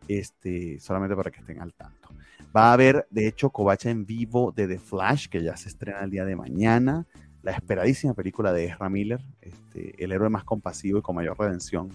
[0.07, 2.09] este, solamente para que estén al tanto.
[2.55, 5.99] Va a haber, de hecho, Covacha en vivo de The Flash, que ya se estrena
[5.99, 7.05] el día de mañana.
[7.43, 11.89] La esperadísima película de Ezra Miller, este, el héroe más compasivo y con mayor redención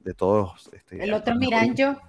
[0.00, 0.70] de todos.
[0.72, 2.00] Este, el otro Miranjo.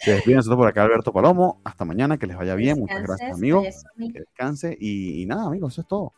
[0.00, 1.60] Se despide nosotros por acá, Alberto Palomo.
[1.64, 2.78] Hasta mañana, que les vaya bien.
[2.78, 3.84] Muchas gracias, amigos.
[3.96, 4.76] Que descanse.
[4.80, 6.12] Y, nada, amigos, eso es todo.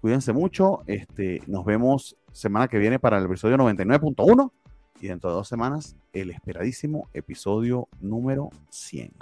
[0.00, 0.82] Cuídense mucho.
[0.86, 4.50] Este, nos vemos semana que viene para el episodio 99.1
[5.00, 9.12] y dentro de dos semanas el esperadísimo episodio número 100.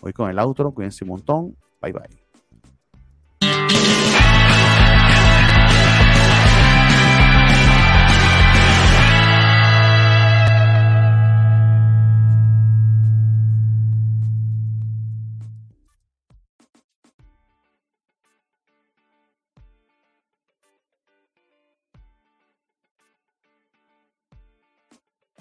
[0.00, 1.56] Hoy con el outro, cuídense un montón.
[1.80, 2.27] Bye bye.